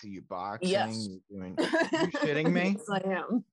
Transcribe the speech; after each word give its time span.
So 0.00 0.08
you 0.08 0.22
boxing? 0.22 0.68
Yes. 0.70 1.08
You 1.08 1.20
doing? 1.30 1.54
You 1.58 1.64
shitting 2.18 2.52
me? 2.52 2.76
yes, 2.78 2.88
I 2.88 3.00
am. 3.10 3.44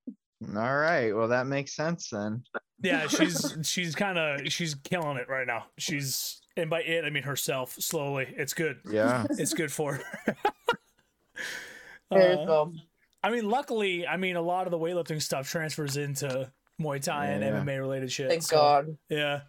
All 0.55 0.77
right. 0.77 1.11
Well, 1.11 1.27
that 1.27 1.47
makes 1.47 1.75
sense 1.75 2.09
then. 2.09 2.43
Yeah, 2.81 3.07
she's 3.07 3.57
she's 3.63 3.95
kind 3.95 4.17
of 4.17 4.51
she's 4.51 4.75
killing 4.75 5.17
it 5.17 5.27
right 5.27 5.47
now. 5.47 5.65
She's 5.77 6.41
and 6.55 6.69
by 6.69 6.81
it 6.81 7.03
I 7.05 7.09
mean 7.09 7.23
herself. 7.23 7.73
Slowly, 7.79 8.33
it's 8.37 8.53
good. 8.53 8.79
Yeah. 8.89 9.25
It's 9.31 9.53
good 9.53 9.71
for 9.71 9.95
her. 10.25 10.35
Uh. 12.11 12.65
I 13.23 13.31
mean, 13.31 13.49
luckily, 13.49 14.07
I 14.07 14.15
mean, 14.15 14.35
a 14.37 14.41
lot 14.41 14.67
of 14.67 14.71
the 14.71 14.77
weightlifting 14.77 15.21
stuff 15.21 15.49
transfers 15.49 15.97
into 15.97 16.49
Muay 16.79 17.01
Thai 17.01 17.27
and 17.27 17.43
Yeah. 17.43 17.59
MMA 17.59 17.79
related 17.79 18.11
shit. 18.11 18.29
Thank 18.29 18.43
so, 18.43 18.55
God. 18.55 18.97
Yeah. 19.09 19.41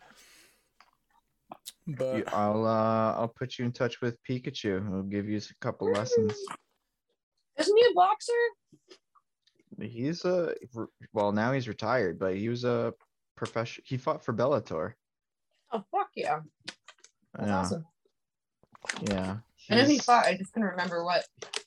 But 1.87 2.33
I'll 2.35 2.67
uh 2.67 3.12
I'll 3.15 3.33
put 3.35 3.59
you 3.59 3.65
in 3.65 3.73
touch 3.73 4.01
with 4.01 4.17
Pikachu. 4.25 4.87
He'll 4.89 5.03
give 5.03 5.29
you 5.29 5.39
a 5.39 5.55
couple 5.61 5.91
lessons. 5.93 6.35
Isn't 7.59 7.77
he 7.77 7.85
a 7.91 7.95
boxer? 7.95 8.33
He's 9.80 10.25
a 10.25 10.55
well 11.12 11.33
now 11.33 11.53
he's 11.53 11.69
retired, 11.69 12.19
but 12.19 12.35
he 12.37 12.49
was 12.49 12.65
a 12.65 12.93
professional. 13.37 13.85
He 13.87 13.97
fought 13.97 14.25
for 14.25 14.33
Bellator. 14.33 14.95
Oh 15.73 15.85
fuck 15.93 16.09
yeah. 16.16 16.41
That's 17.35 17.49
Yeah, 17.49 17.59
awesome. 17.59 17.87
yeah. 19.02 19.37
I 19.71 19.75
know 19.77 19.85
he 19.85 19.99
fought. 19.99 20.25
I 20.27 20.35
just 20.37 20.52
couldn't 20.52 20.69
remember 20.71 21.05
what. 21.05 21.25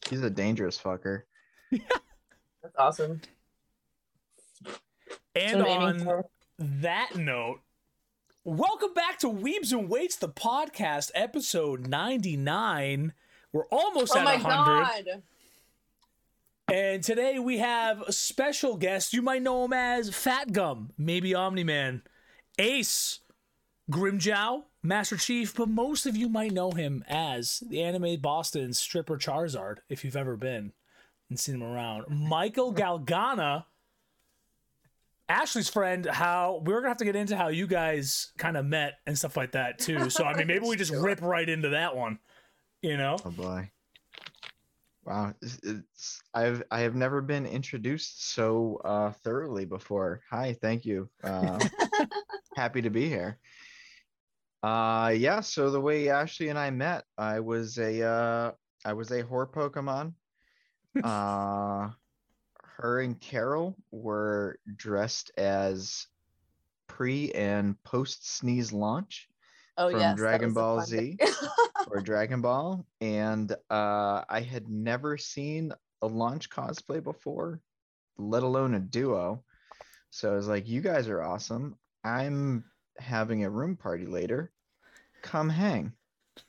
he's 0.10 0.24
a 0.24 0.30
dangerous 0.30 0.78
fucker. 0.78 1.22
That's 1.72 2.76
awesome. 2.78 3.22
and 5.36 5.62
So 5.62 5.68
on 5.70 6.24
that 6.60 7.16
note, 7.16 7.62
welcome 8.44 8.94
back 8.94 9.20
to 9.20 9.28
Weebs 9.28 9.72
and 9.72 9.88
Weights, 9.88 10.16
the 10.18 10.30
podcast, 10.30 11.12
episode 11.16 11.88
99. 11.88 13.14
We're 13.54 13.68
almost 13.68 14.14
Oh 14.16 14.20
at 14.20 14.26
my 14.26 14.36
100. 14.38 14.46
god. 14.46 15.24
And 16.72 17.04
today 17.04 17.38
we 17.38 17.58
have 17.58 18.02
a 18.02 18.14
special 18.14 18.78
guest. 18.78 19.12
You 19.12 19.22
might 19.22 19.42
know 19.42 19.66
him 19.66 19.74
as 19.74 20.16
Fat 20.16 20.54
Gum, 20.54 20.92
maybe 20.98 21.36
Omni 21.36 21.66
Man, 21.66 22.02
Ace, 22.58 23.20
Grimmjow, 23.92 24.64
Master 24.82 25.18
Chief, 25.18 25.54
but 25.54 25.68
most 25.68 26.06
of 26.06 26.16
you 26.16 26.30
might 26.30 26.54
know 26.54 26.72
him 26.72 27.04
as 27.10 27.62
the 27.68 27.84
anime 27.84 28.22
Boston 28.22 28.72
stripper 28.72 29.18
Charizard, 29.18 29.80
if 29.90 30.06
you've 30.06 30.16
ever 30.16 30.38
been 30.38 30.72
and 31.30 31.38
seen 31.38 31.56
him 31.56 31.64
around. 31.64 32.06
Michael 32.08 32.74
Galgana, 32.74 33.66
Ashley's 35.28 35.70
friend, 35.70 36.06
how 36.06 36.62
we're 36.64 36.78
gonna 36.78 36.88
have 36.88 36.98
to 36.98 37.06
get 37.06 37.18
into 37.18 37.36
how 37.36 37.50
you 37.50 37.68
guys 37.68 38.32
kind 38.38 38.56
of 38.56 38.66
met 38.66 39.00
and 39.06 39.18
stuff 39.18 39.36
like 39.36 39.52
that 39.52 39.78
too. 39.78 40.10
So 40.10 40.24
I 40.24 40.38
mean 40.38 40.48
maybe 40.48 40.66
we 40.66 40.78
just 40.78 40.94
rip 40.94 41.22
right 41.22 41.50
into 41.50 41.70
that 41.70 41.98
one. 41.98 42.20
You 42.82 42.96
know? 42.96 43.18
Oh 43.26 43.32
boy. 43.32 43.72
Wow, 45.04 45.34
it's, 45.42 45.60
it's 45.64 46.22
I've 46.34 46.64
I 46.70 46.82
have 46.82 46.96
never 46.96 47.22
been 47.22 47.46
introduced 47.46 48.34
so 48.34 48.80
uh 48.86 49.12
thoroughly 49.24 49.66
before. 49.66 50.22
Hi, 50.30 50.56
thank 50.62 50.86
you. 50.86 51.10
Uh 51.24 51.60
happy 52.56 52.84
to 52.84 52.90
be 52.90 53.10
here. 53.10 53.40
Uh 54.62 55.14
yeah, 55.16 55.42
so 55.42 55.72
the 55.72 55.82
way 55.82 56.10
Ashley 56.10 56.50
and 56.50 56.60
I 56.60 56.70
met, 56.70 57.06
I 57.18 57.40
was 57.40 57.80
a 57.80 58.04
uh 58.04 58.52
I 58.86 58.94
was 58.94 59.10
a 59.12 59.24
whore 59.24 59.52
Pokemon. 59.52 60.14
Uh 61.04 61.90
her 62.64 63.02
and 63.02 63.20
Carol 63.20 63.76
were 63.92 64.58
dressed 64.76 65.32
as 65.38 66.08
pre 66.88 67.32
and 67.32 67.82
post 67.84 68.30
sneeze 68.38 68.72
launch 68.72 69.28
Oh 69.78 69.90
from 69.90 70.00
yes. 70.00 70.18
Dragon 70.18 70.54
Ball 70.54 70.82
Z. 70.82 71.18
day. 71.86 71.92
or 71.92 72.02
Dragon 72.02 72.42
Ball, 72.42 72.86
and 73.00 73.52
uh, 73.70 74.24
I 74.30 74.42
had 74.42 74.70
never 74.70 75.18
seen 75.18 75.74
a 76.02 76.08
launch 76.08 76.50
cosplay 76.50 77.04
before, 77.04 77.60
let 78.18 78.44
alone 78.44 78.74
a 78.74 78.80
duo. 78.80 79.44
So 80.10 80.32
I 80.32 80.36
was 80.36 80.48
like, 80.48 80.68
"You 80.68 80.82
guys 80.82 81.08
are 81.08 81.22
awesome. 81.22 81.76
I'm 82.04 82.66
having 82.98 83.44
a 83.44 83.50
room 83.50 83.76
party 83.76 84.06
later. 84.06 84.52
Come 85.22 85.50
hang." 85.50 85.94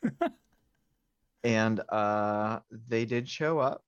and 1.45 1.81
uh, 1.89 2.61
they 2.89 3.05
did 3.05 3.29
show 3.29 3.59
up, 3.59 3.85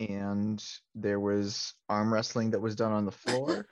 and 0.00 0.62
there 0.94 1.20
was 1.20 1.74
arm 1.88 2.12
wrestling 2.12 2.50
that 2.50 2.60
was 2.60 2.76
done 2.76 2.92
on 2.92 3.04
the 3.04 3.12
floor. 3.12 3.66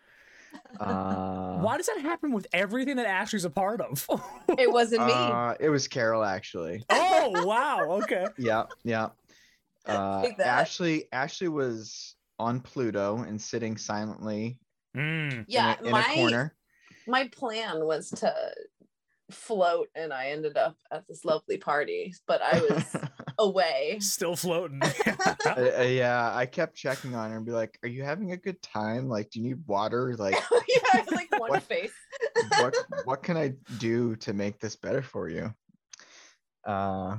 Uh, 0.80 1.58
Why 1.58 1.76
does 1.76 1.86
that 1.86 2.00
happen 2.00 2.32
with 2.32 2.46
everything 2.52 2.96
that 2.96 3.06
Ashley's 3.06 3.44
a 3.44 3.50
part 3.50 3.80
of? 3.80 4.06
it 4.58 4.70
wasn't 4.70 5.06
me. 5.06 5.12
uh, 5.12 5.54
it 5.60 5.68
was 5.68 5.86
Carol 5.88 6.24
actually. 6.24 6.82
oh 6.90 7.44
wow, 7.46 8.00
okay. 8.02 8.26
yeah, 8.38 8.64
yeah. 8.84 9.08
Uh, 9.86 10.26
Ashley, 10.42 11.04
Ashley 11.12 11.48
was 11.48 12.16
on 12.38 12.58
Pluto 12.60 13.18
and 13.18 13.38
sitting 13.40 13.76
silently 13.76 14.58
Mm. 14.96 15.44
yeah, 15.46 15.76
in, 15.80 15.84
a, 15.84 15.86
in 15.88 15.92
my 15.92 16.06
a 16.10 16.14
corner. 16.14 16.54
my 17.06 17.28
plan 17.28 17.84
was 17.84 18.08
to 18.10 18.32
float 19.30 19.88
and 19.94 20.10
I 20.12 20.28
ended 20.28 20.56
up 20.56 20.76
at 20.90 21.06
this 21.08 21.24
lovely 21.24 21.58
party, 21.58 22.14
but 22.26 22.40
I 22.40 22.60
was 22.60 22.96
away. 23.38 23.98
Still 24.00 24.36
floating. 24.36 24.80
Uh, 25.46 25.70
uh, 25.78 25.82
yeah, 25.82 26.34
I 26.34 26.46
kept 26.46 26.74
checking 26.74 27.14
on 27.14 27.30
her 27.30 27.36
and 27.36 27.44
be 27.46 27.52
like, 27.52 27.78
"Are 27.82 27.88
you 27.88 28.02
having 28.02 28.32
a 28.32 28.36
good 28.36 28.60
time? 28.62 29.08
Like, 29.08 29.30
do 29.30 29.40
you 29.40 29.48
need 29.48 29.62
water? 29.66 30.14
Like, 30.18 30.34
yeah, 30.68 30.78
I 30.94 31.04
like 31.12 31.30
one 31.38 31.50
What? 31.50 31.62
face. 31.62 31.92
what 32.58 32.74
what 33.04 33.22
can 33.22 33.36
I 33.36 33.54
do 33.78 34.16
to 34.16 34.32
make 34.32 34.58
this 34.60 34.74
better 34.76 35.02
for 35.02 35.28
you?" 35.28 35.54
Uh, 36.66 37.18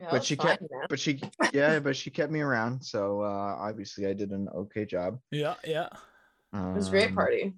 Yeah, 0.00 0.08
but 0.10 0.24
she 0.24 0.36
fine, 0.36 0.46
kept, 0.48 0.62
man. 0.70 0.86
but 0.88 1.00
she, 1.00 1.20
yeah, 1.52 1.78
but 1.80 1.96
she 1.96 2.10
kept 2.10 2.30
me 2.32 2.40
around. 2.40 2.82
So 2.84 3.22
uh, 3.22 3.56
obviously, 3.58 4.06
I 4.06 4.12
did 4.12 4.30
an 4.30 4.48
okay 4.54 4.84
job. 4.84 5.18
yeah, 5.30 5.54
yeah. 5.64 5.88
Um, 6.52 6.72
It 6.72 6.76
was 6.76 6.88
a 6.88 6.90
great 6.90 7.14
party. 7.14 7.54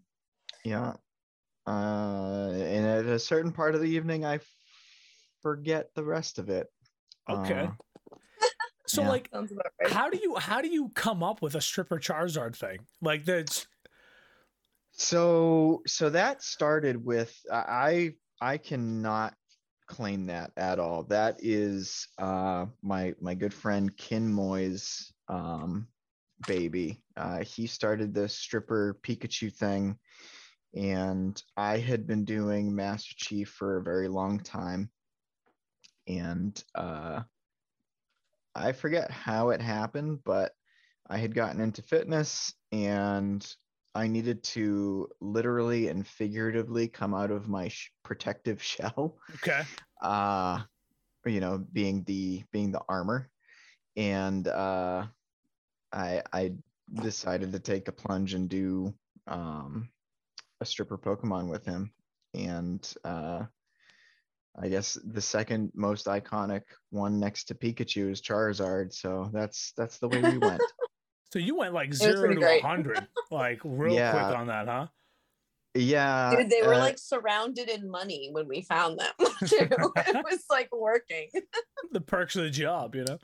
Yeah. 0.64 0.94
Uh, 1.66 2.50
and 2.52 2.86
at 2.86 3.06
a 3.06 3.18
certain 3.18 3.52
part 3.52 3.74
of 3.74 3.80
the 3.80 3.86
evening, 3.88 4.24
I 4.24 4.36
f- 4.36 4.46
forget 5.42 5.90
the 5.94 6.04
rest 6.04 6.38
of 6.38 6.48
it. 6.50 6.68
Okay. 7.28 7.54
Uh, 7.54 7.70
So 8.86 9.02
yeah. 9.02 9.08
like 9.08 9.30
right. 9.32 9.90
how 9.90 10.10
do 10.10 10.18
you 10.18 10.36
how 10.36 10.60
do 10.60 10.68
you 10.68 10.90
come 10.90 11.22
up 11.22 11.40
with 11.40 11.54
a 11.54 11.62
stripper 11.62 11.98
Charizard 11.98 12.54
thing? 12.54 12.78
Like 13.00 13.24
that's 13.24 13.66
so, 14.92 15.82
so 15.86 16.10
that 16.10 16.42
started 16.42 17.02
with 17.02 17.34
I 17.50 18.12
I 18.40 18.58
cannot 18.58 19.34
claim 19.86 20.26
that 20.26 20.52
at 20.56 20.78
all. 20.78 21.04
That 21.04 21.38
is 21.40 22.06
uh 22.18 22.66
my 22.82 23.14
my 23.20 23.34
good 23.34 23.54
friend 23.54 23.96
Kin 23.96 24.30
Moy's 24.30 25.12
um 25.28 25.88
baby. 26.46 27.02
Uh, 27.16 27.44
he 27.44 27.66
started 27.66 28.12
the 28.12 28.28
stripper 28.28 28.98
Pikachu 29.02 29.54
thing, 29.54 29.96
and 30.74 31.42
I 31.56 31.78
had 31.78 32.06
been 32.06 32.24
doing 32.24 32.74
Master 32.74 33.14
Chief 33.16 33.48
for 33.48 33.78
a 33.78 33.82
very 33.82 34.08
long 34.08 34.40
time. 34.40 34.90
And 36.18 36.62
uh, 36.74 37.22
I 38.54 38.72
forget 38.72 39.10
how 39.10 39.50
it 39.50 39.60
happened, 39.60 40.20
but 40.24 40.52
I 41.08 41.18
had 41.18 41.34
gotten 41.34 41.60
into 41.60 41.82
fitness 41.82 42.54
and 42.70 43.46
I 43.94 44.06
needed 44.06 44.42
to 44.44 45.08
literally 45.20 45.88
and 45.88 46.06
figuratively 46.06 46.88
come 46.88 47.14
out 47.14 47.30
of 47.30 47.48
my 47.48 47.68
sh- 47.68 47.90
protective 48.02 48.62
shell 48.62 49.18
okay. 49.34 49.62
uh 50.00 50.60
you 51.26 51.40
know 51.40 51.64
being 51.72 52.02
the 52.04 52.42
being 52.52 52.72
the 52.72 52.82
armor 52.88 53.30
and 53.96 54.48
uh 54.48 55.06
i 55.92 56.22
i 56.32 56.52
decided 56.94 57.52
to 57.52 57.60
take 57.60 57.84
the 57.84 57.92
plunge 57.92 58.34
and 58.34 58.48
do 58.48 58.92
um 59.28 59.88
a 60.60 60.64
stripper 60.64 60.98
pokemon 60.98 61.48
with 61.48 61.64
him 61.64 61.92
and 62.34 62.94
uh 63.04 63.44
i 64.60 64.68
guess 64.68 64.98
the 65.04 65.20
second 65.20 65.70
most 65.74 66.06
iconic 66.06 66.62
one 66.90 67.18
next 67.18 67.44
to 67.44 67.54
pikachu 67.54 68.10
is 68.10 68.20
charizard 68.20 68.92
so 68.92 69.30
that's 69.32 69.72
that's 69.76 69.98
the 69.98 70.08
way 70.08 70.20
we 70.22 70.38
went 70.48 70.62
So 71.32 71.38
you 71.38 71.56
went 71.56 71.72
like 71.72 71.94
zero 71.94 72.34
to 72.34 72.60
hundred, 72.60 73.06
like 73.30 73.60
real 73.64 73.94
Yeah. 73.96 74.10
quick 74.12 74.38
on 74.38 74.46
that, 74.48 74.68
huh? 74.68 74.86
yeah 75.74 76.36
Dude, 76.36 76.50
they 76.50 76.60
were 76.62 76.74
uh, 76.74 76.78
like 76.78 76.98
surrounded 76.98 77.70
in 77.70 77.90
money 77.90 78.28
when 78.32 78.46
we 78.46 78.60
found 78.60 78.98
them 79.00 79.14
too. 79.46 79.66
it 79.70 80.22
was 80.22 80.44
like 80.50 80.68
working. 80.70 81.30
The 81.92 82.02
perks 82.02 82.36
of 82.36 82.42
the 82.44 82.50
job, 82.50 82.94
you 82.94 83.04
know. 83.04 83.18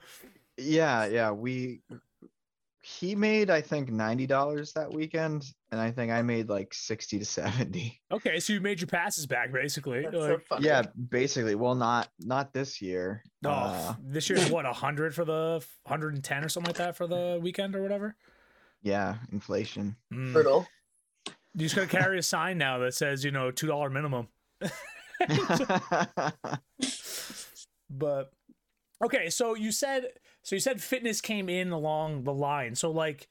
yeah 0.56 1.04
yeah 1.06 1.30
we 1.32 1.82
he 2.98 3.14
made 3.14 3.50
i 3.50 3.60
think 3.60 3.90
$90 3.90 4.72
that 4.74 4.92
weekend 4.92 5.44
and 5.70 5.80
i 5.80 5.90
think 5.90 6.10
i 6.10 6.22
made 6.22 6.48
like 6.48 6.72
60 6.72 7.18
to 7.18 7.24
70 7.24 8.00
Okay, 8.10 8.40
so 8.40 8.52
you 8.54 8.60
made 8.60 8.80
your 8.80 8.86
passes 8.88 9.26
back 9.26 9.52
basically. 9.52 10.02
That's 10.02 10.14
so 10.16 10.40
yeah 10.60 10.82
basically 11.10 11.54
well 11.54 11.74
not 11.74 12.08
not 12.20 12.52
this 12.54 12.80
year 12.80 13.22
oh, 13.44 13.50
uh, 13.50 13.94
this 14.02 14.30
year's 14.30 14.50
what 14.50 14.64
hundred 14.64 15.14
for 15.14 15.24
the 15.24 15.62
hundred 15.86 16.14
and 16.14 16.24
ten 16.24 16.44
or 16.44 16.48
something 16.48 16.70
like 16.70 16.78
that 16.78 16.96
for 16.96 17.06
the 17.06 17.38
weekend 17.42 17.74
or 17.76 17.82
whatever. 17.82 18.16
yeah 18.82 19.16
inflation 19.32 19.96
Mm. 20.12 20.32
brutal. 20.32 20.66
You 21.54 21.60
just 21.64 21.74
gotta 21.74 21.88
carry 21.88 22.18
a 22.18 22.22
sign 22.22 22.56
now 22.58 22.78
that 22.78 22.94
says, 22.94 23.24
you 23.24 23.30
know, 23.32 23.50
two 23.50 23.66
dollar 23.66 23.90
minimum. 23.90 24.28
But 27.90 28.30
okay, 29.04 29.30
so 29.30 29.54
you 29.54 29.72
said 29.72 30.08
So 30.48 30.56
you 30.56 30.60
said 30.60 30.80
fitness 30.80 31.20
came 31.20 31.50
in 31.50 31.72
along 31.72 32.24
the 32.24 32.32
line. 32.32 32.74
So 32.74 32.90
like 32.90 33.28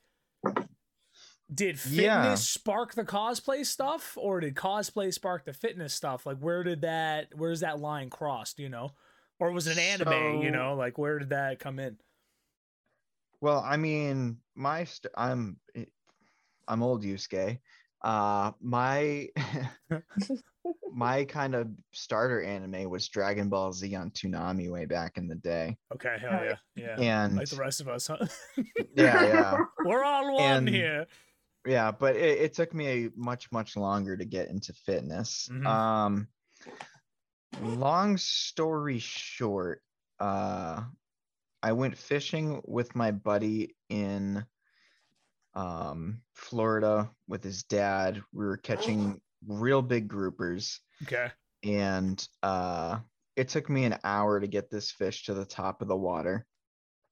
did 1.52 1.80
fitness 1.80 1.98
Yeah. 1.98 2.36
spark 2.36 2.94
the 2.94 3.06
cosplay 3.06 3.66
stuff 3.66 4.16
or 4.22 4.40
did 4.40 4.54
cosplay 4.54 5.12
spark 5.12 5.44
the 5.44 5.54
fitness 5.54 5.96
stuff? 5.96 6.28
Like 6.28 6.38
where 6.38 6.62
did 6.62 6.82
that 6.82 7.30
where's 7.36 7.62
that 7.62 7.80
line 7.80 8.12
crossed, 8.12 8.60
you 8.60 8.70
know? 8.70 8.92
Or 9.40 9.52
was 9.52 9.66
it 9.66 9.78
an 9.78 9.80
anime, 9.80 10.44
you 10.44 10.52
know? 10.52 10.76
Like 10.76 11.00
where 11.00 11.18
did 11.18 11.30
that 11.30 11.58
come 11.58 11.80
in? 11.80 11.98
Well, 13.42 13.64
I 13.66 13.78
mean, 13.78 14.38
my 14.54 14.84
st- 14.84 15.12
I'm 15.18 15.58
eh, 15.74 15.86
I'm 16.68 16.84
old 16.84 17.04
Yusuke. 17.04 17.58
Uh 18.04 18.52
my 18.62 19.30
my 20.94 21.26
kind 21.26 21.56
of 21.56 21.68
starter 21.94 22.42
anime 22.42 22.90
was 22.90 23.08
Dragon 23.10 23.50
Ball 23.50 23.72
Z 23.74 23.94
on 23.96 24.12
Toonami 24.12 24.70
way 24.72 24.86
back 24.86 25.18
in 25.18 25.28
the 25.28 25.36
day. 25.36 25.78
Okay, 25.94 26.16
hell 26.20 26.44
yeah. 26.44 26.56
Yeah. 26.76 26.96
And 27.00 27.36
like 27.38 27.50
the 27.50 27.56
rest 27.58 27.82
of 27.82 27.88
us, 27.88 28.08
huh? 28.08 28.26
yeah, 28.96 29.24
yeah. 29.26 29.58
We're 29.86 30.04
all 30.04 30.34
one 30.36 30.44
And- 30.44 30.70
here. 30.70 31.06
Yeah, 31.66 31.92
but 31.92 32.16
it, 32.16 32.40
it 32.40 32.54
took 32.54 32.74
me 32.74 32.88
a 32.88 33.10
much, 33.18 33.52
much 33.52 33.76
longer 33.76 34.16
to 34.16 34.24
get 34.26 34.50
into 34.50 34.72
fitness. 34.74 35.50
Mhm. 35.52 35.66
Um 35.66 36.28
long 37.62 38.18
story 38.18 39.00
short, 39.00 39.82
uh 40.20 40.84
I 41.64 41.72
went 41.74 41.98
fishing 41.98 42.62
with 42.66 42.96
my 42.96 43.12
buddy 43.12 43.76
in 43.90 44.46
um 45.56 46.22
Florida 46.34 47.10
with 47.28 47.44
his 47.44 47.64
dad. 47.64 48.22
We 48.32 48.46
were 48.46 48.58
catching 48.58 49.20
real 49.46 49.82
big 49.82 50.08
groupers 50.10 50.80
Okay. 51.04 51.32
and 51.64 52.28
uh 52.44 53.02
it 53.36 53.50
took 53.50 53.70
me 53.70 53.86
an 53.86 54.00
hour 54.04 54.40
to 54.40 54.48
get 54.48 54.70
this 54.70 54.92
fish 54.92 55.26
to 55.26 55.34
the 55.34 55.46
top 55.46 55.82
of 55.82 55.88
the 55.88 55.96
water. 55.98 56.48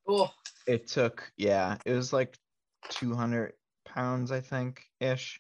Oh, 0.08 0.34
It 0.68 0.88
took 0.88 1.32
yeah, 1.38 1.78
it 1.86 1.94
was 1.94 2.12
like 2.12 2.38
200 2.90 3.54
pounds 3.86 4.32
I 4.32 4.42
think 4.42 4.86
ish. 5.00 5.40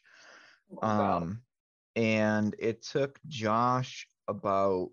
wow. 0.69 1.19
Um, 1.19 1.43
and 1.95 2.55
it 2.59 2.83
took 2.83 3.19
Josh 3.27 4.07
about 4.27 4.91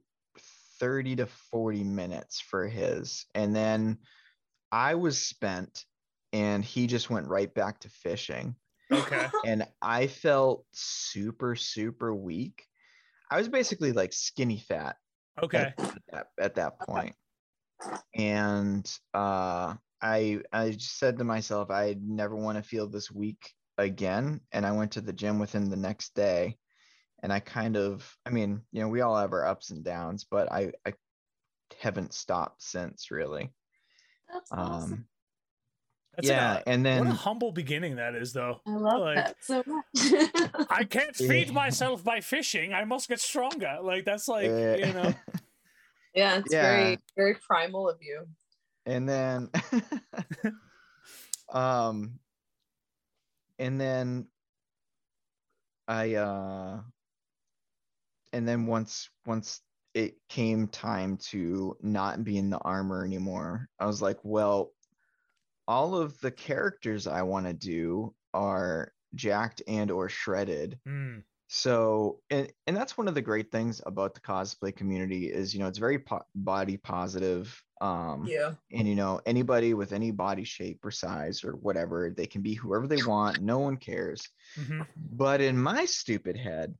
30 0.79 1.17
to 1.17 1.27
40 1.27 1.85
minutes 1.85 2.41
for 2.41 2.67
his. 2.69 3.27
And 3.35 3.55
then 3.55 4.01
I 4.73 4.95
was 4.97 5.21
spent 5.23 5.87
and 6.33 6.65
he 6.65 6.87
just 6.87 7.11
went 7.11 7.29
right 7.29 7.53
back 7.53 7.81
to 7.81 7.91
fishing. 7.91 8.57
Okay. 8.93 9.29
And 9.45 9.67
I 9.81 10.07
felt 10.07 10.67
super, 10.73 11.57
super 11.57 12.15
weak. 12.15 12.67
I 13.31 13.39
was 13.39 13.49
basically 13.49 13.93
like 13.93 14.13
skinny 14.13 14.59
fat 14.59 14.97
Okay. 15.43 15.75
at 15.79 16.03
that, 16.13 16.27
at 16.39 16.55
that 16.57 16.79
point. 16.81 17.15
And 18.15 18.87
uh, 19.15 19.75
I 20.03 20.43
I 20.53 20.71
just 20.71 20.99
said 20.99 21.19
to 21.19 21.25
myself, 21.25 21.71
I 21.71 21.97
never 22.01 22.37
want 22.37 22.59
to 22.59 22.63
feel 22.63 22.87
this 22.89 23.11
weak 23.11 23.53
again. 23.79 24.41
And 24.53 24.67
I 24.67 24.73
went 24.73 24.93
to 24.93 25.01
the 25.01 25.13
gym 25.13 25.39
within 25.39 25.71
the 25.71 25.77
next 25.77 26.15
day. 26.15 26.59
And 27.23 27.33
I 27.33 27.41
kind 27.41 27.77
of, 27.77 28.17
I 28.27 28.31
mean, 28.31 28.63
you 28.73 28.81
know, 28.81 28.89
we 28.89 29.01
all 29.01 29.17
have 29.17 29.33
our 29.33 29.47
ups 29.47 29.71
and 29.71 29.85
downs, 29.85 30.25
but 30.25 30.51
I, 30.51 30.73
I 30.85 30.95
haven't 31.81 32.15
stopped 32.15 32.63
since 32.63 33.11
really. 33.11 33.53
That's 34.33 34.51
awesome. 34.53 35.07
That's 36.17 36.29
yeah. 36.29 36.59
a, 36.59 36.69
and 36.69 36.85
then 36.85 37.05
what 37.07 37.09
a 37.15 37.17
humble 37.17 37.53
beginning 37.53 37.97
that 37.97 38.15
is 38.15 38.33
though. 38.35 38.61
I 38.67 38.71
love 38.77 39.01
like- 39.01 39.17
that 39.17 39.37
so 39.41 39.63
much. 39.67 40.67
I 40.71 40.85
can't 40.85 41.19
Yeah. 41.19 41.29
feed 41.29 41.53
myself 41.53 42.05
by 42.05 42.21
fishing. 42.21 42.75
I 42.75 42.85
must 42.85 43.09
get 43.09 43.19
stronger. 43.21 43.79
Like 43.83 44.05
that's 44.05 44.29
like, 44.29 44.51
uh, 44.51 44.77
you 44.77 44.93
know. 44.93 45.15
yeah, 46.15 46.37
it's 46.39 46.53
Yeah. 46.53 46.63
very 46.63 46.99
very 47.17 47.35
primal 47.37 47.89
of 47.89 47.97
you. 48.03 48.27
and 48.85 49.09
then 49.09 49.49
um 51.53 52.19
and 53.59 53.81
then 53.81 54.27
i 55.89 56.15
uh 56.15 56.81
and 58.33 58.49
then 58.49 58.67
once 58.67 59.11
once 59.27 59.61
it 59.95 60.15
came 60.29 60.67
time 60.69 61.17
to 61.19 61.77
not 61.83 62.25
be 62.25 62.39
in 62.39 62.49
the 62.51 62.59
armor 62.59 63.05
anymore 63.05 63.69
i 63.79 63.85
was 63.87 64.01
like 64.01 64.19
well 64.23 64.73
all 65.73 65.95
of 65.95 66.19
the 66.21 66.31
characters 66.31 67.07
i 67.07 67.23
want 67.23 67.47
to 67.47 67.53
do 67.55 68.15
are 68.35 68.93
jacked 69.15 69.63
and 69.67 69.91
or 69.91 70.09
shredded 70.09 70.79
Mm, 70.87 71.23
so 71.49 72.21
and 72.31 72.51
and 72.67 72.77
that's 72.77 72.97
one 72.97 73.09
of 73.09 73.15
the 73.15 73.23
great 73.31 73.51
things 73.53 73.83
about 73.87 74.15
the 74.15 74.21
cosplay 74.21 74.75
community 74.75 75.25
is 75.41 75.53
you 75.55 75.61
know 75.61 75.69
it's 75.69 75.79
very 75.89 75.99
po- 75.99 76.27
body 76.35 76.77
positive 76.79 77.63
um 77.81 78.25
Yeah. 78.27 78.55
and 78.73 78.89
you 78.89 78.95
know 78.95 79.21
anybody 79.27 79.75
with 79.75 79.93
any 79.93 80.11
body 80.13 80.45
shape 80.45 80.81
or 80.85 80.91
size 80.91 81.45
or 81.45 81.53
whatever 81.57 81.99
they 82.17 82.27
can 82.27 82.43
be 82.43 82.55
whoever 82.55 82.87
they 82.87 83.03
want 83.05 83.43
no 83.43 83.59
one 83.59 83.77
cares 83.77 84.29
mhm. 84.59 84.87
but 84.97 85.41
in 85.41 85.57
my 85.59 85.85
stupid 85.85 86.37
head 86.37 86.75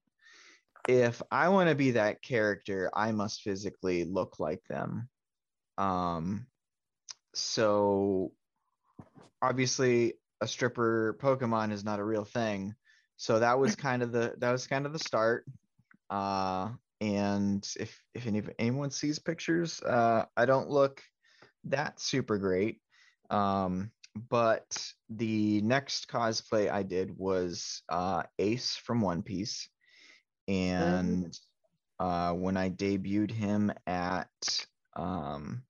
if 0.89 1.23
i 1.31 1.49
want 1.49 1.69
to 1.69 1.75
be 1.75 1.93
that 1.93 2.23
character 2.23 2.91
i 2.95 3.13
must 3.13 3.43
physically 3.43 4.05
look 4.05 4.41
like 4.41 4.63
them 4.69 5.09
um 5.79 6.47
so 7.35 8.33
obviously 9.41 10.15
a 10.41 10.47
stripper 10.47 11.17
pokemon 11.21 11.73
is 11.73 11.85
not 11.85 12.01
a 12.01 12.05
real 12.05 12.25
thing. 12.25 12.75
So 13.17 13.39
that 13.41 13.59
was 13.59 13.77
kind 13.87 14.03
of 14.03 14.13
the 14.13 14.35
that 14.39 14.53
was 14.53 14.67
kind 14.67 14.87
of 14.87 14.93
the 14.93 14.99
start. 14.99 15.47
Uh 16.11 16.71
and 17.01 17.69
if 17.81 18.01
if 18.15 18.27
any, 18.27 18.43
anyone 18.59 18.91
sees 18.91 19.19
pictures 19.19 19.83
uh 19.83 20.25
i 20.37 20.45
don't 20.47 20.71
look 20.71 21.03
that 21.65 22.01
super 22.01 22.39
great. 22.39 22.81
Um 23.31 23.91
but 24.29 24.93
the 25.09 25.63
next 25.63 26.09
cosplay 26.09 26.71
i 26.71 26.83
did 26.83 27.17
was 27.17 27.83
uh 27.89 28.25
ace 28.39 28.77
from 28.77 29.01
one 29.01 29.23
piece. 29.23 29.69
And 30.49 31.37
uh 31.99 32.33
when 32.33 32.57
i 32.57 32.69
debuted 32.69 33.31
him 33.31 33.73
at 33.87 34.67
um 34.97 35.63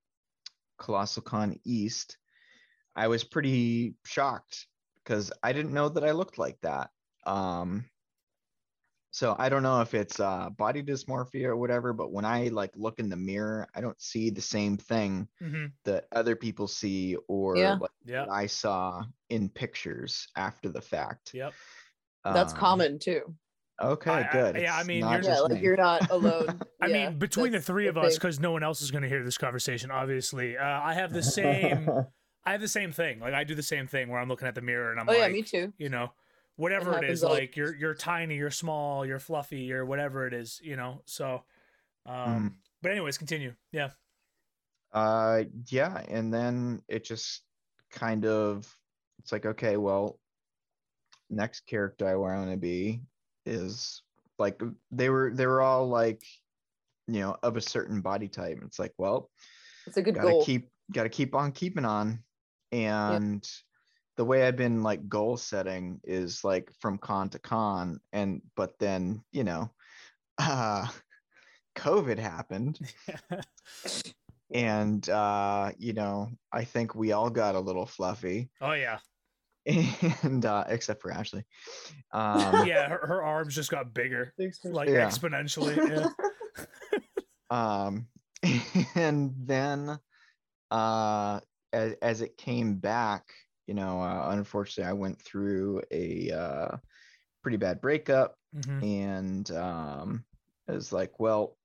colossal 0.78 1.22
con 1.22 1.58
east 1.64 2.16
i 2.96 3.08
was 3.08 3.24
pretty 3.24 3.94
shocked 4.04 4.66
because 5.02 5.32
i 5.42 5.52
didn't 5.52 5.72
know 5.72 5.88
that 5.88 6.04
i 6.04 6.10
looked 6.10 6.38
like 6.38 6.58
that 6.62 6.90
um 7.26 7.84
so 9.10 9.36
i 9.38 9.48
don't 9.48 9.62
know 9.62 9.80
if 9.80 9.94
it's 9.94 10.20
uh 10.20 10.48
body 10.50 10.82
dysmorphia 10.82 11.44
or 11.46 11.56
whatever 11.56 11.92
but 11.92 12.12
when 12.12 12.24
i 12.24 12.48
like 12.48 12.70
look 12.76 12.98
in 12.98 13.08
the 13.08 13.16
mirror 13.16 13.66
i 13.74 13.80
don't 13.80 14.00
see 14.00 14.30
the 14.30 14.40
same 14.40 14.76
thing 14.76 15.28
Mhm. 15.42 15.72
that 15.84 16.06
other 16.12 16.34
people 16.36 16.66
see 16.66 17.16
or 17.28 17.56
Yeah. 17.56 17.74
like 17.80 17.90
Yep. 18.04 18.28
I 18.30 18.46
saw 18.46 19.04
in 19.28 19.48
pictures 19.48 20.26
after 20.36 20.68
the 20.68 20.80
fact. 20.80 21.32
Yep. 21.34 21.52
That's 22.24 22.52
Um, 22.52 22.58
common 22.58 22.98
too. 22.98 23.34
Okay, 23.80 24.10
I- 24.10 24.20
I- 24.28 24.32
good. 24.32 24.56
yeah, 24.60 24.76
I 24.76 24.82
mean, 24.84 25.00
not 25.00 25.22
you're- 25.22 25.34
Yeah, 25.34 25.40
like 25.40 25.52
me. 25.52 25.60
you're 25.60 25.76
not 25.76 26.10
alone. 26.10 26.60
I 26.80 26.86
Yeah, 26.88 27.10
mean, 27.10 27.18
between 27.18 27.52
the 27.52 27.60
three 27.60 27.86
of 27.86 27.96
us, 27.96 28.14
because 28.14 28.38
no 28.40 28.50
one 28.52 28.62
else 28.62 28.80
is 28.82 28.90
going 28.90 29.02
to 29.02 29.08
hear 29.08 29.22
this 29.24 29.38
conversation, 29.38 29.90
obviously, 29.90 30.56
uh, 30.58 30.64
I 30.64 30.94
have 30.94 31.12
the 31.12 31.22
same. 31.22 31.88
I 32.44 32.52
have 32.52 32.60
the 32.60 32.68
same 32.68 32.92
thing. 32.92 33.20
Like 33.20 33.34
I 33.34 33.44
do 33.44 33.54
the 33.54 33.62
same 33.62 33.86
thing 33.86 34.08
where 34.08 34.20
I'm 34.20 34.28
looking 34.28 34.48
at 34.48 34.54
the 34.54 34.62
mirror 34.62 34.90
and 34.90 35.00
I'm 35.00 35.08
Oh 35.08 35.12
like, 35.12 35.20
yeah, 35.20 35.28
me 35.28 35.42
too. 35.42 35.72
you 35.78 35.88
know, 35.88 36.12
whatever 36.56 36.90
it 36.90 36.94
happens 36.94 37.18
is, 37.18 37.24
all- 37.24 37.30
like 37.32 37.56
you're 37.56 37.74
you're 37.74 37.94
tiny, 37.94 38.36
you're 38.36 38.50
small, 38.50 39.06
you're 39.06 39.20
fluffy, 39.20 39.60
you're 39.60 39.84
whatever 39.86 40.26
it 40.26 40.34
is, 40.34 40.60
you 40.62 40.76
know. 40.76 41.02
So, 41.06 41.44
um, 42.06 42.50
Mm. 42.50 42.54
but 42.82 42.90
anyways, 42.92 43.18
continue. 43.18 43.54
Yeah. 43.70 43.90
uh 44.92 45.44
yeah, 45.70 46.02
and 46.08 46.32
then 46.32 46.82
it 46.88 47.04
just 47.04 47.42
kind 47.90 48.24
of 48.26 48.76
it's 49.20 49.32
like, 49.32 49.46
okay, 49.46 49.76
well, 49.76 50.18
next 51.30 51.60
character 51.66 52.06
I 52.06 52.16
want 52.16 52.50
to 52.50 52.56
be 52.56 53.02
is 53.46 54.02
like 54.38 54.60
they 54.90 55.08
were 55.10 55.30
they 55.32 55.46
were 55.46 55.62
all 55.62 55.88
like, 55.88 56.22
you 57.06 57.20
know, 57.20 57.36
of 57.42 57.56
a 57.56 57.60
certain 57.60 58.00
body 58.00 58.28
type. 58.28 58.58
It's 58.64 58.78
like, 58.78 58.92
well, 58.98 59.30
It's 59.86 59.96
a 59.96 60.02
good 60.02 60.14
gotta 60.16 60.30
goal. 60.32 60.44
keep 60.44 60.70
gotta 60.92 61.08
keep 61.08 61.34
on 61.34 61.52
keeping 61.52 61.84
on 61.84 62.22
and 62.72 63.48
the 64.16 64.24
way 64.24 64.46
i've 64.46 64.56
been 64.56 64.82
like 64.82 65.08
goal 65.08 65.36
setting 65.36 66.00
is 66.04 66.42
like 66.42 66.70
from 66.80 66.98
con 66.98 67.28
to 67.28 67.38
con 67.38 68.00
and 68.12 68.42
but 68.56 68.78
then 68.78 69.22
you 69.30 69.44
know 69.44 69.70
uh 70.38 70.86
covid 71.76 72.18
happened 72.18 72.78
and 74.54 75.08
uh 75.08 75.70
you 75.78 75.92
know 75.92 76.30
i 76.52 76.64
think 76.64 76.94
we 76.94 77.12
all 77.12 77.30
got 77.30 77.54
a 77.54 77.60
little 77.60 77.86
fluffy 77.86 78.50
oh 78.60 78.72
yeah. 78.72 78.98
and 80.22 80.44
uh 80.44 80.64
except 80.68 81.00
for 81.00 81.12
ashley 81.12 81.44
um 82.12 82.66
Yeah. 82.66 82.88
Her, 82.88 83.06
her 83.06 83.22
arms 83.22 83.54
just 83.54 83.70
got 83.70 83.94
bigger, 83.94 84.34
like 84.64 84.88
Yeah. 84.88 85.06
exponentially. 85.06 85.76
Yeah. 85.88 86.08
um 87.50 88.08
and 88.94 89.32
then 89.38 89.98
uh 90.70 91.40
as, 91.72 91.94
as 92.02 92.20
it 92.22 92.36
came 92.36 92.74
back 92.76 93.32
you 93.66 93.74
know 93.74 94.00
uh, 94.00 94.28
unfortunately 94.32 94.88
i 94.88 94.92
went 94.92 95.20
through 95.20 95.82
a 95.92 96.30
uh 96.30 96.76
pretty 97.42 97.56
bad 97.56 97.80
breakup 97.80 98.36
Mhm. 98.52 98.82
and 98.82 99.50
um 99.52 100.24
it 100.68 100.72
was 100.72 100.92
like 100.92 101.18
well 101.20 101.56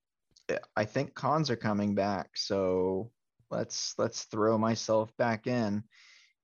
i 0.76 0.86
think 0.86 1.14
cons 1.14 1.50
are 1.50 1.56
coming 1.56 1.96
back 1.96 2.30
so 2.36 3.12
let's 3.52 3.94
let's 3.98 4.24
throw 4.26 4.58
myself 4.58 5.16
back 5.18 5.48
in. 5.48 5.84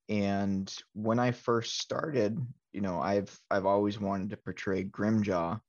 And 0.09 0.73
when 0.93 1.19
I 1.19 1.31
first 1.31 1.79
started, 1.79 2.37
you 2.73 2.81
know, 2.81 2.99
I've 2.99 3.39
I've 3.49 3.65
always 3.65 3.99
wanted 3.99 4.29
to 4.31 4.37
portray 4.37 4.83
Grimmjow. 4.83 5.59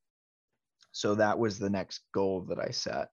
So 0.91 1.15
that 1.15 1.39
was 1.39 1.59
the 1.59 1.69
next 1.69 2.01
goal 2.13 2.41
that 2.49 2.59
I 2.59 2.71
set. 2.71 3.09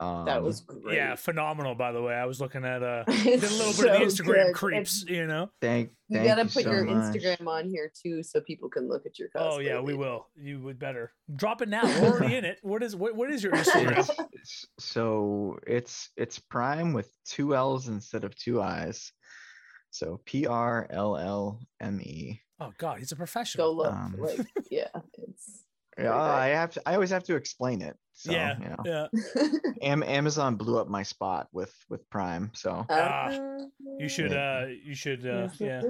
Um, 0.00 0.24
that 0.24 0.42
was 0.42 0.60
great. 0.62 0.96
Yeah, 0.96 1.14
phenomenal. 1.14 1.74
By 1.74 1.92
the 1.92 2.00
way, 2.00 2.14
I 2.14 2.24
was 2.24 2.40
looking 2.40 2.64
at 2.64 2.82
uh, 2.82 3.04
a 3.08 3.12
little 3.12 3.36
bit 3.38 3.46
of 3.46 3.74
the 3.76 4.06
Instagram 4.06 4.46
good. 4.46 4.54
creeps. 4.54 5.02
And 5.02 5.10
You 5.10 5.26
know. 5.26 5.50
thank, 5.60 5.90
You 6.08 6.16
thank 6.16 6.28
gotta 6.28 6.42
you 6.44 6.48
put 6.48 6.62
so 6.64 6.70
your 6.72 6.84
much. 6.84 7.14
Instagram 7.14 7.46
on 7.46 7.68
here 7.68 7.92
too, 8.02 8.22
so 8.22 8.40
people 8.40 8.70
can 8.70 8.88
look 8.88 9.04
at 9.04 9.18
your 9.18 9.28
cosplay. 9.28 9.50
Oh 9.52 9.58
yeah, 9.58 9.78
we 9.80 9.94
will. 9.94 10.26
You 10.36 10.60
would 10.62 10.78
better 10.78 11.12
drop 11.36 11.60
it 11.60 11.68
now. 11.68 11.82
We're 11.84 12.12
already 12.16 12.36
in 12.36 12.44
it. 12.46 12.58
What 12.62 12.82
is 12.82 12.96
what? 12.96 13.14
What 13.14 13.30
is 13.30 13.42
your 13.42 13.52
Instagram? 13.52 13.90
It's- 13.92 14.10
it's- 14.10 14.66
so 14.78 15.58
it's 15.66 16.08
it's 16.16 16.38
prime 16.38 16.94
with 16.94 17.10
two 17.26 17.54
L's 17.54 17.88
instead 17.88 18.24
of 18.24 18.34
two 18.36 18.62
I's. 18.62 19.12
So 19.90 20.20
P 20.24 20.46
R 20.46 20.86
L 20.88 21.16
L 21.18 21.60
M 21.80 22.00
E. 22.00 22.40
Oh 22.62 22.72
God, 22.78 22.98
he's 22.98 23.10
a 23.12 23.14
Go 23.14 23.18
professional. 23.18 23.76
look. 23.76 23.92
Um, 23.92 24.14
like 24.18 24.38
yeah, 24.70 24.88
it's 24.94 25.09
Yeah, 26.04 26.14
I 26.14 26.48
have 26.48 26.70
to. 26.72 26.82
I 26.86 26.94
always 26.94 27.10
have 27.10 27.24
to 27.24 27.36
explain 27.36 27.82
it. 27.82 27.96
So, 28.12 28.32
yeah, 28.32 28.58
you 28.58 28.68
know. 28.68 28.82
yeah. 28.84 29.06
Am- 29.82 30.02
Amazon 30.02 30.56
blew 30.56 30.78
up 30.78 30.88
my 30.88 31.02
spot 31.02 31.48
with 31.52 31.74
with 31.88 32.08
Prime. 32.10 32.50
So 32.54 32.70
Uh, 32.88 33.66
You 33.98 34.08
should. 34.08 34.32
Yeah. 34.32 34.62
uh 34.62 34.66
You 34.66 34.94
should. 34.94 35.26
uh 35.26 35.48
Yeah. 35.58 35.82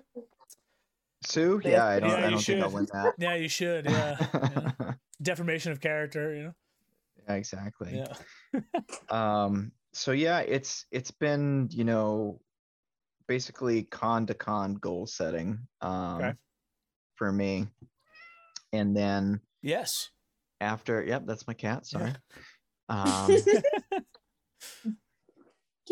Sue, 1.25 1.61
yeah, 1.65 1.85
I 1.85 2.01
don't. 2.01 2.11
Yeah, 2.11 2.17
I 2.17 2.25
you 2.25 2.31
don't 2.31 2.43
think 2.43 2.63
I'll 2.63 2.69
should. 2.71 2.75
win 2.75 2.87
that. 2.93 3.15
Yeah, 3.19 3.35
you 3.35 3.49
should. 3.49 3.85
Yeah. 3.85 4.17
yeah. 4.81 4.93
Defamation 5.23 5.73
of 5.73 5.81
character. 5.81 6.35
You 6.35 6.43
know. 6.45 6.55
Yeah, 7.29 7.35
exactly. 7.35 8.03
Yeah. 8.03 8.61
um 9.11 9.73
so 9.93 10.13
yeah 10.13 10.39
it's 10.41 10.87
it's 10.91 11.11
been 11.11 11.69
you 11.71 11.85
know 11.85 12.41
basically 13.29 13.83
con 13.85 14.27
to 14.27 14.35
con 14.35 14.75
goal 14.75 15.07
setting 15.07 15.59
um 15.81 16.17
Okay. 16.17 16.33
for 17.17 17.31
me 17.33 17.67
and 18.73 18.97
then 18.97 19.41
Yes. 19.63 20.11
after 20.61 21.03
yep 21.03 21.23
that's 21.27 21.47
my 21.47 21.55
cat 21.55 21.87
sorry. 21.87 22.13
Um 22.89 23.31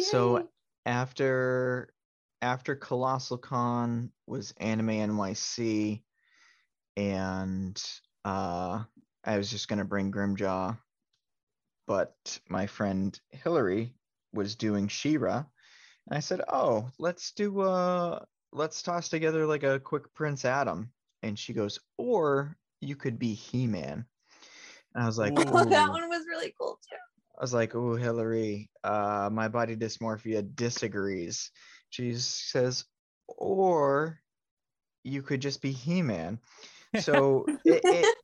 So- 0.01 0.49
after 0.87 1.93
after 2.41 2.75
colossal 2.77 3.39
con 3.39 4.11
was 4.27 4.55
anime 4.59 4.89
nyc 4.89 6.03
and 6.97 7.83
uh 8.25 8.83
i 9.25 9.37
was 9.37 9.51
just 9.51 9.69
going 9.69 9.81
to 9.81 9.85
bring 9.85 10.11
grimmjow 10.11 10.77
but 11.87 12.15
my 12.49 12.67
friend 12.67 13.21
hillary 13.31 13.95
was 14.33 14.55
doing 14.55 14.89
She-Ra 14.89 15.37
and 16.07 16.17
i 16.17 16.21
said 16.21 16.41
oh 16.49 16.89
let's 16.99 17.33
do 17.33 17.61
uh 17.61 18.21
let's 18.53 18.83
toss 18.83 19.09
together 19.09 19.47
like 19.47 19.63
a 19.65 19.79
quick 19.81 20.15
prince 20.15 20.45
adam. 20.45 20.91
And 21.23 21.39
she 21.39 21.53
goes 21.53 21.81
or 21.99 22.57
you 22.80 22.97
could 22.97 23.18
be 23.18 23.35
he-man 23.35 24.04
and 24.94 25.04
i 25.04 25.06
was 25.06 25.18
like. 25.18 25.35
Oh, 25.37 25.64
that 25.64 25.90
one 25.90 26.08
was 26.08 26.25
really 26.28 26.54
cool 26.58 26.78
too. 26.88 26.97
I 27.38 27.42
was 27.42 27.54
like, 27.54 27.75
"Oh, 27.75 27.94
Hillary, 27.94 28.68
uh, 28.82 29.30
my 29.32 29.49
body 29.49 29.76
dysmorphia 29.76 30.42
disagrees." 30.56 31.52
She 31.90 32.14
says, 32.14 32.85
"Or 33.28 34.18
you 35.04 35.23
could 35.23 35.40
just 35.40 35.62
be 35.62 35.70
He-Man." 35.70 36.40
So 37.00 37.47
it, 37.64 37.85
it, 37.85 38.16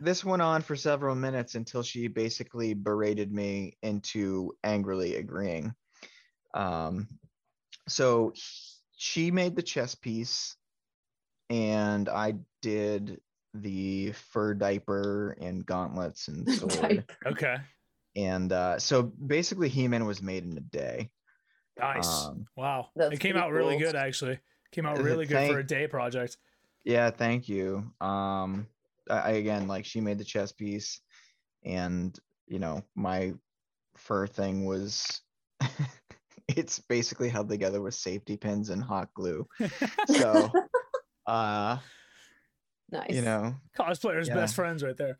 this 0.00 0.22
went 0.22 0.42
on 0.42 0.60
for 0.60 0.76
several 0.76 1.14
minutes 1.14 1.54
until 1.54 1.82
she 1.82 2.08
basically 2.08 2.74
berated 2.74 3.32
me 3.32 3.78
into 3.82 4.52
angrily 4.62 5.16
agreeing. 5.16 5.74
Um, 6.52 7.08
so 7.88 8.34
she 8.96 9.30
made 9.30 9.56
the 9.56 9.62
chess 9.62 9.94
piece, 9.94 10.56
and 11.48 12.08
I 12.10 12.34
did 12.60 13.18
the 13.54 14.12
fur 14.12 14.54
diaper 14.54 15.36
and 15.40 15.64
gauntlets 15.64 16.28
and 16.28 16.48
sword 16.48 17.04
Okay. 17.26 17.56
and 18.14 18.52
uh, 18.52 18.78
so 18.78 19.02
basically 19.02 19.68
he-man 19.68 20.04
was 20.06 20.22
made 20.22 20.44
in 20.44 20.56
a 20.58 20.60
day 20.60 21.10
Nice. 21.78 22.24
Um, 22.26 22.46
wow. 22.56 22.88
That's 22.96 23.12
it 23.12 23.20
came 23.20 23.32
pretty 23.32 23.44
out 23.46 23.52
really 23.52 23.76
good 23.78 23.94
actually. 23.96 24.38
Came 24.72 24.86
out 24.86 24.98
Uh, 24.98 25.02
really 25.02 25.26
good 25.26 25.46
for 25.50 25.58
a 25.58 25.66
day 25.66 25.86
project. 25.86 26.36
yeah 26.84 27.10
thank 27.10 27.48
you 27.48 27.92
um 28.00 28.66
I, 29.10 29.18
I 29.18 29.30
again 29.32 29.68
like 29.68 29.84
she 29.84 30.00
made 30.00 30.18
the 30.18 30.24
chess 30.24 30.52
piece 30.52 31.00
and 31.64 32.18
you 32.46 32.58
know 32.58 32.82
my 32.94 33.34
fur 33.96 34.26
thing 34.26 34.64
was 34.64 35.20
it's 36.48 36.78
basically 36.78 37.28
held 37.28 37.48
together 37.48 37.80
with 37.82 37.94
safety 37.94 38.36
pins 38.36 38.70
and 38.70 38.82
hot 38.82 39.08
glue 39.14 39.46
so 40.08 40.50
uh 41.26 41.78
nice. 42.90 43.10
you 43.10 43.22
know 43.22 43.54
Cosplayer's 43.78 44.28
Yeah. 44.28 44.34
best 44.34 44.54
friends 44.54 44.82
right 44.82 44.96
there. 44.96 45.18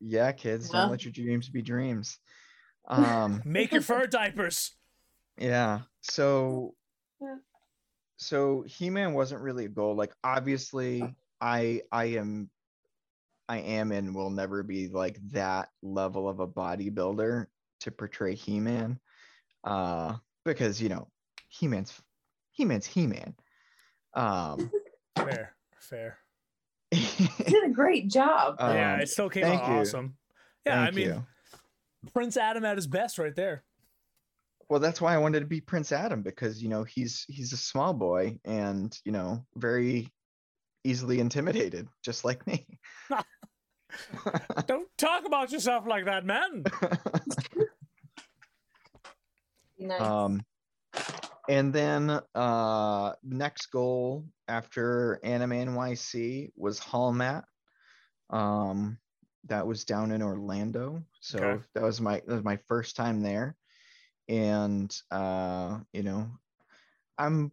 yeah 0.00 0.32
kids 0.32 0.70
Yeah. 0.72 0.80
don't 0.82 0.90
let 0.90 1.04
your 1.04 1.12
dreams 1.12 1.48
be 1.48 1.62
dreams 1.62 2.18
um 2.86 3.42
Make 3.44 3.72
your 3.72 3.82
fur 3.82 4.06
diapers. 4.06 4.74
Yeah. 5.36 5.80
So 6.00 6.74
Yeah. 7.20 7.36
so 8.16 8.62
He-Man 8.66 9.12
wasn't 9.12 9.42
really 9.42 9.66
a 9.66 9.68
goal. 9.68 9.94
Like 9.94 10.12
obviously 10.24 11.14
I 11.40 11.82
I 11.92 12.04
am 12.16 12.50
I 13.48 13.58
am 13.58 13.92
and 13.92 14.14
will 14.14 14.30
never 14.30 14.62
be 14.62 14.88
like 14.88 15.18
that 15.32 15.68
level 15.82 16.28
of 16.28 16.40
a 16.40 16.46
bodybuilder 16.48 17.46
to 17.80 17.90
portray 17.90 18.34
He-Man. 18.34 18.98
Uh 19.64 20.16
because 20.44 20.80
you 20.80 20.88
know, 20.88 21.08
He-Man's 21.48 22.00
He-Man's 22.52 22.86
He-Man. 22.86 23.34
Um 24.14 24.70
Fair. 25.16 25.54
Fair. 25.78 26.18
You 26.92 27.28
did 27.44 27.64
a 27.64 27.70
great 27.70 28.08
job. 28.08 28.56
Um, 28.60 28.74
yeah, 28.74 28.98
it 28.98 29.08
still 29.08 29.28
came 29.28 29.42
thank 29.44 29.62
out 29.62 29.68
you. 29.68 29.80
awesome. 29.80 30.16
Yeah, 30.64 30.84
thank 30.84 30.88
I 30.88 30.96
mean 30.96 31.06
you. 31.06 31.26
Prince 32.14 32.36
Adam 32.36 32.64
at 32.64 32.76
his 32.76 32.86
best 32.86 33.18
right 33.18 33.34
there. 33.34 33.64
Well, 34.68 34.80
that's 34.80 35.00
why 35.00 35.14
I 35.14 35.18
wanted 35.18 35.40
to 35.40 35.46
be 35.46 35.60
Prince 35.60 35.92
Adam 35.92 36.22
because 36.22 36.62
you 36.62 36.68
know 36.68 36.84
he's 36.84 37.24
he's 37.28 37.52
a 37.52 37.56
small 37.56 37.94
boy 37.94 38.38
and 38.44 38.96
you 39.04 39.12
know 39.12 39.44
very 39.56 40.08
easily 40.84 41.20
intimidated, 41.20 41.88
just 42.02 42.24
like 42.24 42.46
me. 42.46 42.66
Don't 44.66 44.88
talk 44.98 45.26
about 45.26 45.50
yourself 45.52 45.86
like 45.86 46.04
that, 46.04 46.24
man. 46.24 46.64
nice. 49.78 50.00
um 50.00 50.42
and 51.48 51.72
then 51.72 52.10
uh 52.34 53.14
next 53.22 53.66
goal 53.66 54.26
after 54.48 55.20
anime 55.24 55.50
nyc 55.52 56.52
was 56.56 56.80
hallmat 56.80 57.44
um 58.30 58.98
that 59.44 59.66
was 59.66 59.84
down 59.84 60.10
in 60.12 60.22
orlando 60.22 61.02
so 61.20 61.38
Okay. 61.40 61.62
that 61.74 61.82
was 61.82 62.00
my 62.00 62.20
that 62.26 62.34
was 62.34 62.44
my 62.44 62.56
first 62.68 62.96
time 62.96 63.22
there 63.22 63.56
and 64.28 64.94
uh 65.10 65.78
you 65.92 66.02
know 66.02 66.28
i'm 67.18 67.52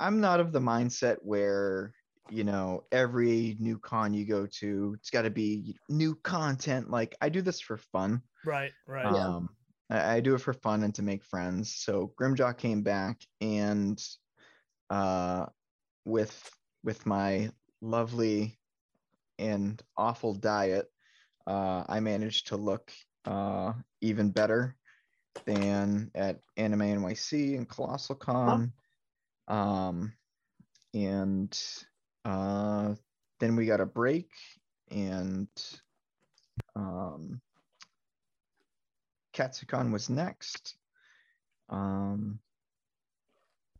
i'm 0.00 0.20
not 0.20 0.40
of 0.40 0.52
the 0.52 0.60
mindset 0.60 1.16
where 1.22 1.94
you 2.30 2.44
know 2.44 2.82
every 2.92 3.56
new 3.60 3.78
con 3.78 4.12
you 4.14 4.24
go 4.26 4.46
to 4.46 4.94
it's 4.98 5.10
got 5.10 5.22
to 5.22 5.30
be 5.30 5.76
new 5.88 6.14
content 6.16 6.90
like 6.90 7.16
i 7.20 7.28
do 7.28 7.40
this 7.42 7.60
for 7.60 7.76
fun 7.76 8.22
right, 8.44 8.72
right. 8.86 9.12
Yeah. 9.14 9.26
um, 9.26 9.48
I, 9.90 10.16
I 10.16 10.20
do 10.20 10.34
it 10.34 10.40
for 10.40 10.52
fun 10.52 10.82
and 10.82 10.94
to 10.96 11.02
make 11.02 11.24
friends. 11.24 11.74
So 11.74 12.12
Grimmjow 12.20 12.56
came 12.56 12.82
back 12.82 13.20
and 13.40 14.02
uh, 14.90 15.46
with 16.04 16.50
with 16.84 17.04
my 17.06 17.50
lovely 17.80 18.58
and 19.38 19.82
awful 19.96 20.34
diet, 20.34 20.86
uh, 21.46 21.84
I 21.88 22.00
managed 22.00 22.48
to 22.48 22.56
look 22.56 22.92
uh, 23.24 23.72
even 24.00 24.30
better 24.30 24.76
than 25.44 26.10
at 26.14 26.40
Anime 26.56 26.80
NYC 26.80 27.56
and 27.56 27.68
Colossal 27.68 28.14
Con. 28.14 28.72
Um, 29.48 30.12
and 30.94 31.58
uh, 32.24 32.94
then 33.40 33.56
we 33.56 33.66
got 33.66 33.80
a 33.80 33.86
break 33.86 34.30
and 34.90 35.48
um, 36.74 37.40
Katsucon 39.36 39.92
was 39.92 40.08
next. 40.08 40.74
Um, 41.68 42.40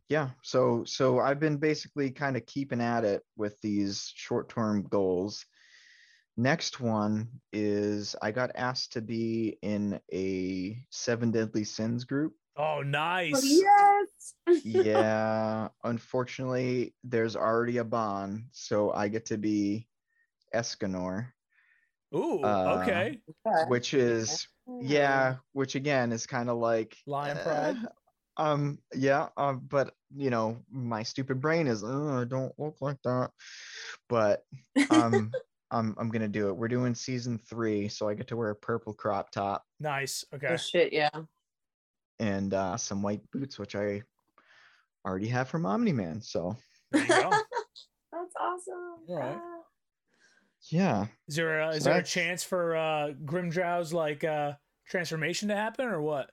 yeah, 0.09 0.29
so 0.41 0.83
so 0.85 1.19
I've 1.19 1.39
been 1.39 1.57
basically 1.57 2.11
kind 2.11 2.37
of 2.37 2.45
keeping 2.45 2.79
at 2.79 3.03
it 3.03 3.23
with 3.35 3.59
these 3.61 4.11
short-term 4.15 4.83
goals. 4.83 5.45
Next 6.37 6.79
one 6.79 7.27
is 7.51 8.15
I 8.21 8.31
got 8.31 8.51
asked 8.55 8.93
to 8.93 9.01
be 9.01 9.57
in 9.61 9.99
a 10.13 10.77
Seven 10.91 11.31
Deadly 11.31 11.63
Sins 11.63 12.03
group. 12.03 12.33
Oh, 12.55 12.81
nice. 12.83 13.33
Oh, 13.35 13.41
yes. 13.43 14.03
Yeah, 14.63 15.69
unfortunately, 15.83 16.93
there's 17.03 17.35
already 17.35 17.77
a 17.77 17.83
Ban, 17.83 18.47
so 18.51 18.91
I 18.91 19.07
get 19.07 19.25
to 19.27 19.37
be 19.37 19.87
Escanor, 20.53 21.27
Ooh, 22.15 22.43
Uh, 22.43 22.79
okay. 22.79 23.19
which 23.67 23.93
is 23.93 24.47
yeah, 24.81 25.35
which 25.53 25.75
again 25.75 26.11
is 26.11 26.25
kind 26.25 26.49
of 26.49 26.57
like 26.57 26.95
Lion 27.05 27.37
eh, 27.37 27.43
Pride. 27.43 27.77
um 28.37 28.77
yeah 28.93 29.29
um 29.35 29.61
but 29.67 29.93
you 30.15 30.29
know 30.29 30.61
my 30.71 31.01
stupid 31.03 31.41
brain 31.41 31.65
is 31.65 31.83
"Oh, 31.83 32.21
I 32.21 32.23
don't 32.25 32.53
look 32.59 32.75
like 32.81 33.01
that 33.03 33.31
but 34.07 34.43
um 34.91 35.31
I'm 35.71 35.95
I'm 35.97 36.09
gonna 36.09 36.29
do 36.29 36.47
it. 36.47 36.53
We're 36.55 36.69
doing 36.69 36.95
season 36.95 37.37
three, 37.39 37.89
so 37.89 38.07
I 38.07 38.13
get 38.13 38.27
to 38.27 38.37
wear 38.37 38.51
a 38.51 38.55
purple 38.55 38.93
crop 38.93 39.31
top 39.31 39.65
Nice. 39.81 40.23
Okay. 40.33 40.47
Oh 40.51 40.55
shit, 40.57 40.93
yeah. 40.93 41.09
and 42.19 42.53
uh 42.53 42.77
some 42.77 43.01
white 43.01 43.21
boots, 43.31 43.59
which 43.59 43.75
I 43.75 44.01
already 45.05 45.27
have 45.27 45.49
from 45.49 45.65
Omni 45.65 45.91
Man. 45.93 46.21
So 46.21 46.55
There 46.91 47.01
you 47.01 47.07
go. 47.09 47.31
That's 48.11 48.33
awesome. 48.39 49.03
All 49.09 49.17
right. 49.19 49.41
Ah. 50.73 50.75
yeah. 50.75 51.05
Is 51.27 51.35
there 51.35 51.59
a, 51.61 51.69
is 51.75 51.83
So 51.83 51.89
there 51.91 51.99
a 51.99 52.03
chance 52.03 52.43
for 52.43 52.75
uh 52.75 53.09
Grimmjow's 53.25 53.93
like 53.93 54.23
uh 54.23 54.53
transformation 54.87 55.49
to 55.49 55.55
happen 55.55 55.85
or 55.87 56.01
what? 56.01 56.29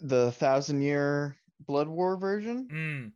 The 0.00 0.32
thousand 0.32 0.82
year 0.82 1.36
blood 1.60 1.88
war 1.88 2.16
version? 2.16 2.68
Mm. 2.72 3.12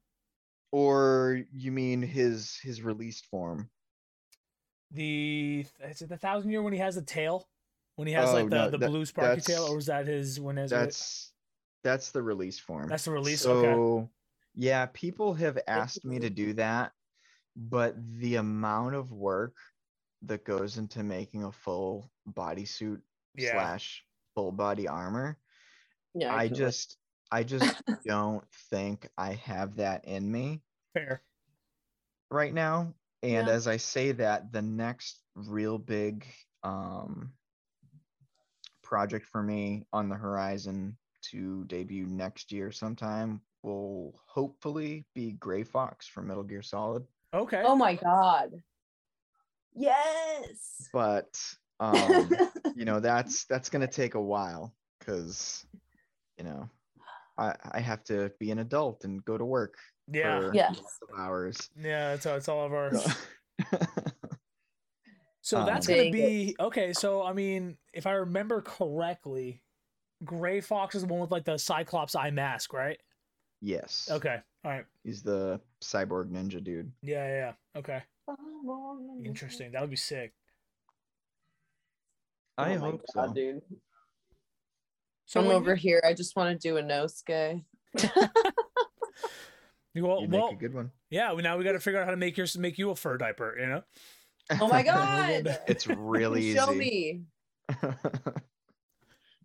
Or 0.71 1.41
you 1.53 1.73
mean 1.73 2.03
his 2.03 2.57
his 2.63 2.83
released 2.83 3.27
form? 3.27 3.71
The 4.91 5.67
is 5.85 6.03
it 6.03 6.09
the 6.09 6.17
thousand 6.17 6.51
year 6.51 6.63
when 6.63 6.73
he 6.73 6.79
has 6.79 6.95
the 6.95 7.03
tail? 7.03 7.49
When 7.97 8.07
he 8.07 8.15
has 8.15 8.31
Oh, 8.31 8.35
like 8.35 8.51
the, 8.51 8.57
no, 8.57 8.71
the 8.71 8.79
that- 8.79 8.89
blue 8.91 9.05
sparky 9.05 9.41
tail, 9.41 9.65
or 9.65 9.75
was 9.75 9.87
that 9.87 10.07
his 10.07 10.39
when 10.41 10.57
his 10.57 10.71
That's 10.71 11.33
that's 11.85 12.11
the 12.11 12.23
release 12.23 12.59
form. 12.59 12.89
that's 12.89 13.05
the 13.05 13.11
release? 13.11 13.41
So 13.43 13.53
okay. 13.53 14.09
yeah, 14.55 14.87
people 14.93 15.35
have 15.35 15.59
asked 15.67 16.05
me 16.05 16.19
to 16.21 16.31
do 16.31 16.53
that, 16.55 16.93
but 17.59 17.97
the 18.19 18.37
amount 18.37 18.95
of 18.95 19.11
work 19.11 19.57
that 20.23 20.45
goes 20.45 20.79
into 20.79 21.03
making 21.03 21.43
a 21.45 21.51
full 21.53 22.11
bodysuit 22.33 23.01
Yeah. 23.35 23.53
slash 23.53 24.05
full 24.35 24.53
body 24.53 24.87
armor, 24.87 25.39
Yeah. 26.15 26.35
I 26.35 26.47
can- 26.47 26.57
just 26.57 26.97
I 27.31 27.43
just 27.43 27.83
don't 28.07 28.49
think 28.71 29.07
I 29.19 29.35
have 29.35 29.77
that 29.77 30.05
in 30.07 30.31
me 30.31 30.63
Fair. 30.95 31.23
right 32.31 32.55
now. 32.55 32.95
And 33.23 33.49
Yeah. 33.49 33.53
as 33.53 33.67
I 33.67 33.77
say 33.77 34.13
that, 34.13 34.51
the 34.53 34.63
next 34.63 35.21
real 35.35 35.79
big 35.79 36.25
um 36.63 37.33
project 38.83 39.27
for 39.27 39.43
me 39.43 39.85
on 39.93 40.09
the 40.09 40.15
horizon 40.17 40.97
to 41.31 41.65
debut 41.65 42.07
next 42.07 42.51
year 42.53 42.73
sometime 42.73 43.41
will 43.63 44.19
hopefully 44.27 45.05
be 45.15 45.33
Gray 45.33 45.65
Fox 45.65 46.07
from 46.07 46.29
Metal 46.29 46.43
Gear 46.45 46.63
Solid. 46.63 47.07
Okay. 47.35 47.63
Oh 47.65 47.77
my 47.77 47.95
god. 47.95 48.53
Yes. 49.75 50.89
But 50.93 51.29
um, 51.81 52.31
you 52.75 52.85
know, 52.85 53.01
that's 53.01 53.45
that's 53.45 53.69
gonna 53.69 53.87
take 53.87 54.15
a 54.15 54.21
while 54.23 54.75
because 54.99 55.65
you 56.37 56.45
know 56.45 56.69
I 57.37 57.55
I 57.73 57.81
have 57.81 58.03
to 58.05 58.33
be 58.41 58.51
an 58.51 58.59
adult 58.61 59.05
and 59.05 59.25
go 59.25 59.39
to 59.39 59.45
work 59.45 59.77
yeah. 60.11 60.41
for 60.41 60.55
Yes. 60.55 60.79
of 61.03 61.19
hours. 61.19 61.71
Yeah. 61.79 62.11
That's 62.11 62.27
all. 62.27 62.37
It's 62.37 62.49
all 62.49 62.67
of 62.67 62.73
ours. 62.73 63.05
So- 63.05 63.79
So 65.41 65.65
that's 65.65 65.89
Um, 65.89 65.95
gonna 65.95 66.11
Dang 66.11 66.15
it. 66.15 66.27
be 66.29 66.57
okay. 66.61 66.93
So 66.93 67.23
I 67.23 67.33
mean, 67.33 67.79
if 67.95 68.07
I 68.07 68.13
remember 68.13 68.61
correctly, 68.61 69.63
Gray 70.23 70.61
Fox 70.61 70.95
is 70.95 71.03
the 71.03 71.09
one 71.09 71.21
with 71.21 71.31
like 71.31 71.45
the 71.47 71.59
Cyclops 71.59 72.15
eye 72.15 72.31
mask, 72.31 72.75
right? 72.75 72.99
Yes. 73.61 74.09
Okay. 74.11 74.37
All 74.65 74.71
right. 74.71 74.85
He's 75.05 75.23
the 75.23 75.61
cyborg 75.83 76.31
ninja 76.31 76.63
dude. 76.63 76.93
Yeah. 77.03 77.27
Yeah. 77.27 77.53
yeah. 77.75 77.79
Okay. 77.81 78.03
Interesting. 79.25 79.73
That 79.73 79.81
would 79.81 79.91
be 79.91 79.97
sick. 79.97 80.33
I 82.57 82.75
Oh 82.75 82.79
hope 82.79 83.05
God, 83.15 83.29
so. 83.29 83.35
dude. 83.35 83.63
So 85.27 85.41
I'm 85.41 85.47
when 85.47 85.57
over 85.57 85.75
here. 85.75 86.01
I 86.07 86.15
just 86.15 86.35
want 86.37 86.61
to 86.61 86.69
do 86.69 86.75
Inosuke. 86.75 87.65
You, 89.95 90.07
well, 90.07 90.21
You 90.21 90.29
make 90.29 90.41
well, 90.41 90.51
a 90.51 90.55
good 90.55 90.75
one. 90.75 90.93
yeah. 91.11 91.33
Now 91.33 91.57
we 91.57 91.65
got 91.65 91.73
to 91.73 91.81
figure 91.81 91.99
out 91.99 92.05
how 92.05 92.13
to 92.13 92.17
make 92.17 92.37
yours 92.37 92.57
make 92.57 92.79
you 92.79 92.91
a 92.91 92.95
fur 92.95 93.17
diaper. 93.17 93.57
You 93.59 93.67
know. 93.67 93.83
Oh 94.61 94.69
my 94.69 94.83
god. 94.85 95.59
It's 95.67 95.87
really 95.89 96.43
easy. 96.51 96.59
Show 96.59 96.73
me. 96.73 97.23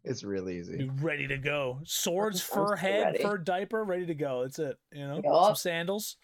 It's 0.03 0.23
really 0.23 0.59
easy. 0.59 0.77
Be 0.77 0.89
ready 1.01 1.27
to 1.27 1.37
go. 1.37 1.79
Swords, 1.85 2.41
I'm 2.41 2.55
fur 2.55 2.67
so 2.69 2.75
head, 2.75 3.03
ready. 3.05 3.23
fur 3.23 3.37
diaper, 3.37 3.83
ready 3.83 4.05
to 4.07 4.15
go. 4.15 4.43
That's 4.43 4.59
it. 4.59 4.77
You 4.91 5.07
know, 5.07 5.21
some 5.23 5.55
sandals. 5.55 6.17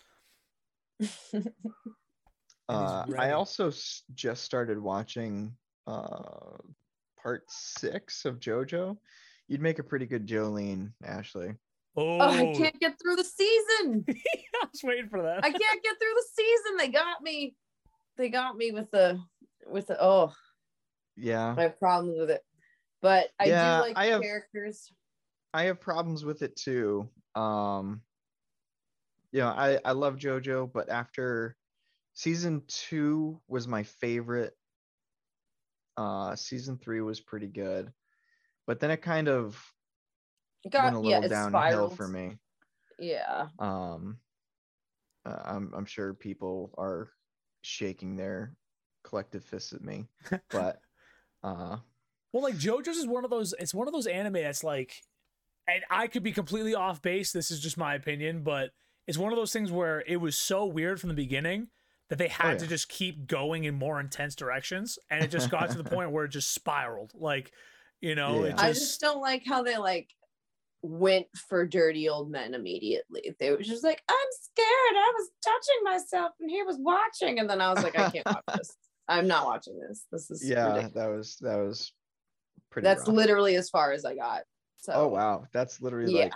Uh, 2.70 3.04
I 3.18 3.32
also 3.32 3.72
just 4.14 4.44
started 4.44 4.80
watching 4.80 5.52
uh, 5.88 6.56
part 7.22 7.44
six 7.48 8.26
of 8.26 8.40
JoJo. 8.40 8.96
You'd 9.48 9.62
make 9.62 9.80
a 9.80 9.84
pretty 9.84 10.06
good 10.06 10.28
Jolyne, 10.28 10.94
Ashley. 11.04 11.56
Oh, 11.98 12.20
Oh, 12.20 12.30
I 12.30 12.54
can't 12.56 12.80
get 12.80 12.96
through 13.02 13.16
the 13.16 13.24
season. 13.24 14.06
I 14.10 14.68
was 14.72 14.84
waiting 14.84 15.10
for 15.10 15.24
that. 15.24 15.44
I 15.44 15.50
can't 15.50 15.84
get 15.84 15.96
through 16.00 16.14
the 16.16 16.26
season. 16.36 16.78
They 16.78 16.90
got 16.90 17.24
me. 17.24 17.56
They 18.18 18.30
got 18.30 18.56
me 18.56 18.72
with 18.72 18.92
the 18.92 19.20
with 19.66 19.88
the 19.88 19.98
oh, 20.00 20.32
Yeah, 21.18 21.56
I 21.58 21.64
have 21.64 21.80
problems 21.80 22.20
with 22.20 22.30
it. 22.30 22.44
But 23.02 23.30
I 23.40 23.46
Yeah, 23.46 23.78
do 23.78 23.82
like 23.84 23.98
I 23.98 24.06
have- 24.08 24.22
characters. 24.22 24.92
I 25.54 25.64
have 25.64 25.80
problems 25.80 26.24
with 26.26 26.42
it 26.42 26.56
too. 26.56 27.10
Um, 27.36 28.02
you 29.32 29.40
know, 29.40 29.48
I 29.48 29.80
I 29.84 29.94
love 29.94 30.16
JoJo, 30.18 30.72
but 30.72 30.90
after 30.90 31.56
season 32.14 32.64
two 32.68 33.42
was 33.48 33.68
my 33.68 33.84
favorite. 33.84 34.56
Uh, 35.98 36.36
season 36.36 36.78
three 36.78 37.02
was 37.02 37.20
pretty 37.20 37.48
good, 37.48 37.92
but 38.68 38.80
then 38.80 38.90
it 38.92 39.02
kind 39.02 39.28
of 39.28 39.62
It 40.64 40.72
got 40.72 40.86
went 40.86 40.96
a 40.96 41.00
little 41.00 41.24
it 41.24 41.30
downhill 41.30 41.90
spiraled. 41.90 41.98
for 41.98 42.08
me. 42.08 42.38
Yeah. 43.00 43.48
um 43.60 44.20
uh, 45.26 45.42
i'm 45.46 45.74
i'm 45.74 45.86
sure 45.86 46.14
people 46.14 46.74
are 46.78 47.10
shaking 47.62 48.16
their 48.18 48.56
collective 49.06 49.44
fists 49.44 49.72
at 49.74 49.82
me 49.82 50.06
but 50.50 50.82
uh 51.44 51.78
Well, 52.34 52.44
like 52.44 52.56
JoJo's 52.56 52.98
is 52.98 53.08
one 53.08 53.24
of 53.24 53.30
those. 53.32 53.54
It's 53.60 53.74
one 53.74 53.88
of 53.88 53.94
those 53.94 54.08
anime 54.08 54.34
that's 54.34 54.64
like, 54.64 54.94
and 55.68 55.84
I 55.90 56.08
could 56.08 56.24
be 56.24 56.32
completely 56.32 56.76
off 56.76 57.02
base. 57.02 57.32
This 57.32 57.52
is 57.52 57.60
just 57.60 57.78
my 57.78 57.96
opinion, 57.96 58.44
but 58.44 58.72
it's 59.08 59.18
one 59.18 59.32
of 59.34 59.38
those 59.38 59.54
things 59.54 59.72
where 59.72 60.04
it 60.08 60.18
was 60.18 60.38
so 60.38 60.66
weird 60.66 61.00
from 61.00 61.10
the 61.10 61.16
beginning 61.16 61.68
that 62.10 62.18
they 62.18 62.28
had 62.28 62.56
oh, 62.56 62.58
to 62.58 62.60
Oh, 62.60 62.64
yeah. 62.64 62.70
just 62.70 62.90
keep 62.90 63.28
going 63.28 63.64
in 63.64 63.76
more 63.76 64.00
intense 64.00 64.36
directions, 64.36 64.98
and 65.10 65.24
it 65.24 65.30
just 65.32 65.50
got 65.50 65.72
to 65.72 65.78
the 65.78 65.84
point 65.90 66.12
where 66.12 66.26
it 66.26 66.30
just 66.30 66.54
spiraled. 66.54 67.12
Like, 67.16 67.52
you 68.02 68.16
know, 68.16 68.44
it 68.44 68.50
Yeah. 68.50 68.52
just, 68.52 68.64
I 68.64 68.74
just 68.74 69.02
don't 69.02 69.22
like 69.22 69.44
how 69.46 69.64
they 69.64 69.78
like 69.78 70.10
went 70.82 71.28
for 71.50 71.66
dirty 71.68 72.08
old 72.10 72.32
men 72.32 72.54
immediately. 72.54 73.36
They 73.40 73.52
were 73.52 73.58
just 73.62 73.84
like, 73.84 74.02
I'm 74.10 74.16
scared. 74.32 74.68
I 74.96 75.14
was 75.18 75.30
touching 75.44 75.84
myself 75.84 76.32
and 76.40 76.50
he 76.50 76.64
was 76.64 76.78
watching. 76.80 77.40
And 77.40 77.50
then 77.50 77.60
I 77.60 77.74
was 77.74 77.84
like, 77.84 78.00
I 78.00 78.10
can't 78.10 78.26
watch 78.26 78.44
this. 78.56 78.78
I'm 79.08 79.28
not 79.28 79.46
watching 79.46 79.78
this. 79.80 80.06
This 80.12 80.32
is 80.32 80.48
yeah 80.48 80.68
ridiculous. 80.68 80.94
that 80.94 81.08
was 81.10 81.38
that 81.42 81.58
was 81.58 81.92
pretty 82.70 82.86
That's 82.86 83.08
rough. 83.08 83.16
literally 83.16 83.56
as 83.56 83.70
far 83.70 83.92
as 83.92 84.06
I 84.06 84.16
got. 84.16 84.44
So 84.78 84.94
oh 84.94 85.08
wow 85.08 85.46
that's 85.52 85.82
literally 85.82 86.14
yeah, 86.14 86.24
like 86.26 86.34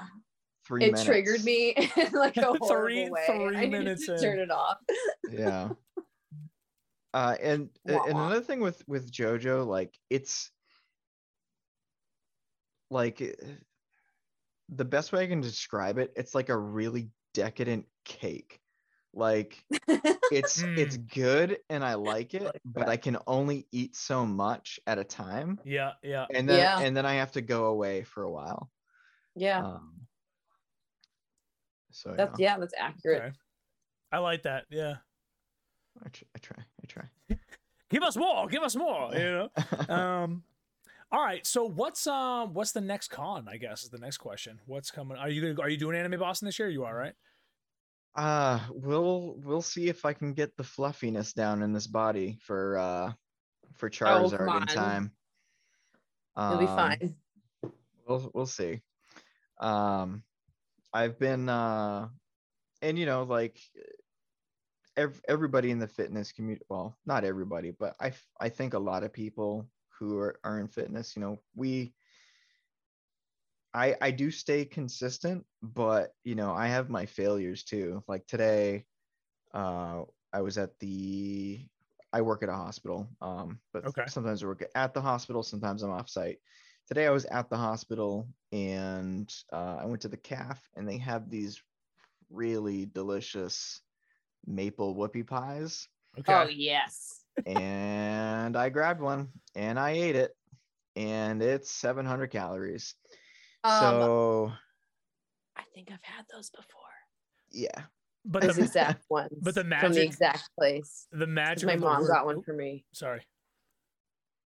three 0.68 0.84
it 0.84 0.88
minutes 0.88 1.06
triggered 1.06 1.44
me 1.44 1.74
in 1.98 2.12
like 2.14 2.36
a 2.38 2.42
horrible 2.60 2.68
Three- 2.68 3.10
way. 3.10 3.26
three 3.28 3.56
I 3.58 3.68
minutes 3.68 4.06
to 4.08 4.16
in. 4.16 4.22
turn 4.22 4.40
it 4.40 4.52
off. 4.52 4.78
yeah 5.32 5.70
uh 7.14 7.36
and 7.42 7.70
Wah, 7.86 8.04
and 8.04 8.16
wah. 8.16 8.26
another 8.28 8.42
thing 8.42 8.60
with 8.60 8.84
with 8.88 9.12
jojo 9.12 9.66
like 9.66 9.98
it's 10.10 10.50
like 12.90 13.22
eh, 13.22 13.32
the 14.70 14.86
best 14.86 15.12
way 15.14 15.24
i 15.24 15.28
can 15.28 15.40
describe 15.42 15.98
it 16.00 16.12
it's 16.16 16.34
like 16.36 16.50
a 16.50 16.58
really 16.58 17.10
decadent 17.34 17.86
cake 18.06 18.60
like 19.14 19.64
it's 20.32 20.64
it's 20.64 20.98
good 20.98 21.60
and 21.70 21.84
i 21.84 21.94
like 21.94 22.34
it 22.34 22.44
like 22.44 22.62
but 22.66 22.90
i 22.90 22.98
can 22.98 23.18
only 23.28 23.68
eat 23.72 23.96
so 23.96 24.26
much 24.26 24.80
at 24.88 24.98
a 24.98 25.04
time 25.04 25.60
yeah, 25.64 25.92
yeah. 26.02 26.26
and 26.34 26.50
then 26.50 26.60
Yeah. 26.60 26.80
and 26.80 26.98
then 26.98 27.06
i 27.06 27.14
have 27.16 27.32
to 27.34 27.42
go 27.42 27.66
away 27.66 28.04
for 28.04 28.24
a 28.24 28.32
while 28.32 28.72
Yeah, 29.36 29.64
um 29.64 29.94
so 31.92 32.16
that's 32.18 32.40
yeah, 32.40 32.54
yeah, 32.54 32.60
that's 32.60 32.74
accurate. 32.78 33.22
Okay. 33.22 33.32
I 34.12 34.18
like 34.18 34.44
that. 34.44 34.66
Yeah. 34.70 34.96
I, 36.04 36.10
tr- 36.10 36.24
I 36.36 36.40
try 36.40 36.58
i 36.58 36.86
try 36.88 37.04
Give 37.92 38.02
us 38.02 38.18
more. 38.18 38.48
Give 38.48 38.64
us 38.64 38.76
more. 38.76 39.14
You 39.14 39.20
know. 39.20 39.50
um. 39.96 40.44
All 41.12 41.24
right. 41.24 41.46
So 41.46 41.66
what's 41.66 42.08
um 42.08 42.54
what's 42.56 42.72
the 42.72 42.82
next 42.82 43.10
con? 43.10 43.48
I 43.48 43.58
guess 43.58 43.84
is 43.84 43.90
the 43.90 44.00
next 44.00 44.18
question. 44.18 44.60
What's 44.66 44.90
coming? 44.90 45.18
Are 45.18 45.30
you 45.30 45.42
gonna 45.42 45.62
are 45.62 45.70
you 45.70 45.78
doing 45.78 45.96
anime 45.96 46.20
Boston 46.20 46.48
this 46.48 46.58
year? 46.58 46.68
You 46.70 46.84
are 46.86 46.96
right. 46.96 47.14
Uh 48.16 48.60
we'll 48.72 49.36
we'll 49.44 49.62
see 49.62 49.90
if 49.90 50.06
i 50.06 50.14
can 50.14 50.34
get 50.34 50.56
the 50.56 50.64
fluffiness 50.64 51.34
down 51.34 51.62
in 51.64 51.74
this 51.74 51.88
body 51.88 52.38
for 52.42 52.78
uh 52.78 53.14
for 53.74 53.90
charizard 53.90 54.48
in 54.48 54.48
Oh, 54.48 54.52
on. 54.60 54.68
time 54.68 55.12
You'll 56.50 56.60
be 56.60 56.66
Um, 56.66 56.76
fine. 56.76 57.16
we'll 58.08 58.32
we'll 58.34 58.46
see. 58.46 58.82
Um, 59.60 60.24
I've 60.94 61.20
been 61.20 61.48
uh, 61.50 62.10
and 62.82 62.98
you 62.98 63.06
know 63.06 63.24
like 63.24 63.60
ev- 64.98 65.22
everybody 65.28 65.72
in 65.72 65.80
the 65.80 65.88
fitness 65.88 66.32
community. 66.32 66.66
Well, 66.70 66.98
not 67.06 67.24
everybody, 67.24 67.72
but 67.72 67.96
i 68.00 68.12
i 68.40 68.50
think 68.50 68.74
a 68.74 68.80
lot 68.80 69.04
of 69.04 69.14
people 69.14 69.70
who 70.00 70.18
are, 70.18 70.40
are 70.44 70.60
in 70.60 70.68
fitness. 70.68 71.16
You 71.16 71.22
know, 71.22 71.38
we 71.56 71.94
I 73.74 73.96
I 74.02 74.12
do 74.12 74.32
stay 74.32 74.66
consistent, 74.66 75.46
but 75.62 76.14
you 76.24 76.36
know, 76.36 76.54
I 76.54 76.68
have 76.68 76.90
my 76.90 77.06
failures 77.06 77.64
too. 77.64 78.04
Like 78.08 78.28
today, 78.28 78.86
uh, 79.54 80.04
I 80.32 80.42
was 80.42 80.58
at 80.58 80.80
the 80.80 81.68
I 82.12 82.22
work 82.22 82.44
at 82.44 82.50
a 82.50 82.54
hospital, 82.54 83.10
um, 83.22 83.60
but 83.74 83.86
Okay. 83.88 84.04
sometimes 84.08 84.44
I 84.44 84.48
work 84.48 84.64
at 84.76 84.94
the 84.94 85.02
hospital, 85.02 85.44
sometimes 85.44 85.84
I'm 85.84 85.92
off 85.92 86.10
site. 86.10 86.40
Today 86.88 87.08
I 87.08 87.12
was 87.12 87.26
at 87.26 87.50
the 87.50 87.58
hospital 87.58 88.28
and 88.52 89.34
uh, 89.52 89.78
I 89.80 89.86
went 89.86 90.02
to 90.02 90.10
the 90.10 90.18
calf 90.18 90.62
and 90.76 90.88
they 90.88 90.98
have 91.00 91.30
these 91.30 91.64
really 92.30 92.86
delicious 92.86 93.82
maple 94.46 94.96
whoopie 94.96 95.26
pies 95.26 95.88
Okay. 96.20 96.34
Oh 96.34 96.48
yes. 96.48 97.26
and 97.46 98.56
I 98.56 98.70
grabbed 98.70 99.02
one 99.02 99.30
and 99.56 99.80
I 99.80 99.92
ate 99.92 100.16
it 100.16 100.32
and 100.96 101.42
it's 101.42 101.72
700 101.72 102.28
calories. 102.28 102.96
Um, 103.64 103.80
so 104.02 104.54
I 105.58 105.62
think 105.74 105.90
I've 105.92 106.04
had 106.04 106.26
those 106.34 106.50
before. 106.50 106.82
yeah, 107.52 107.84
but 108.26 108.42
Those 108.44 108.56
the 108.58 108.64
exact 108.64 109.04
ones. 109.10 109.32
but 109.42 109.56
the 109.56 109.64
magic 109.64 109.86
from 109.86 109.94
the 109.94 110.04
exact 110.04 110.50
place. 110.58 111.08
the 111.12 111.28
magic. 111.28 111.68
My 111.68 111.74
of 111.74 111.80
the 111.82 111.86
mom 111.86 112.08
got 112.08 112.26
one 112.26 112.42
for 112.42 112.54
me. 112.54 112.86
Sorry. 112.94 113.22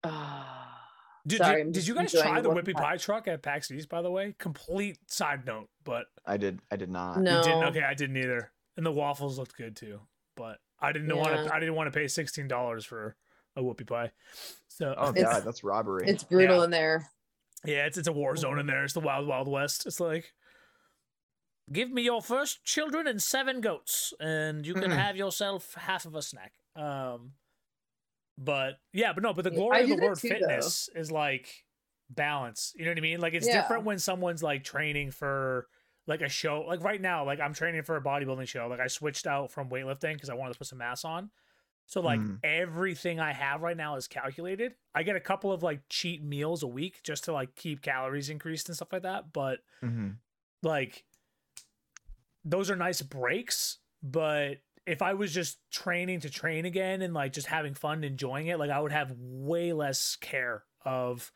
Ah. 0.05 0.77
Did, 1.27 1.39
Sorry, 1.39 1.65
did, 1.65 1.73
did 1.73 1.87
you 1.87 1.95
guys 1.95 2.13
try 2.13 2.41
the 2.41 2.49
the 2.49 2.55
Whoopie 2.55 2.73
pie. 2.75 2.81
Pie 2.83 2.97
truck 2.97 3.29
at 3.29 3.43
PAX 3.43 3.71
East, 3.71 3.91
by 3.91 4.01
the 4.01 4.11
way? 4.11 4.35
Complete 4.39 4.99
side 5.07 5.45
note, 5.45 5.69
but 5.85 6.07
I 6.25 6.39
did 6.39 6.61
I 6.71 6.77
did 6.77 6.89
not. 6.91 7.19
you 7.19 7.23
no. 7.25 7.43
didn't. 7.43 7.65
Okay, 7.65 7.83
I 7.83 7.93
didn't 7.93 8.17
either. 8.17 8.51
And 8.79 8.87
the 8.87 8.91
waffles 8.93 9.39
looked 9.39 9.55
good 9.57 9.77
too, 9.77 10.01
but 10.35 10.59
I 10.81 10.93
didn't 10.93 11.15
want 11.15 11.29
to. 11.35 11.55
I 11.55 11.61
didn't 11.61 11.75
want 11.75 11.93
to 11.93 11.99
pay 11.99 12.09
sixteen 12.09 12.49
dollars 12.49 12.87
for 12.87 13.17
a 13.55 13.61
Whoopie 13.61 13.87
Pie. 13.87 14.13
So 14.69 14.95
Oh 14.97 15.13
god, 15.13 15.43
that's 15.45 15.63
robbery. 15.63 16.09
It's 16.09 16.25
brutal 16.25 16.59
Yeah. 16.59 16.65
in 16.65 16.71
there. 16.71 17.11
Yeah, 17.65 17.87
it's 17.87 17.99
it's 17.99 18.09
a 18.09 18.13
war 18.13 18.37
zone 18.37 18.59
in 18.59 18.67
there. 18.67 18.85
It's 18.85 18.95
the 18.95 19.01
wild 19.01 19.27
wild 19.27 19.49
west. 19.49 19.87
It's 19.87 20.01
like. 20.01 20.33
Give 21.73 21.89
me 21.93 22.03
your 22.03 22.21
first 22.21 22.65
children 22.65 23.07
and 23.07 23.23
seven 23.23 23.61
goats, 23.61 24.13
and 24.19 24.67
you 24.67 24.75
can 24.75 24.91
Mhm. 24.91 24.97
have 24.97 25.17
yourself 25.17 25.75
half 25.75 26.05
of 26.05 26.17
a 26.17 26.23
snack. 26.23 26.53
Um, 26.75 27.35
but 28.37 28.81
yeah, 28.93 29.13
but 29.13 29.23
no, 29.23 29.33
but 29.33 29.45
the 29.45 29.53
glory 29.53 29.77
I 29.77 29.81
of 29.83 29.89
the 29.91 29.97
word 29.97 30.19
too, 30.19 30.29
though. 30.31 30.35
fitness 30.35 30.89
is 30.97 31.13
like 31.13 31.65
balance. 32.09 32.73
You 32.77 32.87
know 32.87 32.91
what 32.91 32.99
I 32.99 33.03
mean? 33.03 33.21
Like 33.21 33.35
it's 33.35 33.47
Yeah. 33.47 33.61
different 33.61 33.85
when 33.85 34.01
someone's 34.01 34.43
like 34.43 34.65
training 34.65 35.13
for 35.13 35.69
like 36.09 36.23
a 36.23 36.29
show. 36.29 36.63
Like 36.63 36.81
right 36.83 37.01
now, 37.01 37.25
like 37.25 37.39
I'm 37.39 37.55
training 37.55 37.85
for 37.85 37.95
a 37.95 38.03
bodybuilding 38.03 38.49
show. 38.49 38.67
Like 38.67 38.81
I 38.81 38.89
switched 38.89 39.29
out 39.29 39.53
from 39.53 39.71
weightlifting 39.71 40.15
because 40.15 40.29
I 40.31 40.35
wanted 40.35 40.55
to 40.55 40.59
put 40.59 40.67
some 40.67 40.79
mass 40.79 41.05
on. 41.05 41.31
So 41.91 42.01
like 42.01 42.21
Mm. 42.21 42.39
everything 42.45 43.19
I 43.19 43.33
have 43.33 43.63
right 43.63 43.77
now 43.77 43.97
is 43.97 44.07
calculated. 44.07 44.77
I 44.95 45.03
get 45.03 45.17
a 45.17 45.21
couple 45.21 45.51
of 45.51 45.65
like 45.65 45.81
cheat 45.89 46.23
meals 46.23 46.63
a 46.63 46.69
week 46.69 47.01
just 47.03 47.25
to 47.25 47.33
like 47.33 47.57
keep 47.57 47.83
calories 47.83 48.31
increased 48.31 48.69
and 48.69 48.77
stuff 48.77 48.93
like 48.93 49.03
that. 49.03 49.33
But 49.33 49.59
Mhm. 49.83 50.19
like 50.63 51.05
those 52.45 52.71
are 52.71 52.77
nice 52.77 53.03
breaks 53.03 53.79
but 54.03 54.59
if 54.87 55.03
i 55.03 55.13
was 55.13 55.33
just 55.35 55.59
training 55.71 56.21
to 56.21 56.31
train 56.31 56.65
again 56.65 57.03
and 57.03 57.13
like 57.13 57.35
just 57.35 57.47
having 57.47 57.75
fun 57.75 57.97
and 57.99 58.05
enjoying 58.07 58.47
it 58.47 58.59
like 58.59 58.71
i 58.71 58.81
would 58.81 58.93
have 58.93 59.13
way 59.19 59.75
less 59.75 60.17
care 60.17 60.65
of 60.85 61.31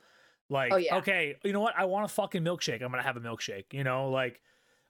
like 0.48 0.72
Oh, 0.72 0.76
yeah. 0.76 0.96
okay 0.96 1.36
you 1.44 1.52
know 1.52 1.60
what 1.60 1.74
i 1.76 1.84
want 1.84 2.06
a 2.06 2.08
fucking 2.08 2.42
milkshake 2.42 2.82
i'm 2.82 2.90
gonna 2.90 3.02
have 3.02 3.18
a 3.18 3.20
milkshake 3.20 3.66
you 3.72 3.84
know 3.84 4.08
like 4.10 4.40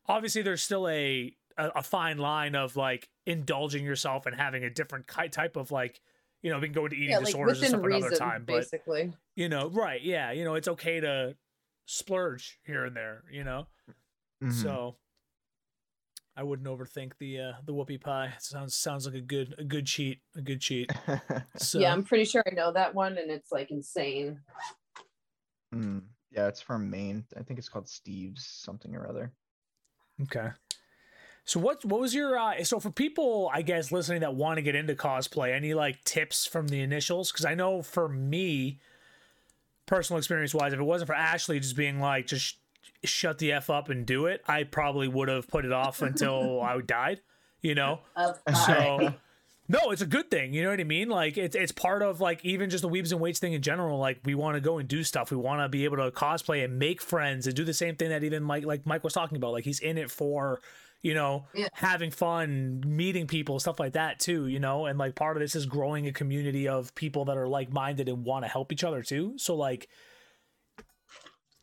obviously 0.07 0.43
there's 0.43 0.63
still 0.63 0.87
a 0.89 1.35
a, 1.57 1.69
a 1.77 1.83
fine 1.83 2.19
line 2.19 2.55
of 2.55 2.77
like 2.77 3.09
indulging 3.27 3.85
yourself 3.85 4.27
and 4.27 4.35
having 4.37 4.65
a 4.65 4.71
different 4.71 5.07
type 5.07 5.57
of 5.57 5.71
like 5.71 6.01
you 6.43 6.51
know 6.51 6.59
we 6.59 6.67
can 6.67 6.75
go 6.75 6.85
into 6.85 6.97
eating 6.97 7.11
Yeah, 7.11 7.19
like 7.19 7.27
disorders 7.27 7.63
and 7.63 7.67
within 7.69 7.81
stuff 7.81 7.85
reason, 7.85 8.03
another 8.03 8.17
time 8.17 8.45
but 8.45 8.55
basically. 8.61 9.13
you 9.37 9.49
know 9.49 9.69
right 9.71 10.03
yeah 10.03 10.33
you 10.33 10.45
know 10.45 10.55
it's 10.55 10.69
okay 10.69 11.01
to 11.01 11.37
splurge 11.87 12.59
here 12.65 12.85
and 12.85 12.97
there 12.97 13.25
you 13.31 13.45
know 13.45 13.67
Mhm. 14.43 14.53
so 14.53 14.97
I 16.37 16.43
wouldn't 16.43 16.67
overthink 16.69 17.13
the 17.19 17.39
uh 17.41 17.53
the 17.65 17.73
whoopie 17.73 18.01
pie. 18.01 18.33
It 18.37 18.43
sounds 18.43 18.75
sounds 18.75 19.07
like 19.07 19.15
a 19.15 19.21
good 19.21 19.55
a 19.57 19.63
good 19.65 19.87
cheat, 19.87 20.21
a 20.35 20.43
good 20.43 20.61
cheat. 20.61 20.91
So 21.57 21.79
Yeah, 21.81 21.93
I'm 21.93 22.03
pretty 22.03 22.25
sure 22.25 22.43
I 22.45 22.51
know 22.55 22.73
that 22.73 22.93
one, 22.95 23.17
and 23.17 23.31
it's 23.31 23.53
like 23.53 23.71
insane. 23.71 24.41
Mm, 25.73 26.03
yeah, 26.31 26.49
it's 26.49 26.61
from 26.61 26.91
Maine. 26.91 27.25
I 27.37 27.43
think 27.43 27.59
it's 27.61 27.69
called 27.69 27.89
Steve's 27.89 28.45
something 28.45 28.95
or 28.97 29.07
other. 29.09 29.33
okay. 30.23 30.49
So 31.45 31.61
what 31.61 31.85
what 31.85 32.01
was 32.01 32.15
your 32.15 32.39
uh 32.39 32.65
so 32.65 32.81
for 32.81 32.91
people 32.91 33.51
I 33.53 33.63
guess 33.63 33.93
listening 33.93 34.21
that 34.21 34.35
want 34.35 34.57
to 34.57 34.63
get 34.63 34.75
into 34.75 34.95
cosplay, 34.95 35.55
any 35.55 35.75
like 35.75 36.03
tips 36.05 36.47
from 36.47 36.69
the 36.69 36.81
initials? 36.81 37.31
Because 37.31 37.45
I 37.45 37.55
know 37.55 37.83
for 37.83 38.09
me, 38.09 38.79
personal 39.87 40.19
experience 40.19 40.55
wise, 40.55 40.73
if 40.73 40.81
it 40.81 40.85
wasn't 40.85 41.09
for 41.09 41.15
Ashley 41.15 41.61
just 41.61 41.77
being 41.77 42.01
like 42.01 42.27
just 42.27 42.57
sh- 42.83 43.09
shut 43.09 43.39
the 43.39 43.53
f 43.53 43.69
up 43.69 43.91
and 43.91 44.07
do 44.07 44.27
it, 44.27 44.43
I 44.49 44.65
probably 44.65 45.09
would 45.09 45.29
have 45.29 45.47
put 45.49 45.65
it 45.65 45.73
off 45.73 46.01
until 46.01 46.61
I 46.63 46.81
died. 46.81 47.21
You 47.61 47.75
know. 47.75 48.01
So 48.67 49.15
no, 49.67 49.91
it's 49.91 50.03
a 50.03 50.07
good 50.07 50.31
thing. 50.31 50.53
You 50.53 50.63
know 50.63 50.71
what 50.71 50.81
I 50.81 50.85
mean? 50.85 51.09
Like 51.09 51.39
it's 51.39 51.57
it's 51.57 51.73
part 51.73 52.03
of 52.03 52.21
like 52.21 52.45
even 52.45 52.69
just 52.71 52.83
the 52.83 52.89
weebs 52.89 53.13
and 53.13 53.21
weights 53.21 53.39
thing 53.39 53.55
in 53.55 53.63
general. 53.63 53.99
Like 53.99 54.21
we 54.25 54.35
want 54.35 54.57
to 54.57 54.61
go 54.61 54.79
and 54.79 54.89
do 54.89 55.03
stuff. 55.03 55.31
We 55.31 55.37
want 55.37 55.61
to 55.63 55.69
be 55.69 55.85
able 55.85 55.97
to 55.97 56.11
cosplay 56.11 56.65
and 56.65 56.79
make 56.79 57.01
friends 57.01 57.47
and 57.47 57.57
do 57.57 57.65
the 57.65 57.73
same 57.75 57.97
thing 57.97 58.11
that 58.11 58.23
even 58.25 58.43
Mike 58.43 58.65
like 58.65 58.85
Mike 58.87 59.03
was 59.03 59.15
talking 59.15 59.37
about. 59.37 59.53
Like 59.53 59.65
he's 59.65 59.81
in 59.81 59.97
it 59.97 60.11
for 60.11 60.61
you 61.01 61.15
know 61.15 61.47
Yeah. 61.55 61.69
having 61.73 62.11
fun, 62.11 62.83
meeting 62.87 63.27
people, 63.27 63.59
stuff 63.59 63.81
like 63.81 63.95
that 63.95 64.21
too. 64.21 64.47
You 64.49 64.61
know, 64.61 64.85
and 64.87 64.99
like 64.99 65.15
part 65.15 65.37
of 65.37 65.41
this 65.41 65.55
is 65.55 65.65
growing 65.65 66.07
a 66.07 66.13
community 66.13 66.69
of 66.69 66.95
people 66.95 67.25
that 67.27 67.37
are 67.39 67.49
like 67.49 67.73
minded 67.73 68.09
and 68.09 68.25
want 68.25 68.45
to 68.45 68.49
help 68.51 68.71
each 68.73 68.85
other 68.85 69.03
too. 69.03 69.35
So 69.39 69.57
like. 69.57 69.89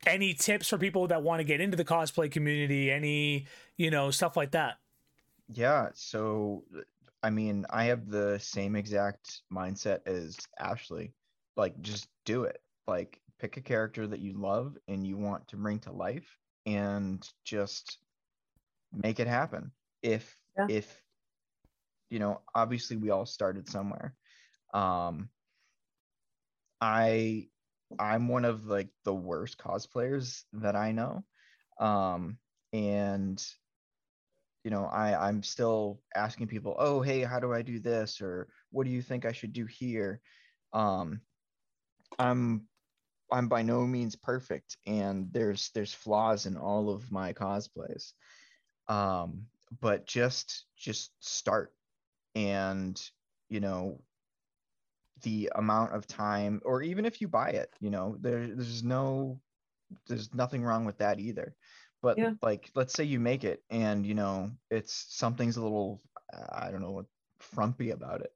Any 0.08 0.34
tips 0.34 0.68
for 0.70 0.80
people 0.80 1.06
that 1.10 1.22
want 1.22 1.42
to 1.42 1.44
get 1.44 1.62
into 1.62 1.78
the 1.78 1.86
cosplay 1.86 2.32
community? 2.32 2.90
Any, 2.90 3.46
you 3.78 3.92
know, 3.92 4.10
stuff 4.10 4.36
like 4.36 4.50
that? 4.50 4.80
Yeah, 5.54 5.90
so 5.94 6.64
I 7.24 7.30
mean, 7.30 7.66
I 7.70 7.86
have 7.86 8.10
the 8.10 8.40
same 8.40 8.76
exact 8.76 9.42
mindset 9.54 10.08
as 10.08 10.38
Ashley. 10.60 11.14
Like, 11.56 11.80
just 11.82 12.08
do 12.26 12.44
it. 12.44 12.60
Like, 12.88 13.22
pick 13.40 13.58
a 13.58 13.62
character 13.62 14.08
that 14.08 14.20
you 14.20 14.34
love 14.34 14.78
and 14.88 15.06
you 15.06 15.18
want 15.18 15.48
to 15.50 15.58
bring 15.58 15.80
to 15.80 15.92
life 15.92 16.38
and 16.66 17.28
just 17.44 17.98
make 18.92 19.20
it 19.20 19.28
happen. 19.28 19.72
If, 20.02 20.36
Yeah. 20.58 20.68
if, 20.70 21.02
you 22.10 22.20
know, 22.20 22.42
obviously 22.54 22.98
we 22.98 23.10
all 23.10 23.26
started 23.26 23.70
somewhere. 23.70 24.16
Um, 24.74 25.30
I, 26.80 27.48
I'm 28.00 28.28
one 28.28 28.46
of 28.46 28.66
like 28.66 28.90
the 29.04 29.14
worst 29.14 29.58
cosplayers 29.58 30.44
that 30.54 30.76
I 30.76 30.92
know. 30.92 31.24
Um, 31.80 32.38
and 32.74 33.44
you 34.64 34.72
know 34.72 34.86
i 34.86 35.28
i'm 35.28 35.42
still 35.44 36.00
asking 36.16 36.48
people 36.48 36.76
oh 36.80 37.02
hey 37.02 37.22
how 37.22 37.40
do 37.40 37.54
i 37.54 37.62
do 37.62 37.80
this? 37.80 38.22
Or 38.22 38.48
what 38.72 38.86
do 38.86 38.92
you 38.92 39.02
think 39.02 39.26
i 39.26 39.32
should 39.32 39.54
do 39.54 39.66
here? 39.66 40.22
Um 40.74 41.22
i'm 42.20 42.68
i'm 43.32 43.48
by 43.48 43.62
no 43.62 43.86
means 43.88 44.16
perfect 44.16 44.78
and 44.86 45.32
there's 45.32 45.72
there's 45.74 45.94
flaws 45.94 46.46
in 46.46 46.58
all 46.58 46.90
of 46.90 47.12
my 47.12 47.34
cosplays. 47.34 48.14
Um 48.88 49.48
but 49.80 50.06
just 50.06 50.66
just 50.78 51.12
start. 51.20 51.74
And 52.36 53.02
you 53.50 53.60
know 53.60 54.02
the 55.24 55.52
amount 55.56 55.94
of 55.94 56.08
time 56.08 56.62
or 56.66 56.82
even 56.82 57.06
if 57.06 57.22
you 57.22 57.28
buy 57.28 57.50
it 57.50 57.70
you 57.80 57.90
know 57.92 58.16
there 58.22 58.48
there's 58.48 58.84
no 58.84 59.40
there's 60.08 60.34
nothing 60.34 60.64
wrong 60.64 60.86
with 60.86 60.98
that 60.98 61.20
either 61.20 61.56
but 62.02 62.18
Yeah. 62.18 62.34
like 62.42 62.70
let's 62.76 62.94
say 62.94 63.04
you 63.04 63.20
make 63.20 63.44
it 63.44 63.64
and 63.70 64.06
you 64.06 64.14
know 64.14 64.52
it's 64.70 65.06
something's 65.10 65.58
a 65.58 65.62
little 65.62 66.02
i 66.52 66.72
don't 66.72 66.82
know 66.82 67.06
frumpy 67.40 67.92
about 67.92 68.22
it 68.22 68.32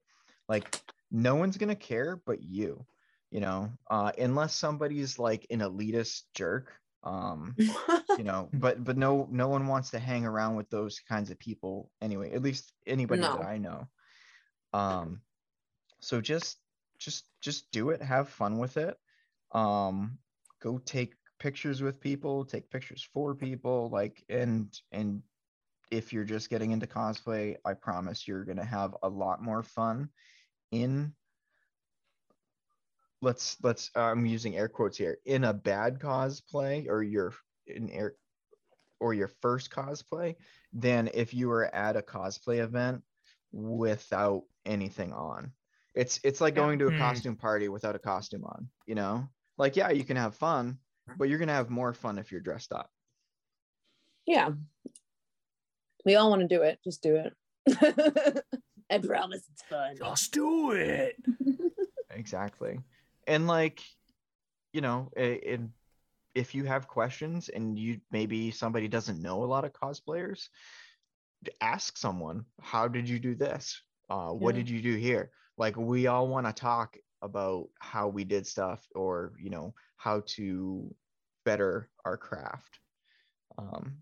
like 0.48 0.80
no 1.12 1.36
one's 1.36 1.58
gonna 1.58 1.76
care 1.76 2.22
but 2.26 2.42
you 2.42 2.86
you 3.32 3.40
know 3.40 3.72
uh 3.90 4.12
unless 4.18 4.56
somebody's 4.56 5.20
like 5.20 5.46
an 5.50 5.60
elitist 5.60 6.24
jerk 6.34 6.72
um 7.04 7.56
you 8.18 8.24
know 8.24 8.50
but 8.54 8.84
but 8.84 8.98
no 8.98 9.28
no 9.32 9.48
one 9.48 9.68
wants 9.68 9.92
to 9.92 10.00
hang 10.00 10.26
around 10.26 10.56
with 10.56 10.70
those 10.70 11.00
kinds 11.00 11.30
of 11.32 11.40
people 11.40 11.92
anyway 12.02 12.32
at 12.34 12.42
least 12.42 12.74
anybody 12.88 13.22
No. 13.22 13.38
that 13.38 13.46
i 13.46 13.58
know 13.58 13.88
um 14.74 15.22
so 16.00 16.22
just 16.22 16.58
just 16.98 17.26
just 17.42 17.72
do 17.72 17.90
it 17.90 18.02
have 18.02 18.30
fun 18.30 18.58
with 18.58 18.78
it 18.78 18.98
um 19.52 20.18
go 20.62 20.78
take 20.78 21.14
pictures 21.40 21.82
with 21.82 22.00
people 22.00 22.46
take 22.46 22.70
pictures 22.70 23.04
for 23.04 23.36
people 23.36 23.90
like 23.90 24.24
and 24.30 24.80
and 24.92 25.24
if 25.92 26.14
you're 26.14 26.24
just 26.26 26.50
getting 26.50 26.72
into 26.72 26.88
cosplay 26.88 27.58
i 27.66 27.74
promise 27.74 28.28
you're 28.28 28.46
going 28.46 28.58
to 28.58 28.66
have 28.66 28.96
a 29.04 29.10
lot 29.10 29.42
more 29.42 29.64
fun 29.64 30.10
in 30.72 31.16
let's 33.22 33.62
let's 33.64 33.92
i'm 33.96 34.26
using 34.26 34.56
air 34.56 34.68
quotes 34.70 34.98
here 34.98 35.18
in 35.26 35.44
a 35.44 35.54
bad 35.54 36.00
cosplay 36.00 36.88
or 36.88 37.02
your 37.04 37.34
in 37.68 37.90
air 37.90 38.16
or 39.00 39.14
your 39.14 39.28
first 39.28 39.72
cosplay 39.72 40.36
than 40.74 41.10
if 41.14 41.34
you 41.34 41.48
were 41.50 41.66
at 41.66 41.96
a 41.98 42.02
cosplay 42.02 42.60
event 42.64 43.04
without 43.52 44.44
anything 44.66 45.14
on. 45.14 45.54
It's 45.96 46.20
it's 46.24 46.42
like 46.42 46.56
going 46.56 46.80
to 46.80 46.88
a 46.88 46.92
Hmm. 46.92 46.94
costume 46.94 47.36
party 47.38 47.70
without 47.70 47.96
a 47.96 48.00
costume 48.00 48.46
on 48.46 48.70
you 48.86 48.96
know? 48.96 49.30
Like 49.58 49.76
yeah 49.76 49.90
you 49.92 50.04
can 50.06 50.18
have 50.18 50.36
fun 50.36 50.80
but 51.18 51.30
you're 51.30 51.40
gonna 51.40 51.54
have 51.54 51.70
more 51.70 51.94
fun 51.94 52.18
if 52.18 52.32
you're 52.32 52.42
dressed 52.42 52.72
up. 52.74 52.90
Yeah. 54.26 54.52
We 56.06 56.16
all 56.16 56.30
want 56.30 56.42
to 56.42 56.48
do 56.48 56.62
it. 56.64 56.80
Just 56.84 57.02
do 57.02 57.16
it. 57.16 57.34
I 58.92 58.98
promise 59.00 59.42
it's 59.52 59.64
fun. 59.64 59.96
Just 59.98 60.32
do 60.34 60.72
it. 60.72 61.16
Exactly. 62.12 62.80
And 63.28 63.46
like, 63.46 63.82
you 64.72 64.80
know, 64.80 65.10
in 65.18 65.74
if 66.34 66.56
you 66.56 66.64
have 66.64 66.88
questions 66.88 67.50
and 67.50 67.78
you 67.78 68.00
maybe 68.10 68.52
somebody 68.52 68.88
doesn't 68.88 69.22
know 69.22 69.44
a 69.44 69.46
lot 69.46 69.66
of 69.66 69.74
cosplayers, 69.74 70.48
ask 71.60 71.98
someone, 71.98 72.46
how 72.62 72.88
did 72.88 73.10
you 73.10 73.20
do 73.20 73.36
this? 73.36 73.82
Uh, 74.10 74.30
what 74.30 74.56
Yeah. 74.56 74.62
did 74.62 74.70
you 74.70 74.82
do 74.82 74.96
here? 74.96 75.32
Like 75.58 75.76
we 75.76 76.08
all 76.08 76.30
want 76.30 76.46
to 76.48 76.54
talk 76.54 76.96
about 77.22 77.68
how 77.80 78.08
we 78.08 78.24
did 78.24 78.48
stuff 78.48 78.86
or, 78.96 79.34
you 79.38 79.50
know, 79.50 79.74
how 79.98 80.24
to 80.28 80.94
better 81.46 81.90
our 82.04 82.18
craft. 82.18 82.80
Um, 83.58 83.98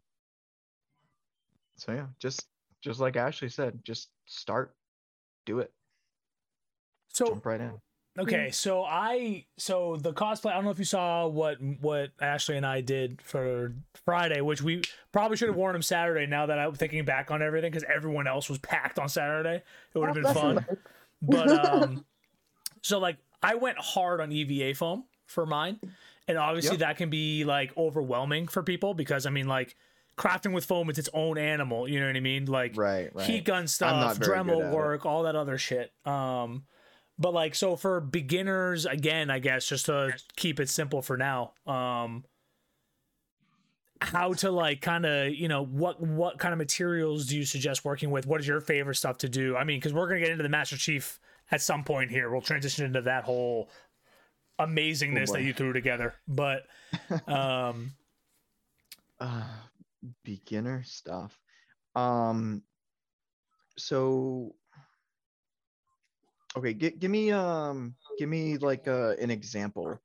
so 1.76 1.92
yeah, 1.92 2.08
just 2.20 2.48
just 2.82 3.00
like 3.00 3.16
Ashley 3.16 3.50
said, 3.50 3.80
just 3.84 4.10
start, 4.26 4.76
do 5.46 5.60
it, 5.60 5.72
So 7.10 7.28
jump 7.28 7.46
right 7.46 7.62
in. 7.62 7.74
Okay, 8.20 8.52
so 8.52 8.84
I 8.84 9.46
so 9.58 9.98
the 10.00 10.14
cosplay. 10.14 10.52
I 10.52 10.56
don't 10.56 10.66
know 10.66 10.72
if 10.72 10.78
you 10.78 10.86
saw 10.86 11.26
what 11.26 11.58
what 11.82 12.12
Ashley 12.22 12.58
and 12.58 12.66
I 12.66 12.82
did 12.82 13.20
for 13.24 13.74
Friday, 14.06 14.42
which 14.42 14.62
we 14.62 14.84
probably 15.12 15.36
should 15.36 15.48
have 15.48 15.56
worn 15.56 15.74
them 15.74 15.82
Saturday. 15.82 16.28
Now 16.28 16.46
that 16.46 16.60
I'm 16.60 16.76
thinking 16.76 17.06
back 17.06 17.32
on 17.32 17.42
everything, 17.42 17.72
because 17.72 17.86
everyone 17.92 18.28
else 18.28 18.50
was 18.50 18.60
packed 18.60 19.00
on 19.00 19.10
Saturday, 19.10 19.64
it 19.94 19.98
would 19.98 20.16
have 20.16 20.16
been 20.16 20.34
fun. 20.34 20.66
But 21.24 21.50
um, 21.66 22.06
so 22.84 23.00
like 23.00 23.18
I 23.42 23.56
went 23.56 23.80
hard 23.80 24.22
on 24.22 24.32
EVA 24.32 24.76
foam 24.76 25.06
for 25.34 25.46
mine, 25.46 25.80
and 26.28 26.38
obviously 26.38 26.72
Yep. 26.72 26.80
that 26.80 26.98
can 26.98 27.10
be 27.10 27.44
like 27.44 27.76
overwhelming 27.78 28.48
for 28.48 28.64
people 28.64 28.94
because 28.94 29.26
I 29.26 29.30
mean 29.30 29.48
like 29.48 29.76
crafting 30.18 30.54
with 30.54 30.64
foam, 30.66 30.90
is 30.90 30.98
its 31.00 31.10
own 31.14 31.38
animal. 31.38 31.88
You 31.88 32.00
know 32.00 32.06
what 32.08 32.16
I 32.16 32.20
mean? 32.22 32.46
Like 32.46 32.74
Right, 32.78 33.14
right. 33.16 33.26
heat 33.26 33.46
gun 33.46 33.68
stuff, 33.68 34.20
Dremel 34.20 34.62
at 34.62 34.72
it. 34.72 34.76
work, 34.76 35.06
all 35.06 35.24
that 35.24 35.36
other 35.36 35.58
shit. 35.58 35.92
Um, 36.06 36.66
but 37.20 37.34
like 37.34 37.56
so 37.56 37.76
for 37.76 38.00
beginners, 38.00 38.86
again, 38.86 39.30
I 39.30 39.40
guess 39.40 39.68
just 39.68 39.88
to 39.88 40.14
keep 40.36 40.60
it 40.60 40.70
simple 40.70 41.02
for 41.02 41.18
now. 41.18 41.54
Um, 41.66 42.24
how 44.02 44.34
to 44.34 44.52
like 44.52 44.82
kind 44.82 45.06
of 45.06 45.34
you 45.34 45.48
know 45.48 45.64
what 45.64 46.02
what 46.02 46.38
kind 46.38 46.52
of 46.52 46.58
materials 46.58 47.26
do 47.28 47.38
you 47.38 47.46
suggest 47.46 47.86
working 47.86 48.12
with? 48.12 48.26
What 48.28 48.42
is 48.42 48.48
your 48.48 48.60
favorite 48.60 48.96
stuff 48.96 49.18
to 49.20 49.30
do? 49.30 49.56
I 49.56 49.64
mean, 49.64 49.78
because 49.80 49.94
we're 49.94 50.08
gonna 50.08 50.20
get 50.20 50.30
into 50.30 50.44
the 50.44 50.50
Master 50.50 50.76
Chief 50.78 51.20
at 51.52 51.62
some 51.62 51.84
point 51.84 52.12
here. 52.12 52.30
We'll 52.30 52.42
transition 52.42 52.86
into 52.86 53.02
that 53.04 53.24
whole 53.24 53.70
amazingness 54.60 55.30
Oh, 55.30 55.34
that 55.34 55.44
you 55.44 55.54
threw 55.54 55.74
together. 55.74 56.16
But 56.28 56.68
um, 57.28 57.94
uh, 59.20 59.48
beginner 60.24 60.84
stuff. 60.84 61.40
Um 61.96 62.64
so 63.78 64.56
okay 66.56 66.74
gi- 66.74 66.92
give 66.92 67.10
me 67.12 67.32
um 67.32 67.96
give 68.20 68.30
me 68.30 68.58
like 68.58 68.88
uh, 68.88 69.16
an 69.20 69.32
example. 69.32 70.00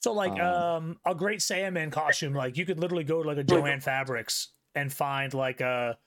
So 0.00 0.12
like 0.12 0.30
Um, 0.32 0.40
um 0.40 1.00
a 1.04 1.14
great 1.14 1.42
Sandman 1.42 1.90
costume, 1.90 2.34
like 2.34 2.56
you 2.56 2.66
could 2.66 2.80
literally 2.80 3.04
go 3.04 3.22
to 3.22 3.28
like 3.28 3.38
a 3.38 3.44
Jo-Ann 3.44 3.80
Fabrics 3.80 4.52
and 4.74 4.92
find 4.92 5.32
like 5.34 5.60
a 5.60 5.98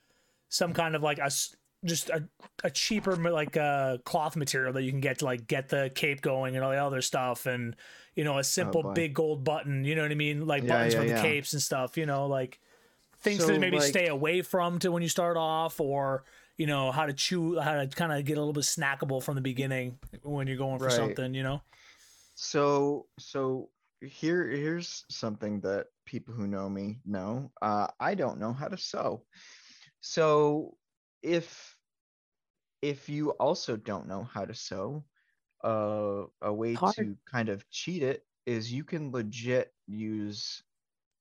some 0.48 0.72
kind 0.72 0.94
of 0.96 1.02
like 1.02 1.18
a 1.18 1.30
just 1.84 2.10
a, 2.10 2.28
a 2.62 2.70
cheaper 2.70 3.16
like 3.16 3.56
uh 3.56 3.96
cloth 4.04 4.36
material 4.36 4.72
that 4.74 4.82
you 4.82 4.90
can 4.90 5.00
get 5.00 5.18
to 5.20 5.24
like 5.24 5.46
get 5.46 5.68
the 5.68 5.90
cape 5.94 6.20
going 6.20 6.54
and 6.56 6.64
all 6.64 6.70
the 6.70 6.76
other 6.76 7.00
stuff 7.00 7.46
and 7.46 7.74
you 8.14 8.22
know 8.24 8.38
a 8.38 8.44
simple 8.44 8.82
boy. 8.82 8.92
big 8.94 9.14
gold 9.14 9.44
button, 9.44 9.84
you 9.84 9.94
know 9.94 10.02
what 10.02 10.10
I 10.10 10.14
mean? 10.14 10.46
Like 10.46 10.62
Yeah, 10.64 10.68
buttons 10.68 10.94
yeah, 10.94 11.00
for 11.00 11.06
the 11.06 11.12
yeah. 11.14 11.22
capes 11.22 11.52
and 11.54 11.62
stuff, 11.62 11.96
you 11.96 12.04
know, 12.06 12.26
like 12.26 12.60
things 13.22 13.40
So, 13.44 13.48
to 13.54 13.58
maybe 13.58 13.78
like- 13.78 13.88
stay 13.88 14.08
away 14.08 14.42
from 14.42 14.78
to 14.80 14.92
when 14.92 15.02
you 15.02 15.08
start 15.08 15.36
off 15.36 15.80
or 15.80 16.24
you 16.58 16.66
know 16.66 16.92
how 16.92 17.06
to 17.06 17.12
chew 17.14 17.58
how 17.58 17.72
to 17.82 17.86
kind 17.86 18.12
of 18.12 18.24
get 18.26 18.36
a 18.36 18.40
little 18.40 18.52
bit 18.52 18.64
snackable 18.64 19.22
from 19.22 19.34
the 19.34 19.40
beginning 19.40 19.98
when 20.22 20.46
you're 20.46 20.56
going 20.58 20.78
for 20.78 20.86
Right. 20.86 20.92
something, 20.94 21.32
you 21.34 21.42
know? 21.42 21.62
so 22.34 23.06
so 23.18 23.68
here 24.00 24.48
here's 24.48 25.04
something 25.10 25.60
that 25.60 25.86
people 26.06 26.32
who 26.32 26.46
know 26.46 26.68
me 26.70 26.98
know 27.04 27.50
uh 27.60 27.86
i 28.00 28.14
don't 28.14 28.38
know 28.40 28.50
how 28.52 28.66
to 28.66 28.78
sew 28.78 29.22
so 30.00 30.74
if 31.22 31.78
if 32.82 33.08
you 33.08 33.30
also 33.32 33.76
don't 33.76 34.06
know 34.08 34.22
how 34.24 34.44
to 34.44 34.54
sew 34.54 35.04
uh 35.64 36.24
a 36.42 36.52
way 36.52 36.76
Hard. 36.76 36.94
to 36.94 37.16
kind 37.30 37.48
of 37.48 37.68
cheat 37.70 38.02
it 38.02 38.24
is 38.46 38.72
you 38.72 38.84
can 38.84 39.10
legit 39.12 39.72
use 39.86 40.62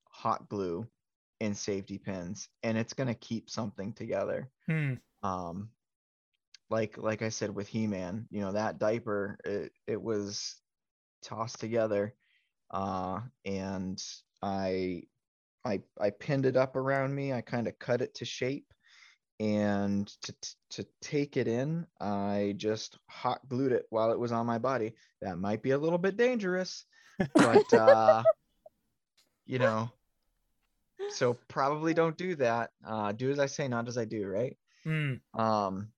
hot 0.10 0.48
glue 0.50 0.86
and 1.42 1.56
safety 1.58 1.98
pins 1.98 2.50
and 2.64 2.78
it's 2.78 2.94
going 2.94 3.08
to 3.08 3.14
keep 3.16 3.50
something 3.50 3.94
together 3.94 4.50
Hmm. 4.68 4.96
um 5.24 5.70
like 6.70 6.98
like 6.98 7.22
i 7.22 7.30
said 7.30 7.54
with 7.54 7.68
he-man 7.68 8.26
you 8.30 8.42
know 8.42 8.52
that 8.52 8.80
diaper 8.80 9.38
it, 9.46 9.72
it 9.88 10.02
was 10.02 10.62
tossed 11.22 11.60
together 11.60 12.14
uh 12.72 13.20
and 13.46 14.02
i 14.42 15.02
i 15.66 15.80
i 16.00 16.10
pinned 16.10 16.46
it 16.46 16.56
up 16.58 16.76
around 16.76 17.14
me 17.14 17.34
i 17.34 17.42
kind 17.42 17.68
of 17.68 17.78
cut 17.80 18.02
it 18.02 18.14
to 18.16 18.26
shape 18.26 18.74
and 19.40 20.08
to 20.22 20.34
to 20.70 20.86
take 21.02 21.38
it 21.38 21.48
in 21.48 21.86
i 22.02 22.54
just 22.58 22.98
hot 23.08 23.40
glued 23.48 23.72
it 23.72 23.86
while 23.90 24.12
it 24.12 24.20
was 24.20 24.32
on 24.32 24.46
my 24.46 24.58
body. 24.58 24.94
That 25.22 25.38
might 25.38 25.64
be 25.64 25.72
a 25.72 25.78
little 25.78 25.98
bit 25.98 26.18
dangerous 26.18 26.86
but 27.34 27.74
uh 27.74 28.24
you 29.46 29.60
know 29.60 29.90
so 31.10 31.38
probably 31.48 31.94
don't 31.94 32.18
do 32.18 32.36
that. 32.36 32.72
Uh 32.86 33.12
do 33.12 33.32
as 33.32 33.40
i 33.40 33.46
say 33.46 33.68
not 33.68 33.88
as 33.88 33.98
i 33.98 34.06
do 34.06 34.28
right? 34.28 34.58
Hmm. 34.84 35.16
um 35.34 35.90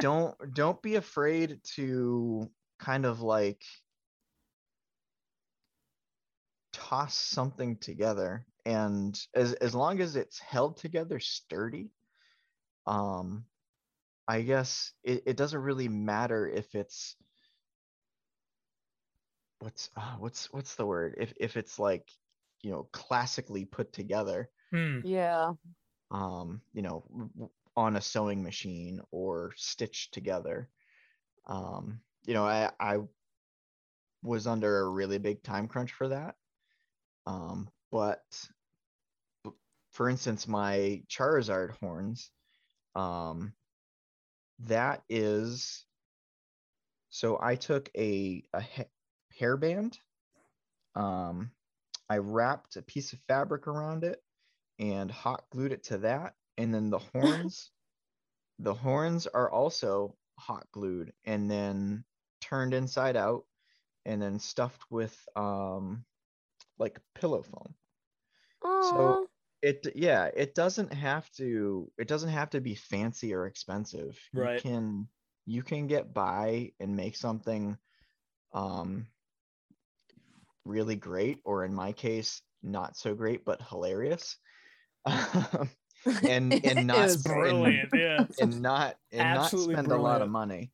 don't 0.00 0.34
don't 0.54 0.80
be 0.82 0.96
afraid 0.96 1.60
to 1.76 2.50
kind 2.78 3.06
of 3.06 3.20
like 3.20 3.62
toss 6.72 7.14
something 7.14 7.76
together. 7.76 8.44
And 8.66 9.18
as 9.34 9.54
as 9.54 9.74
long 9.74 10.00
as 10.00 10.16
it's 10.16 10.38
held 10.38 10.76
together 10.76 11.20
sturdy 11.20 11.90
um 12.88 13.46
i 14.28 14.42
guess 14.42 14.92
it, 15.04 15.24
it 15.26 15.36
doesn't 15.36 15.60
really 15.60 15.88
matter 15.88 16.48
if 16.48 16.74
it's 16.74 17.16
what's 19.60 19.90
uh, 19.96 20.16
what's 20.18 20.52
what's 20.52 20.76
the 20.76 20.86
word 20.86 21.16
if 21.18 21.32
if 21.38 21.56
it's 21.56 21.78
like 21.78 22.10
you 22.62 22.70
know 22.70 22.88
classically 22.92 23.64
put 23.64 23.92
together 23.92 24.50
Hmm. 24.72 25.00
Yeah. 25.04 25.54
um, 26.10 26.62
you 26.72 26.82
know, 26.82 27.04
w- 27.10 27.30
w- 27.34 27.50
on 27.76 27.96
a 27.96 28.02
sewing 28.02 28.42
machine 28.42 29.00
or 29.10 29.52
stitched 29.56 30.14
together. 30.14 30.70
Um, 31.46 32.02
you 32.26 32.34
know, 32.34 32.44
I 32.44 32.72
I 32.80 32.98
was 34.22 34.46
under 34.46 34.80
a 34.80 34.90
really 34.90 35.18
big 35.18 35.42
time 35.42 35.68
crunch 35.68 35.92
for 35.92 36.08
that. 36.08 36.36
Um, 37.26 37.70
but 37.90 38.24
for 39.90 40.08
instance, 40.08 40.48
my 40.48 41.02
Charizard 41.08 41.70
horns, 41.78 42.30
um, 42.94 43.52
that 44.60 45.02
is 45.08 45.84
so 47.10 47.38
I 47.40 47.56
took 47.56 47.90
a 47.96 48.42
a 48.52 48.60
ha- 48.60 48.90
hairband, 49.40 49.96
um, 50.94 51.50
I 52.08 52.18
wrapped 52.18 52.76
a 52.76 52.82
piece 52.82 53.12
of 53.12 53.20
fabric 53.28 53.66
around 53.66 54.04
it 54.04 54.22
and 54.78 55.10
hot 55.10 55.44
glued 55.50 55.72
it 55.72 55.84
to 55.84 55.98
that. 55.98 56.34
And 56.56 56.72
then 56.72 56.90
the 56.90 56.98
horns, 57.14 57.70
the 58.58 58.74
horns 58.74 59.26
are 59.26 59.50
also 59.50 60.16
hot 60.38 60.66
glued 60.72 61.12
and 61.24 61.50
then 61.50 62.04
turned 62.40 62.74
inside 62.74 63.16
out 63.16 63.44
and 64.04 64.22
then 64.22 64.38
stuffed 64.38 64.84
with 64.90 65.16
um 65.34 66.04
like 66.78 67.00
pillow 67.14 67.42
foam. 67.42 67.74
Aw. 68.64 69.26
It 69.60 69.86
yeah, 69.94 70.30
it 70.34 70.54
doesn't 70.54 70.92
have 70.92 71.30
to 71.32 71.90
it 71.98 72.06
doesn't 72.08 72.30
have 72.30 72.50
to 72.50 72.60
be 72.60 72.74
fancy 72.74 73.34
or 73.34 73.46
expensive. 73.46 74.18
Right. 74.32 74.54
You 74.64 74.70
can 74.70 75.08
you 75.46 75.62
can 75.62 75.86
get 75.86 76.14
by 76.14 76.72
and 76.78 76.94
make 76.96 77.16
something 77.16 77.76
um 78.52 79.06
really 80.64 80.96
great 80.96 81.40
or 81.44 81.64
in 81.64 81.74
my 81.74 81.92
case 81.92 82.42
not 82.62 82.96
so 82.96 83.14
great 83.14 83.44
but 83.44 83.62
hilarious. 83.62 84.36
Um, 85.04 85.70
and 86.28 86.52
and 86.64 86.86
not 86.86 86.98
was 86.98 87.20
sp- 87.22 87.26
and- 87.26 87.34
Brilliant. 87.34 87.88
Yeah. 87.94 88.26
and 88.40 88.62
not 88.62 88.96
and 89.10 89.34
not 89.34 89.44
Absolutely 89.44 89.74
spend 89.74 89.92
a 89.92 89.96
lot 89.96 90.22
of 90.22 90.28
money. 90.30 90.72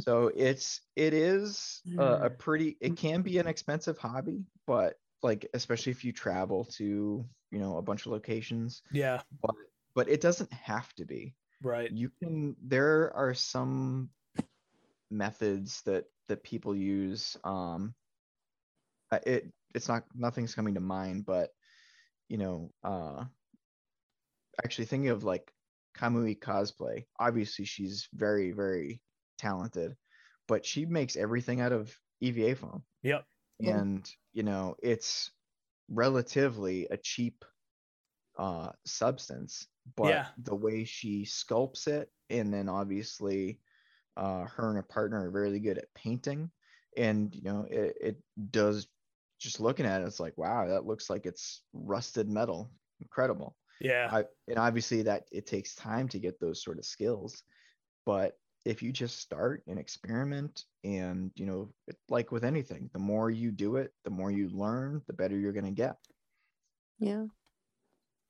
So 0.00 0.30
it's 0.34 0.80
it 0.96 1.12
is 1.14 1.80
a, 1.98 2.04
a 2.04 2.30
pretty 2.30 2.76
it 2.80 2.96
can 2.96 3.22
be 3.22 3.38
an 3.38 3.46
expensive 3.46 3.98
hobby, 3.98 4.44
but 4.66 4.94
like 5.22 5.48
especially 5.54 5.92
if 5.92 6.04
you 6.04 6.12
travel 6.12 6.64
to 6.64 7.24
you 7.50 7.58
know 7.58 7.76
a 7.78 7.82
bunch 7.82 8.06
of 8.06 8.12
locations, 8.12 8.82
Yeah. 8.92 9.22
but 9.42 9.54
but 9.94 10.08
it 10.08 10.20
doesn't 10.20 10.52
have 10.52 10.92
to 10.94 11.04
be. 11.04 11.34
Right. 11.62 11.90
You 11.90 12.10
can 12.20 12.56
there 12.62 13.12
are 13.16 13.34
some 13.34 14.10
methods 15.10 15.82
that 15.82 16.04
that 16.28 16.42
people 16.44 16.74
use. 16.74 17.36
Um, 17.44 17.94
it 19.26 19.50
it's 19.74 19.88
not 19.88 20.04
nothing's 20.14 20.54
coming 20.54 20.74
to 20.74 20.80
mind, 20.80 21.26
but 21.26 21.50
you 22.28 22.38
know, 22.38 22.70
uh, 22.84 23.24
actually 24.62 24.84
thinking 24.84 25.10
of 25.10 25.24
like 25.24 25.50
Kamui 25.96 26.38
cosplay. 26.38 27.06
Obviously, 27.18 27.64
she's 27.64 28.08
very 28.12 28.52
very 28.52 29.00
talented, 29.38 29.96
but 30.46 30.64
she 30.64 30.84
makes 30.86 31.16
everything 31.16 31.60
out 31.60 31.72
of 31.72 31.92
EVA 32.20 32.54
foam, 32.56 32.82
Yep. 33.02 33.24
Yeah. 33.58 33.84
and 33.84 34.10
you 34.32 34.42
know, 34.42 34.76
it's 34.82 35.32
relatively 35.88 36.86
a 36.88 36.96
cheap 36.96 37.44
uh 38.38 38.72
substance 38.86 39.68
but 39.96 40.08
Yeah. 40.08 40.28
the 40.36 40.54
way 40.54 40.84
she 40.84 41.24
sculpts 41.24 41.88
it 41.88 42.12
and 42.30 42.52
then 42.54 42.68
obviously 42.68 43.60
uh 44.16 44.44
her 44.46 44.68
and 44.68 44.76
her 44.76 44.82
partner 44.82 45.24
are 45.26 45.30
really 45.30 45.60
good 45.60 45.78
at 45.78 45.92
painting 45.94 46.50
and 46.96 47.34
you 47.34 47.42
know 47.42 47.62
it, 47.70 47.96
it 48.00 48.24
does 48.50 48.88
just 49.38 49.60
looking 49.60 49.86
at 49.86 50.02
it 50.02 50.06
it's 50.06 50.20
like 50.20 50.38
wow 50.38 50.66
that 50.68 50.84
looks 50.86 51.10
like 51.10 51.26
it's 51.26 51.64
rusted 51.72 52.28
metal 52.28 52.72
incredible 53.00 53.56
Yeah. 53.80 54.10
I, 54.10 54.24
and 54.48 54.58
obviously 54.58 55.02
that 55.02 55.28
it 55.32 55.46
takes 55.46 55.74
time 55.74 56.08
to 56.10 56.18
get 56.20 56.40
those 56.40 56.62
sort 56.62 56.78
of 56.78 56.84
skills 56.86 57.44
but 58.04 58.38
if 58.68 58.82
you 58.82 58.92
just 58.92 59.18
start 59.18 59.62
and 59.66 59.78
experiment 59.78 60.64
and 60.84 61.30
you 61.36 61.46
know 61.46 61.72
it, 61.86 61.96
like 62.10 62.30
with 62.30 62.44
anything 62.44 62.90
the 62.92 62.98
more 62.98 63.30
you 63.30 63.50
do 63.50 63.76
it 63.76 63.92
the 64.04 64.10
more 64.10 64.30
you 64.30 64.48
learn 64.50 65.00
the 65.06 65.12
better 65.14 65.38
you're 65.38 65.52
going 65.54 65.64
to 65.64 65.70
get 65.70 65.96
Yeah. 66.98 67.24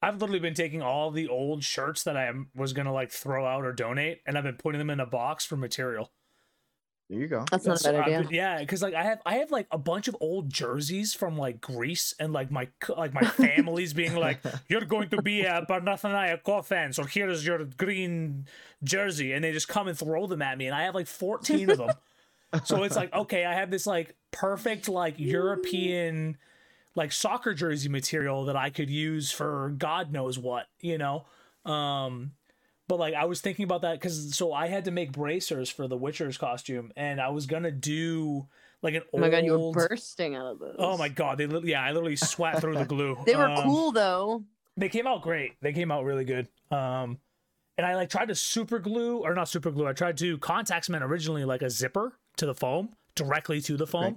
I've 0.00 0.20
literally 0.20 0.38
been 0.38 0.54
taking 0.54 0.80
all 0.80 1.10
the 1.10 1.26
old 1.26 1.64
shirts 1.64 2.04
that 2.04 2.16
I 2.16 2.26
am- 2.26 2.50
was 2.54 2.72
gonna 2.72 2.92
like 2.92 3.10
throw 3.10 3.44
out 3.44 3.64
or 3.64 3.72
donate, 3.72 4.20
and 4.26 4.38
I've 4.38 4.44
been 4.44 4.56
putting 4.56 4.78
them 4.78 4.90
in 4.90 5.00
a 5.00 5.06
box 5.06 5.44
for 5.44 5.56
material. 5.56 6.12
There 7.08 7.18
you 7.20 7.26
go 7.26 7.44
That's 7.50 7.64
not 7.66 7.80
a 7.80 7.84
bad 7.92 8.02
idea. 8.04 8.20
been- 8.22 8.30
yeah, 8.34 8.58
because 8.60 8.82
like 8.82 8.94
I 8.94 9.02
have 9.02 9.20
I 9.24 9.36
have 9.36 9.50
like 9.50 9.66
a 9.70 9.78
bunch 9.78 10.08
of 10.08 10.16
old 10.20 10.50
jerseys 10.50 11.14
from 11.14 11.38
like 11.38 11.60
Greece 11.60 12.14
and 12.20 12.32
like 12.32 12.50
my 12.50 12.68
like 12.96 13.14
my 13.14 13.22
family's 13.22 13.92
being 13.94 14.14
like, 14.14 14.40
"You're 14.68 14.82
going 14.84 15.08
to 15.10 15.22
be 15.22 15.42
a 15.42 15.64
Panathinaikos 15.68 16.66
fan, 16.66 16.92
so 16.92 17.04
here's 17.04 17.46
your 17.46 17.64
green 17.64 18.46
jersey," 18.84 19.32
and 19.32 19.42
they 19.42 19.52
just 19.52 19.68
come 19.68 19.88
and 19.88 19.96
throw 19.98 20.26
them 20.26 20.42
at 20.42 20.58
me, 20.58 20.66
and 20.66 20.74
I 20.74 20.82
have 20.82 20.94
like 20.94 21.06
14 21.06 21.70
of 21.70 21.78
them. 21.78 21.90
so 22.64 22.82
it's 22.82 22.96
like, 22.96 23.12
okay, 23.22 23.44
I 23.46 23.54
have 23.54 23.70
this 23.70 23.86
like 23.86 24.14
perfect 24.30 24.88
like 24.88 25.14
European 25.18 26.36
like 26.94 27.12
soccer 27.12 27.54
jersey 27.54 27.88
material 27.88 28.46
that 28.46 28.56
I 28.56 28.70
could 28.70 28.90
use 28.90 29.30
for 29.30 29.72
God 29.78 30.12
knows 30.12 30.38
what, 30.38 30.66
you 30.80 30.98
know. 30.98 31.24
Um 31.64 32.32
but 32.88 32.98
like 32.98 33.14
I 33.14 33.26
was 33.26 33.40
thinking 33.40 33.64
about 33.64 33.82
that 33.82 34.00
cuz 34.00 34.34
so 34.36 34.52
I 34.52 34.66
had 34.66 34.84
to 34.86 34.90
make 34.90 35.12
bracers 35.12 35.70
for 35.70 35.86
the 35.86 35.96
Witcher's 35.96 36.36
costume 36.38 36.90
and 36.96 37.20
I 37.20 37.28
was 37.28 37.46
to 37.64 37.70
do 37.70 38.48
like 38.82 38.94
an 38.94 39.02
Oh 39.12 39.18
my 39.18 39.28
god, 39.28 39.44
you 39.44 39.52
were 39.52 39.58
old 39.58 39.74
bursting 39.74 40.34
out 40.34 40.46
of 40.52 40.58
those. 40.58 40.76
Oh 40.78 40.96
my 40.96 41.08
god, 41.08 41.38
they 41.38 41.46
yeah, 41.64 41.82
I 41.82 41.92
literally 41.92 42.16
sweat 42.16 42.60
through 42.60 42.76
the 42.76 42.84
glue. 42.84 43.16
They 43.26 43.36
were 43.36 43.48
Um, 43.48 43.62
cool 43.62 43.92
though. 43.92 44.44
they 44.76 44.88
came 44.88 45.06
out 45.06 45.22
great. 45.22 45.52
They 45.60 45.72
came 45.72 45.90
out 45.92 46.04
really 46.04 46.24
good. 46.24 46.48
Um, 46.70 47.18
and 47.76 47.86
I 47.86 47.94
like 47.94 48.10
tried 48.10 48.28
to 48.28 48.34
super 48.34 48.78
glue 48.80 49.18
or 49.18 49.34
not 49.34 49.48
super 49.48 49.70
glue. 49.70 49.86
I 49.86 49.92
tried 49.92 50.16
to 50.18 50.38
contact 50.38 50.86
cement 50.86 51.04
originally 51.04 51.44
like 51.44 51.62
a 51.62 51.70
zipper 51.70 52.18
to 52.36 52.46
the 52.46 52.54
foam 52.54 52.90
directly 53.14 53.60
to 53.62 53.76
the 53.76 53.86
foam, 53.86 54.02
Right. 54.04 54.16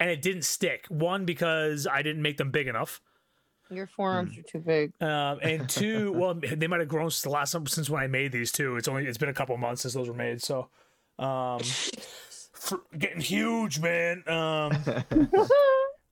and 0.00 0.10
it 0.10 0.20
didn't 0.22 0.42
stick. 0.44 0.86
One 0.88 1.24
because 1.24 1.86
I 1.86 2.02
didn't 2.02 2.20
make 2.22 2.36
them 2.36 2.50
big 2.50 2.68
enough, 2.68 3.00
Your 3.74 3.86
Hmm. 3.86 3.92
forearms 3.94 4.38
are 4.38 4.42
too 4.42 4.58
big. 4.60 4.92
um, 5.02 5.38
and 5.42 5.68
two, 5.68 6.12
well, 6.12 6.34
they 6.34 6.66
might 6.66 6.80
have 6.80 6.88
grown 6.88 7.10
since 7.10 7.22
the 7.22 7.30
last 7.30 7.56
since 7.68 7.88
when 7.90 8.02
I 8.02 8.06
made 8.06 8.32
these 8.32 8.52
too. 8.52 8.76
It's 8.76 8.88
only 8.88 9.06
it's 9.06 9.18
been 9.18 9.28
a 9.28 9.34
couple 9.34 9.56
months 9.56 9.82
since 9.82 9.94
those 9.94 10.08
were 10.08 10.14
made, 10.14 10.42
so 10.42 10.68
um, 11.18 11.60
for, 12.52 12.80
getting 12.98 13.20
huge, 13.20 13.80
man. 13.80 14.22
Um, 14.28 14.72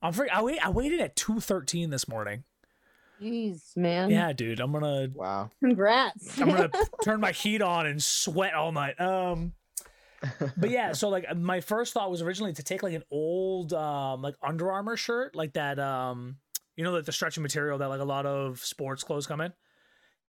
I'm 0.03 0.13
free. 0.13 0.29
I 0.31 0.43
wait. 0.43 0.65
I 0.65 0.71
waited 0.71 1.01
at 1.01 1.17
two 1.17 1.41
thirteen 1.41 1.91
this 1.91 2.09
morning. 2.09 2.45
Jeez, 3.21 3.77
man. 3.77 4.09
Yeah, 4.11 4.33
dude. 4.33 4.61
I'm 4.61 4.73
gonna 4.73 5.09
wow 5.15 5.51
Congrats. 5.61 6.41
I'm 6.41 6.49
gonna 6.49 6.71
turn 7.05 7.21
my 7.21 7.33
heat 7.33 7.61
on 7.61 7.87
and 7.87 8.03
sweat 8.03 8.55
all 8.55 8.73
night. 8.73 8.99
Um, 8.99 9.53
but 10.57 10.71
yeah, 10.71 10.93
so 10.95 11.11
like 11.11 11.27
my 11.37 11.61
first 11.61 11.93
thought 11.93 12.11
was 12.11 12.23
originally 12.23 12.55
to 12.55 12.63
take 12.63 12.83
like 12.83 12.95
an 12.95 13.05
old 13.11 13.75
um 13.75 14.23
like 14.23 14.37
Under 14.43 14.73
Armour 14.73 14.97
shirt, 14.97 15.35
like 15.37 15.53
that 15.53 15.79
um 15.79 16.37
you 16.77 16.85
know 16.85 16.93
like 16.93 17.05
the 17.05 17.13
stretching 17.13 17.43
material 17.43 17.79
that 17.79 17.89
like 17.89 18.01
a 18.01 18.05
lot 18.05 18.27
of 18.27 18.59
sports 18.61 19.03
clothes 19.05 19.27
come 19.27 19.41
in, 19.41 19.53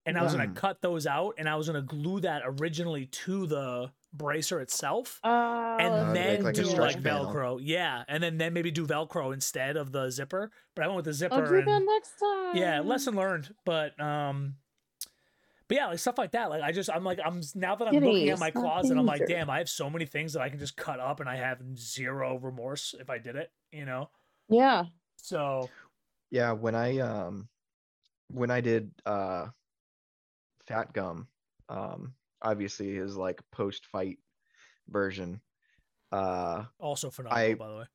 and 0.05 0.17
I 0.17 0.23
was 0.23 0.33
gonna 0.33 0.49
cut 0.53 0.81
those 0.81 1.05
out 1.07 1.35
and 1.37 1.47
I 1.49 1.55
was 1.55 1.67
gonna 1.67 1.81
glue 1.81 2.19
that 2.21 2.41
originally 2.45 3.05
to 3.07 3.47
the 3.47 3.91
bracer 4.13 4.59
itself. 4.59 5.19
Oh, 5.23 5.77
And 5.79 5.93
Uh, 5.93 6.13
then 6.13 6.43
like 6.43 6.55
do 6.55 6.65
stretch 6.65 6.95
like 6.95 7.03
panel. 7.03 7.27
Velcro, 7.33 7.59
yeah, 7.61 8.03
and 8.09 8.21
then 8.21 8.37
then 8.37 8.51
maybe 8.53 8.69
do 8.71 8.85
Velcro 8.85 9.33
instead 9.33 9.77
of 9.77 9.91
the 9.93 10.09
zipper. 10.09 10.51
But 10.75 10.83
I 10.83 10.87
went 10.87 10.97
with 10.97 11.05
the 11.05 11.13
zipper. 11.13 11.35
I'll 11.35 11.47
do 11.49 11.55
and, 11.59 11.67
that 11.67 11.81
next 11.83 12.19
time. 12.19 12.55
yeah 12.57 12.81
lesson 12.81 13.15
learned 13.15 13.53
but 13.63 13.97
um 14.01 14.55
but 15.69 15.77
yeah 15.77 15.87
like 15.87 15.99
stuff 15.99 16.17
like 16.17 16.31
that 16.31 16.49
like 16.49 16.61
i 16.61 16.73
just 16.73 16.89
i'm 16.89 17.05
like 17.05 17.17
i'm 17.23 17.39
now 17.55 17.75
that 17.75 17.87
i'm 17.87 17.93
looking 17.93 18.29
at 18.29 18.39
my 18.39 18.47
it's 18.47 18.55
not 18.55 18.61
closet 18.61 18.97
i'm 18.97 19.05
like 19.05 19.25
damn 19.25 19.49
i 19.49 19.57
have 19.59 19.69
so 19.69 19.89
many 19.89 20.05
things 20.05 20.33
that 20.33 20.41
i 20.41 20.49
can 20.49 20.59
just 20.59 20.75
cut 20.75 20.99
up 20.99 21.21
and 21.21 21.29
i 21.29 21.37
have 21.37 21.61
zero 21.77 22.37
remorse 22.39 22.93
if 22.99 23.09
i 23.09 23.17
did 23.17 23.37
it 23.37 23.49
you 23.71 23.85
know 23.85 24.09
Yeah. 24.49 24.83
so 25.15 25.69
yeah 26.31 26.51
when 26.53 26.73
i 26.75 26.97
um 26.99 27.47
when 28.29 28.49
i 28.49 28.61
did 28.61 28.91
uh 29.05 29.45
fat 30.67 30.93
gum 30.93 31.27
um 31.69 32.13
obviously 32.41 32.93
his 32.95 33.15
like 33.15 33.39
post 33.51 33.85
fight 33.85 34.17
version 34.89 35.41
uh 36.11 36.63
also 36.79 37.09
phenomenal 37.09 37.45
I- 37.49 37.53
by 37.53 37.67
the 37.67 37.75
way 37.75 37.85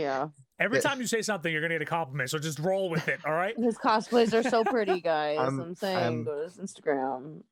Yeah. 0.00 0.28
every 0.58 0.80
time 0.80 1.00
you 1.00 1.06
say 1.06 1.22
something 1.22 1.52
you're 1.52 1.60
gonna 1.62 1.74
get 1.74 1.82
a 1.82 1.86
compliment 1.86 2.30
so 2.30 2.38
just 2.38 2.58
roll 2.58 2.88
with 2.90 3.08
it 3.08 3.20
all 3.26 3.32
right 3.32 3.54
His 3.58 3.76
cosplays 3.78 4.32
are 4.32 4.48
so 4.48 4.64
pretty, 4.64 5.00
guys. 5.12 5.38
I'm- 5.38 5.60
I'm, 5.60 5.74
saying 5.74 5.96
I'm- 5.96 6.24
go 6.24 6.36
to 6.36 6.42
his 6.44 6.56
Instagram. 6.58 7.42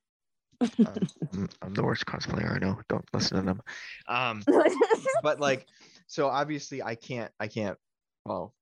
I'm, 0.61 1.49
I'm 1.61 1.75
the 1.75 1.83
worst 1.83 2.07
cosplayer 2.07 2.55
i 2.55 2.59
know 2.59 2.79
don't 2.89 3.05
listen 3.13 3.39
to 3.39 3.43
them 3.45 3.61
um 4.09 4.43
but 5.23 5.41
like 5.41 5.67
so 6.07 6.29
obviously 6.29 6.81
i 6.83 6.95
can't 6.95 7.31
i 7.41 7.49
can't 7.49 7.77
well 8.25 8.55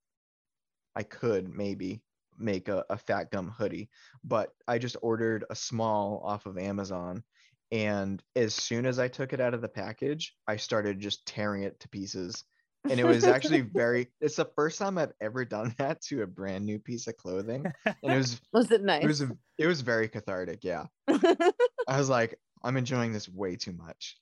i 0.96 1.02
could 1.02 1.48
maybe 1.48 2.02
make 2.38 2.68
a, 2.68 2.84
a 2.90 2.96
fat 2.96 3.30
gum 3.30 3.48
hoodie 3.48 3.88
but 4.24 4.50
i 4.66 4.78
just 4.78 4.96
ordered 5.02 5.44
a 5.50 5.54
small 5.54 6.22
off 6.24 6.46
of 6.46 6.58
amazon 6.58 7.22
and 7.70 8.22
as 8.36 8.54
soon 8.54 8.86
as 8.86 8.98
i 8.98 9.08
took 9.08 9.32
it 9.32 9.40
out 9.40 9.54
of 9.54 9.60
the 9.60 9.68
package 9.68 10.34
i 10.46 10.56
started 10.56 11.00
just 11.00 11.24
tearing 11.26 11.62
it 11.62 11.78
to 11.80 11.88
pieces. 11.88 12.44
And 12.90 12.98
it 12.98 13.04
was 13.04 13.22
actually 13.22 13.60
very 13.74 14.08
it's 14.20 14.36
the 14.36 14.50
first 14.56 14.78
time 14.78 14.98
i've 14.98 15.12
ever 15.20 15.44
done 15.44 15.74
that 15.78 16.02
to 16.02 16.22
a 16.22 16.26
brand 16.26 16.66
new 16.66 16.78
piece 16.78 17.06
of 17.06 17.16
clothing 17.16 17.64
and 17.86 17.94
it 18.02 18.16
was 18.16 18.40
Was 18.52 18.70
it 18.70 18.82
nice? 18.82 19.04
it 19.04 19.06
was 19.06 19.24
it 19.58 19.66
was 19.66 19.80
very 19.82 20.08
cathartic 20.08 20.64
yeah. 20.64 20.86
I 21.08 21.98
was 21.98 22.08
like 22.08 22.38
i'm 22.64 22.76
enjoying 22.76 23.12
this 23.12 23.28
way 23.28 23.56
too 23.56 23.72
much. 23.72 24.16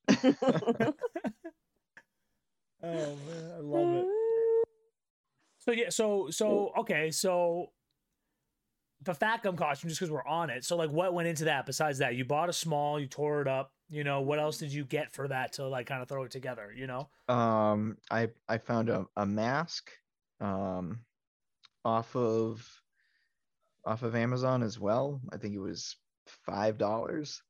Oh 2.83 3.16
man 3.26 3.52
i 3.56 3.61
love 3.61 3.94
it 3.94 4.19
so 5.70 5.74
yeah 5.76 5.88
so 5.90 6.30
so 6.30 6.72
okay 6.78 7.11
so 7.11 7.66
the 9.02 9.14
fat 9.14 9.42
gum 9.42 9.56
costume 9.56 9.88
just 9.88 10.00
because 10.00 10.11
we're 10.11 10.26
on 10.26 10.50
it 10.50 10.64
so 10.64 10.76
like 10.76 10.90
what 10.90 11.14
went 11.14 11.28
into 11.28 11.44
that 11.44 11.64
besides 11.64 11.98
that? 11.98 12.16
You 12.16 12.24
bought 12.24 12.48
a 12.48 12.52
small 12.52 12.98
you 12.98 13.06
tore 13.06 13.40
it 13.40 13.48
up 13.48 13.72
you 13.88 14.04
know 14.04 14.20
what 14.20 14.38
else 14.38 14.59
did 14.59 14.72
you 14.72 14.85
get 14.85 15.12
for 15.12 15.28
that 15.28 15.52
to 15.54 15.66
like 15.66 15.87
kind 15.87 16.02
of 16.02 16.09
throw 16.09 16.24
it 16.24 16.30
together 16.30 16.72
you 16.76 16.87
know? 16.87 17.09
Um 17.28 17.96
i 18.11 18.28
i 18.48 18.59
found 18.59 18.88
a, 18.88 19.06
a 19.16 19.24
mask 19.24 19.90
um 20.40 21.00
off 21.85 22.14
of 22.16 22.66
off 23.87 24.02
of 24.02 24.14
amazon 24.14 24.62
as 24.62 24.78
well. 24.78 25.20
I 25.33 25.37
think 25.37 25.54
it 25.54 25.61
was 25.61 25.96
five 26.26 26.78
dollars. 26.78 27.42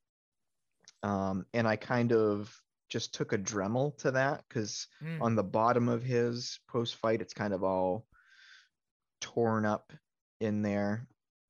Um 1.02 1.46
and 1.54 1.66
i 1.66 1.76
kind 1.76 2.12
of 2.12 2.54
just 2.90 3.14
took 3.14 3.33
a 3.33 3.38
dremel 3.38 3.96
to 3.98 4.11
that 4.11 4.44
because 4.48 4.87
Mm. 5.03 5.22
on 5.22 5.35
the 5.37 5.42
bottom 5.44 5.88
of 5.88 6.03
his 6.03 6.59
post 6.68 6.97
fight 6.97 7.22
it's 7.22 7.32
kind 7.32 7.55
of 7.55 7.64
all 7.64 8.07
torn 9.20 9.64
up 9.64 9.93
in 10.41 10.62
there 10.62 11.07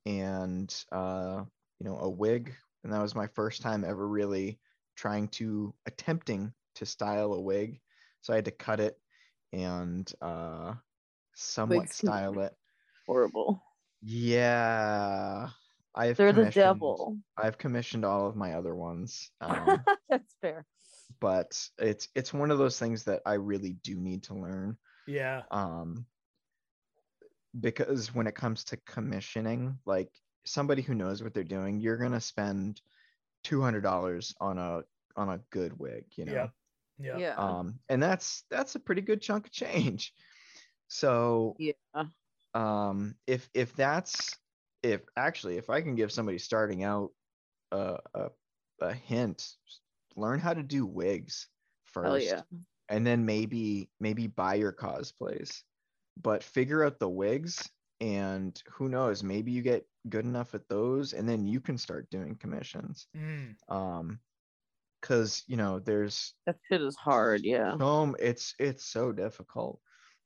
and 0.06 0.84
uh 0.92 1.42
you 1.78 1.86
know 1.86 1.98
a 1.98 2.08
wig 2.08 2.54
and 2.84 2.92
that 2.92 3.02
was 3.02 3.14
my 3.14 3.26
first 3.28 3.62
time 3.62 3.84
ever 3.84 4.06
really 4.06 4.58
trying 4.96 5.28
to 5.28 5.74
attempting 5.86 6.52
to 6.74 6.84
style 6.86 7.32
a 7.32 7.40
wig 7.40 7.80
so 8.22 8.32
i 8.32 8.36
had 8.36 8.44
to 8.44 8.50
cut 8.50 8.80
it 8.80 8.98
and 9.52 10.12
uh 10.20 10.74
somewhat 11.34 11.78
Wigs 11.82 11.96
style 11.96 12.40
it 12.40 12.52
Horrible. 13.06 13.62
yeah 14.02 15.48
i've 15.94 16.16
They're 16.16 16.32
the 16.32 16.50
devil. 16.50 17.18
i've 17.36 17.58
commissioned 17.58 18.04
all 18.04 18.26
of 18.26 18.36
my 18.36 18.54
other 18.54 18.74
ones 18.74 19.30
um, 19.40 19.80
That's 20.08 20.34
fair. 20.40 20.66
But 21.18 21.68
it's 21.78 22.08
it's 22.14 22.32
one 22.32 22.50
of 22.50 22.58
those 22.58 22.78
things 22.78 23.04
that 23.04 23.22
i 23.26 23.34
really 23.34 23.72
do 23.72 23.96
need 23.96 24.22
to 24.24 24.34
learn 24.34 24.76
yeah 25.06 25.42
um 25.50 26.06
because 27.58 28.14
when 28.14 28.26
it 28.26 28.34
comes 28.34 28.64
to 28.64 28.76
commissioning 28.76 29.78
like 29.84 30.10
somebody 30.44 30.82
who 30.82 30.94
knows 30.94 31.22
what 31.22 31.34
they're 31.34 31.42
doing 31.44 31.80
you're 31.80 31.96
going 31.98 32.12
to 32.12 32.20
spend 32.20 32.80
$200 33.44 34.34
on 34.40 34.58
a 34.58 34.82
on 35.16 35.28
a 35.28 35.38
good 35.50 35.78
wig 35.78 36.04
you 36.16 36.24
know 36.24 36.32
Yep. 36.32 36.50
yeah 36.98 37.18
Yeah. 37.18 37.34
um 37.36 37.80
and 37.88 38.02
that's 38.02 38.44
that's 38.50 38.74
a 38.76 38.80
pretty 38.80 39.02
good 39.02 39.20
chunk 39.20 39.46
of 39.46 39.52
change 39.52 40.14
So 40.88 41.56
Yeah. 41.58 41.72
um 42.54 43.14
if 43.26 43.50
if 43.54 43.74
that's 43.74 44.38
if 44.82 45.02
actually 45.16 45.56
if 45.56 45.70
i 45.70 45.80
can 45.82 45.94
give 45.94 46.10
somebody 46.12 46.38
starting 46.38 46.84
out 46.84 47.10
a 47.72 47.98
a, 48.14 48.30
a 48.80 48.92
hint 48.94 49.48
learn 50.16 50.38
how 50.40 50.54
to 50.54 50.62
do 50.62 50.84
wigs 50.86 51.48
first 51.84 52.06
Hell 52.06 52.18
yeah. 52.20 52.42
and 52.88 53.06
then 53.06 53.24
maybe 53.24 53.88
maybe 54.00 54.26
buy 54.26 54.54
your 54.54 54.72
cosplays 54.72 55.62
but 56.20 56.42
figure 56.42 56.84
out 56.84 56.98
the 56.98 57.08
wigs 57.08 57.68
and 58.00 58.62
who 58.70 58.88
knows 58.88 59.22
maybe 59.22 59.50
you 59.52 59.62
get 59.62 59.86
good 60.08 60.24
enough 60.24 60.54
at 60.54 60.68
those 60.68 61.12
and 61.12 61.28
then 61.28 61.46
you 61.46 61.60
can 61.60 61.76
start 61.78 62.08
doing 62.10 62.34
commissions 62.36 63.06
Mm. 63.16 63.54
um 63.68 64.18
because 65.00 65.42
you 65.46 65.56
know 65.56 65.78
there's 65.78 66.34
That 66.46 66.56
shit 66.68 66.82
is 66.82 66.96
hard. 66.96 67.40
Yeah. 67.44 67.76
home 67.78 68.16
it's 68.18 68.54
it's 68.58 68.84
so 68.84 69.12
difficult 69.12 69.80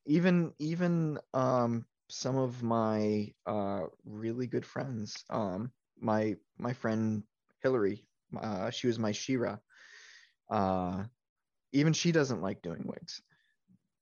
even 0.06 0.52
even 0.58 1.18
um 1.32 1.86
some 2.10 2.36
of 2.36 2.62
my 2.62 3.32
uh 3.46 3.82
really 4.04 4.46
good 4.46 4.66
friends 4.66 5.24
um 5.30 5.72
my 6.00 6.36
my 6.58 6.72
friend 6.72 7.22
hillary 7.62 8.04
uh 8.40 8.68
she 8.70 8.86
was 8.88 8.98
my 8.98 9.12
She-Ra 9.12 9.56
uh 10.50 11.02
even 11.72 11.92
she 11.92 12.12
doesn't 12.12 12.42
like 12.42 12.62
doing 12.62 12.82
wigs 12.84 13.22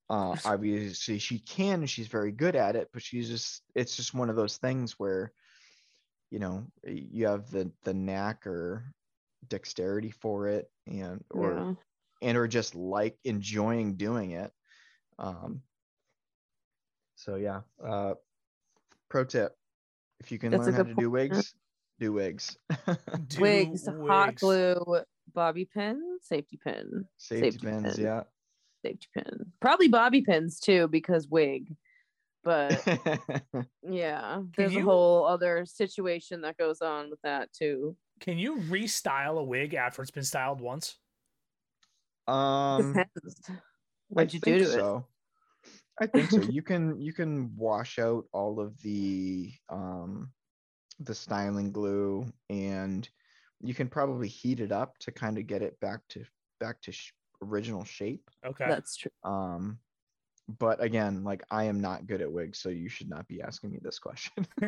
uh 0.09 0.35
obviously 0.45 1.17
she 1.17 1.39
can 1.39 1.85
she's 1.85 2.07
very 2.07 2.31
good 2.31 2.55
at 2.55 2.75
it 2.75 2.89
but 2.93 3.01
she's 3.01 3.29
just 3.29 3.61
it's 3.75 3.95
just 3.95 4.13
one 4.13 4.29
of 4.29 4.35
those 4.35 4.57
things 4.57 4.93
where 4.99 5.31
you 6.29 6.39
know 6.39 6.65
you 6.85 7.27
have 7.27 7.49
the 7.51 7.71
the 7.83 7.93
knack 7.93 8.45
or 8.47 8.83
dexterity 9.49 10.11
for 10.11 10.47
it 10.47 10.69
and 10.87 11.23
or 11.29 11.53
yeah. 12.21 12.29
and 12.29 12.37
or 12.37 12.47
just 12.47 12.75
like 12.75 13.17
enjoying 13.23 13.95
doing 13.95 14.31
it. 14.31 14.51
Um, 15.19 15.61
so 17.15 17.35
yeah, 17.35 17.61
uh, 17.83 18.15
pro 19.09 19.23
tip: 19.25 19.55
if 20.19 20.31
you 20.31 20.39
can 20.39 20.51
That's 20.51 20.65
learn 20.65 20.73
how 20.73 20.83
good 20.83 20.95
to 20.95 21.01
do 21.01 21.09
wigs, 21.09 21.53
do 21.99 22.13
wigs. 22.13 22.57
Do 23.27 23.41
Wigs, 23.41 23.87
hot 23.87 24.29
wigs. 24.29 24.41
glue, 24.41 25.01
bobby 25.33 25.65
pin, 25.65 26.01
safety 26.21 26.59
pin, 26.63 27.05
Safety, 27.17 27.51
Safety 27.51 27.67
pins, 27.67 27.95
pin. 27.95 28.03
yeah. 28.05 28.23
safety 28.85 29.07
pin. 29.13 29.51
Probably 29.61 29.87
bobby 29.87 30.21
pins 30.21 30.59
too, 30.59 30.87
because 30.87 31.27
wig. 31.27 31.75
But 32.43 32.83
yeah, 33.89 34.41
there's 34.57 34.73
you- 34.73 34.81
a 34.81 34.83
whole 34.83 35.25
other 35.25 35.65
situation 35.65 36.41
that 36.41 36.57
goes 36.57 36.81
on 36.81 37.09
with 37.09 37.21
that 37.23 37.51
too. 37.53 37.95
Can 38.19 38.37
you 38.37 38.57
restyle 38.57 39.39
a 39.39 39.43
wig 39.43 39.73
after 39.73 40.01
it's 40.01 40.11
been 40.11 40.23
styled 40.23 40.61
once? 40.61 40.97
um, 42.27 42.93
Depends. 42.93 43.41
what'd 44.09 44.33
you 44.33 44.39
do 44.39 44.51
think 44.51 44.63
to 44.65 44.69
it? 44.69 44.73
so. 44.73 45.05
I 46.01 46.07
think 46.07 46.31
so. 46.31 46.41
You 46.41 46.61
can 46.61 46.99
you 46.99 47.13
can 47.13 47.55
wash 47.55 47.99
out 47.99 48.25
all 48.33 48.59
of 48.59 48.77
the 48.81 49.51
um 49.69 50.31
the 50.99 51.13
styling 51.13 51.71
glue 51.71 52.25
and 52.49 53.07
you 53.63 53.73
can 53.73 53.87
probably 53.87 54.27
heat 54.27 54.59
it 54.59 54.71
up 54.71 54.97
to 54.99 55.11
kind 55.11 55.37
of 55.37 55.47
get 55.47 55.61
it 55.61 55.79
back 55.79 56.01
to 56.09 56.23
back 56.59 56.81
to 56.81 56.91
sh- 56.91 57.13
original 57.41 57.83
shape. 57.85 58.29
Okay. 58.45 58.65
That's 58.67 58.95
true. 58.97 59.11
Um, 59.23 59.79
but 60.59 60.83
again, 60.83 61.23
like 61.23 61.41
I 61.49 61.63
am 61.63 61.79
not 61.79 62.05
good 62.05 62.21
at 62.21 62.29
wigs, 62.31 62.59
so 62.59 62.67
you 62.69 62.89
should 62.89 63.09
not 63.09 63.25
be 63.29 63.41
asking 63.41 63.71
me 63.71 63.79
this 63.81 63.97
question. 63.99 64.45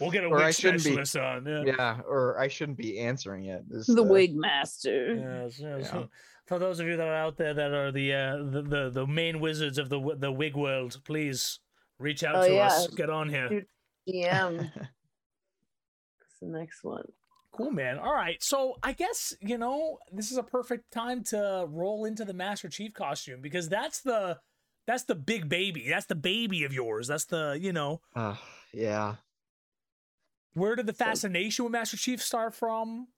we'll 0.00 0.10
get 0.12 0.22
a 0.24 0.28
Or 0.28 0.38
I 0.40 0.46
wig 0.46 0.54
shouldn't 0.54 0.84
be- 0.84 0.92
specialist 0.92 1.16
on. 1.16 1.46
Yeah. 1.46 1.62
yeah, 1.66 2.00
or 2.06 2.38
I 2.38 2.46
shouldn't 2.48 2.78
be 2.78 3.00
answering 3.00 3.46
it. 3.46 3.64
This, 3.68 3.86
The 3.88 4.00
uh, 4.02 4.06
wig 4.06 4.36
master. 4.36 5.14
Yes, 5.16 5.58
yes. 5.58 5.90
Yeah. 5.92 6.04
For 6.46 6.58
those 6.58 6.78
of 6.80 6.86
you 6.86 6.96
that 6.96 7.06
are 7.06 7.14
out 7.14 7.36
there 7.36 7.52
that 7.52 7.72
are 7.72 7.90
the 7.92 8.14
uh, 8.14 8.36
the, 8.50 8.62
the 8.62 8.90
the 8.90 9.06
main 9.06 9.40
wizards 9.40 9.76
of 9.78 9.88
the 9.88 10.16
the 10.18 10.30
wig 10.32 10.54
world, 10.56 10.98
please 11.04 11.58
reach 11.98 12.22
out 12.22 12.36
Oh, 12.36 12.48
to 12.48 12.58
us. 12.58 12.86
Get 12.88 13.10
on 13.10 13.28
here. 13.28 13.48
Dude. 13.48 13.66
DM. 14.08 14.58
That's 14.74 16.38
the 16.40 16.46
next 16.48 16.84
one. 16.84 17.04
Cool, 17.52 17.70
man. 17.70 17.98
All 17.98 18.14
right. 18.14 18.42
So 18.42 18.76
I 18.82 18.92
guess, 18.92 19.34
you 19.40 19.58
know, 19.58 19.98
this 20.12 20.30
is 20.30 20.38
a 20.38 20.42
perfect 20.42 20.90
time 20.92 21.24
to 21.24 21.66
roll 21.68 22.04
into 22.04 22.24
the 22.24 22.34
Master 22.34 22.68
Chief 22.68 22.92
costume 22.94 23.40
because 23.40 23.68
that's 23.68 24.00
the 24.00 24.38
that's 24.86 25.04
the 25.04 25.14
big 25.14 25.48
baby. 25.48 25.86
That's 25.88 26.06
the 26.06 26.14
baby 26.14 26.64
of 26.64 26.72
yours. 26.72 27.08
That's 27.08 27.24
the, 27.26 27.58
you 27.60 27.72
know, 27.72 28.00
Uh, 28.14 28.36
yeah. 28.72 29.16
where 30.54 30.76
did 30.76 30.86
the 30.86 30.94
So- 30.94 31.04
fascination 31.04 31.64
with 31.64 31.72
Master 31.72 31.96
Chief 31.96 32.22
start 32.22 32.54
from? 32.54 33.08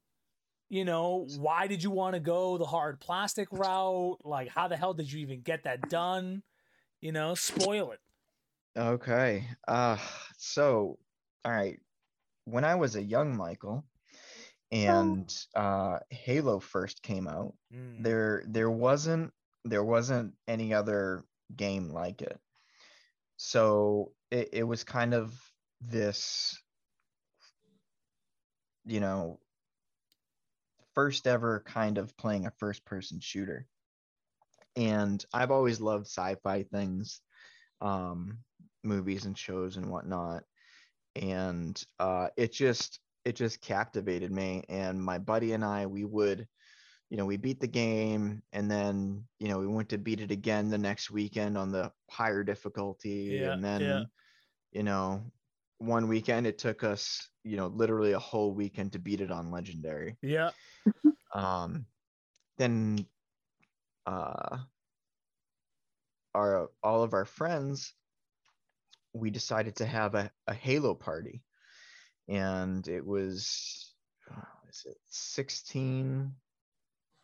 You 0.68 0.84
know, 0.84 1.26
why 1.36 1.66
did 1.66 1.82
you 1.82 1.90
want 1.90 2.14
to 2.14 2.20
go 2.20 2.56
the 2.56 2.64
hard 2.66 3.00
plastic 3.00 3.48
route? 3.50 4.18
Like 4.24 4.48
how 4.48 4.68
the 4.68 4.76
hell 4.76 4.94
did 4.94 5.10
you 5.12 5.20
even 5.20 5.42
get 5.42 5.64
that 5.64 5.88
done? 5.90 6.42
You 7.00 7.12
know, 7.12 7.34
spoil 7.34 7.90
it. 7.92 8.00
Okay. 8.78 9.48
Uh 9.66 9.98
so 10.38 10.98
all 11.44 11.52
right. 11.52 11.78
When 12.44 12.64
I 12.64 12.76
was 12.76 12.94
a 12.96 13.02
young 13.02 13.36
Michael 13.36 13.84
and 14.72 15.32
uh 15.54 15.98
Halo 16.10 16.60
first 16.60 17.02
came 17.02 17.26
out, 17.28 17.54
Mm. 17.72 18.02
there 18.02 18.44
there 18.46 18.70
wasn't 18.70 19.32
there 19.64 19.84
wasn't 19.84 20.34
any 20.46 20.72
other 20.74 21.24
game 21.54 21.90
like 21.90 22.22
it. 22.22 22.40
So 23.36 24.14
it, 24.30 24.50
it 24.52 24.62
was 24.64 24.84
kind 24.84 25.14
of 25.14 25.34
this 25.80 26.62
you 28.84 29.00
know 29.00 29.40
first 30.94 31.26
ever 31.26 31.60
kind 31.60 31.98
of 31.98 32.16
playing 32.16 32.46
a 32.46 32.50
first 32.50 32.84
person 32.84 33.20
shooter. 33.20 33.66
And 34.76 35.24
I've 35.32 35.50
always 35.50 35.80
loved 35.80 36.06
sci-fi 36.06 36.64
things, 36.64 37.20
um, 37.80 38.38
movies 38.82 39.24
and 39.26 39.36
shows 39.36 39.76
and 39.76 39.90
whatnot. 39.90 40.44
And 41.16 41.82
uh 41.98 42.28
it 42.36 42.52
just 42.52 43.00
it 43.30 43.36
just 43.36 43.62
captivated 43.62 44.30
me. 44.30 44.64
And 44.68 45.02
my 45.02 45.18
buddy 45.18 45.52
and 45.52 45.64
I, 45.64 45.86
we 45.86 46.04
would 46.04 46.46
you 47.10 47.16
know, 47.16 47.26
we 47.26 47.36
beat 47.36 47.60
the 47.60 47.66
game 47.66 48.40
and 48.52 48.70
then, 48.70 49.24
you 49.40 49.48
know, 49.48 49.58
we 49.58 49.66
went 49.66 49.88
to 49.88 49.98
beat 49.98 50.20
it 50.20 50.30
again 50.30 50.70
the 50.70 50.78
next 50.78 51.10
weekend 51.10 51.58
on 51.58 51.72
the 51.72 51.90
higher 52.08 52.44
difficulty. 52.44 53.40
Yeah, 53.40 53.52
and 53.52 53.64
then, 53.64 53.80
yeah. 53.80 54.02
you 54.70 54.84
know, 54.84 55.24
one 55.78 56.06
weekend 56.06 56.46
it 56.46 56.56
took 56.56 56.84
us, 56.84 57.28
you 57.42 57.56
know, 57.56 57.66
literally 57.66 58.12
a 58.12 58.18
whole 58.18 58.54
weekend 58.54 58.92
to 58.92 59.00
beat 59.00 59.20
it 59.20 59.32
on 59.32 59.50
legendary. 59.50 60.16
Yeah. 60.22 60.50
Um, 61.32 61.86
then, 62.58 63.06
uh, 64.04 64.58
our 66.34 66.70
all 66.82 67.04
of 67.04 67.14
our 67.14 67.24
friends, 67.24 67.94
we 69.12 69.30
decided 69.30 69.76
to 69.76 69.86
have 69.86 70.16
a, 70.16 70.32
a 70.48 70.54
Halo 70.54 70.92
party, 70.92 71.44
and 72.30 72.86
it 72.88 73.04
was, 73.04 73.92
uh, 74.30 74.40
is 74.70 74.84
it 74.86 74.96
16, 75.08 76.32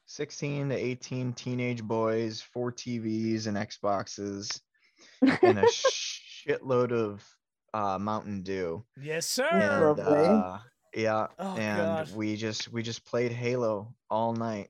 16 0.07 0.69
to 0.69 0.75
18 0.75 1.33
teenage 1.33 1.83
boys, 1.83 2.43
four 2.43 2.73
TVs 2.73 3.47
and 3.47 3.57
Xboxes, 3.57 4.61
and 5.23 5.59
a 5.59 5.63
shitload 6.47 6.93
of 6.93 7.25
uh, 7.73 7.99
Mountain 7.99 8.43
Dew. 8.43 8.85
Yes, 9.01 9.27
sir. 9.27 9.49
And, 9.51 9.83
Lovely. 9.99 10.05
uh, 10.27 10.59
yeah, 10.95 11.27
oh 11.39 11.57
and 11.57 11.79
god. 11.79 12.17
we 12.17 12.37
just 12.37 12.73
we 12.73 12.83
just 12.83 13.05
played 13.05 13.31
Halo 13.31 13.95
all 14.11 14.33
night. 14.33 14.69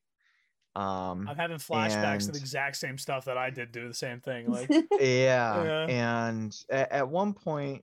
Um, 0.74 1.26
I'm 1.28 1.36
having 1.36 1.56
flashbacks 1.56 2.26
to 2.26 2.32
the 2.32 2.38
exact 2.38 2.76
same 2.76 2.98
stuff 2.98 3.24
that 3.26 3.38
I 3.38 3.48
did 3.48 3.72
do 3.72 3.88
the 3.88 3.94
same 3.94 4.20
thing. 4.20 4.50
Like 4.50 4.68
yeah, 5.00 5.64
Yeah. 5.64 5.86
and 5.88 6.54
at, 6.68 6.92
at 6.92 7.08
one 7.08 7.32
point, 7.32 7.82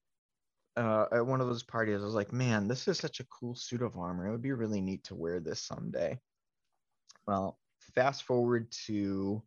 uh, 0.76 1.06
at 1.12 1.26
one 1.26 1.42
of 1.42 1.48
those 1.48 1.64
parties, 1.64 2.02
I 2.02 2.06
was 2.06 2.14
like, 2.16 2.34
"Man, 2.34 2.68
this 2.68 2.88
is 2.88 2.98
such 2.98 3.20
a 3.20 3.26
cool 3.26 3.56
suit 3.56 3.82
of 3.82 3.98
armor. 3.98 4.28
It 4.28 4.32
would 4.32 4.42
be 4.42 4.52
really 4.52 4.82
neat 4.82 5.04
to 5.06 5.16
wear 5.16 5.40
this 5.40 5.62
someday." 5.62 6.20
Well, 7.28 7.60
fast 7.96 8.24
forward 8.24 8.72
to 8.88 9.42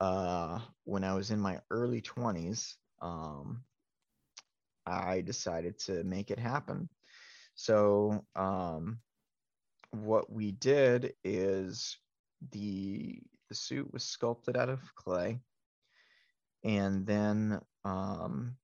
uh, 0.00 0.60
when 0.84 1.04
I 1.04 1.14
was 1.14 1.30
in 1.30 1.40
my 1.40 1.60
early 1.70 2.02
20s, 2.02 2.74
um, 3.00 3.64
I 4.86 5.22
decided 5.22 5.78
to 5.80 6.04
make 6.04 6.30
it 6.30 6.38
happen. 6.38 6.88
So, 7.54 8.24
um, 8.36 8.98
what 9.92 10.30
we 10.30 10.52
did 10.52 11.14
is 11.22 11.96
the 12.50 13.20
the 13.48 13.54
suit 13.54 13.92
was 13.92 14.02
sculpted 14.02 14.56
out 14.56 14.68
of 14.68 14.80
clay, 14.96 15.40
and 16.64 17.06
then 17.06 17.60
um, 17.84 18.56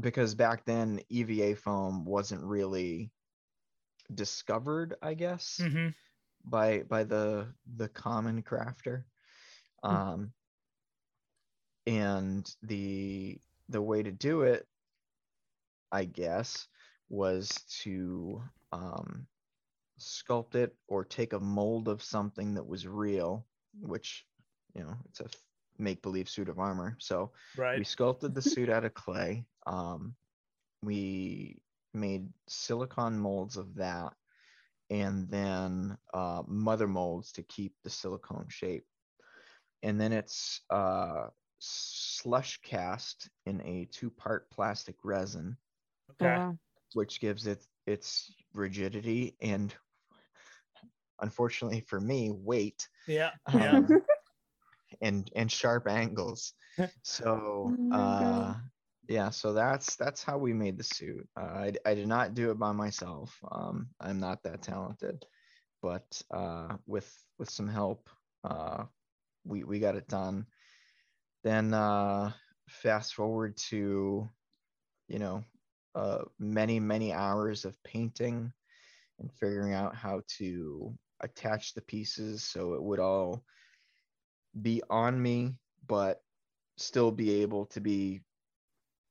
because 0.00 0.34
back 0.34 0.64
then 0.64 1.00
EVA 1.08 1.56
foam 1.56 2.04
wasn't 2.04 2.42
really 2.42 3.10
discovered, 4.14 4.96
I 5.02 5.14
guess 5.14 5.60
mhm. 5.62 5.94
by 6.44 6.82
by 6.82 7.04
the 7.04 7.46
the 7.76 7.88
common 7.88 8.42
crafter 8.42 9.04
um 9.82 10.32
and 11.86 12.54
the 12.62 13.38
the 13.68 13.80
way 13.80 14.02
to 14.02 14.12
do 14.12 14.42
it 14.42 14.66
i 15.92 16.04
guess 16.04 16.66
was 17.08 17.48
to 17.82 18.42
um 18.72 19.26
sculpt 19.98 20.54
it 20.54 20.74
or 20.88 21.04
take 21.04 21.32
a 21.32 21.40
mold 21.40 21.88
of 21.88 22.02
something 22.02 22.54
that 22.54 22.66
was 22.66 22.86
real 22.86 23.46
which 23.80 24.24
you 24.74 24.82
know 24.82 24.94
it's 25.08 25.20
a 25.20 25.26
make 25.80 26.02
believe 26.02 26.28
suit 26.28 26.48
of 26.48 26.58
armor. 26.58 26.96
So 27.00 27.32
we 27.78 27.84
sculpted 27.84 28.34
the 28.34 28.42
suit 28.50 28.68
out 28.68 28.84
of 28.84 28.94
clay. 28.94 29.44
Um, 29.66 30.14
we 30.82 31.60
made 31.94 32.28
silicon 32.48 33.18
molds 33.18 33.56
of 33.56 33.74
that, 33.76 34.12
and 34.90 35.28
then 35.28 35.96
uh, 36.14 36.42
mother 36.46 36.86
molds 36.86 37.32
to 37.32 37.42
keep 37.42 37.74
the 37.84 37.90
silicone 37.90 38.46
shape. 38.48 38.84
And 39.82 40.00
then 40.00 40.12
it's 40.12 40.60
uh, 40.70 41.28
slush 41.58 42.60
cast 42.62 43.28
in 43.46 43.60
a 43.62 43.88
two-part 43.92 44.50
plastic 44.50 44.96
resin, 45.04 45.56
Okay. 46.12 46.34
Wow. 46.36 46.58
which 46.94 47.20
gives 47.20 47.46
it 47.46 47.64
its 47.86 48.34
rigidity 48.52 49.36
and, 49.40 49.74
unfortunately 51.20 51.80
for 51.80 52.00
me, 52.00 52.30
weight 52.30 52.88
Yeah. 53.06 53.30
Yeah. 53.54 53.80
and 55.00 55.30
and 55.34 55.50
sharp 55.50 55.86
angles. 55.88 56.54
So 57.02 57.72
Oh 57.72 57.90
uh, 57.90 58.54
yeah, 59.08 59.30
so 59.30 59.52
that's 59.52 59.96
that's 59.96 60.22
how 60.22 60.38
we 60.38 60.52
made 60.52 60.78
the 60.78 60.84
suit. 60.84 61.28
Uh, 61.38 61.44
I 61.44 61.72
I 61.84 61.94
did 61.94 62.08
not 62.08 62.34
do 62.34 62.50
it 62.50 62.58
by 62.58 62.72
myself. 62.72 63.38
Um, 63.50 63.88
I'm 64.00 64.20
not 64.20 64.42
that 64.44 64.62
talented, 64.62 65.24
but 65.82 66.20
uh, 66.30 66.76
with 66.86 67.10
with 67.38 67.50
some 67.50 67.68
help, 67.68 68.08
uh, 68.44 68.84
we 69.44 69.64
we 69.64 69.78
got 69.80 69.96
it 69.96 70.08
done. 70.08 70.46
Then 71.42 71.72
uh, 71.74 72.32
fast 72.68 73.14
forward 73.14 73.56
to, 73.70 74.28
you 75.08 75.18
know, 75.18 75.44
uh, 75.94 76.24
many 76.38 76.78
many 76.80 77.12
hours 77.12 77.64
of 77.64 77.82
painting 77.82 78.52
and 79.18 79.32
figuring 79.32 79.74
out 79.74 79.94
how 79.94 80.22
to 80.38 80.96
attach 81.20 81.74
the 81.74 81.82
pieces 81.82 82.44
so 82.44 82.74
it 82.74 82.82
would 82.82 83.00
all 83.00 83.44
be 84.60 84.82
on 84.90 85.20
me, 85.20 85.54
but 85.86 86.22
still 86.76 87.10
be 87.10 87.42
able 87.42 87.66
to 87.66 87.80
be 87.80 88.20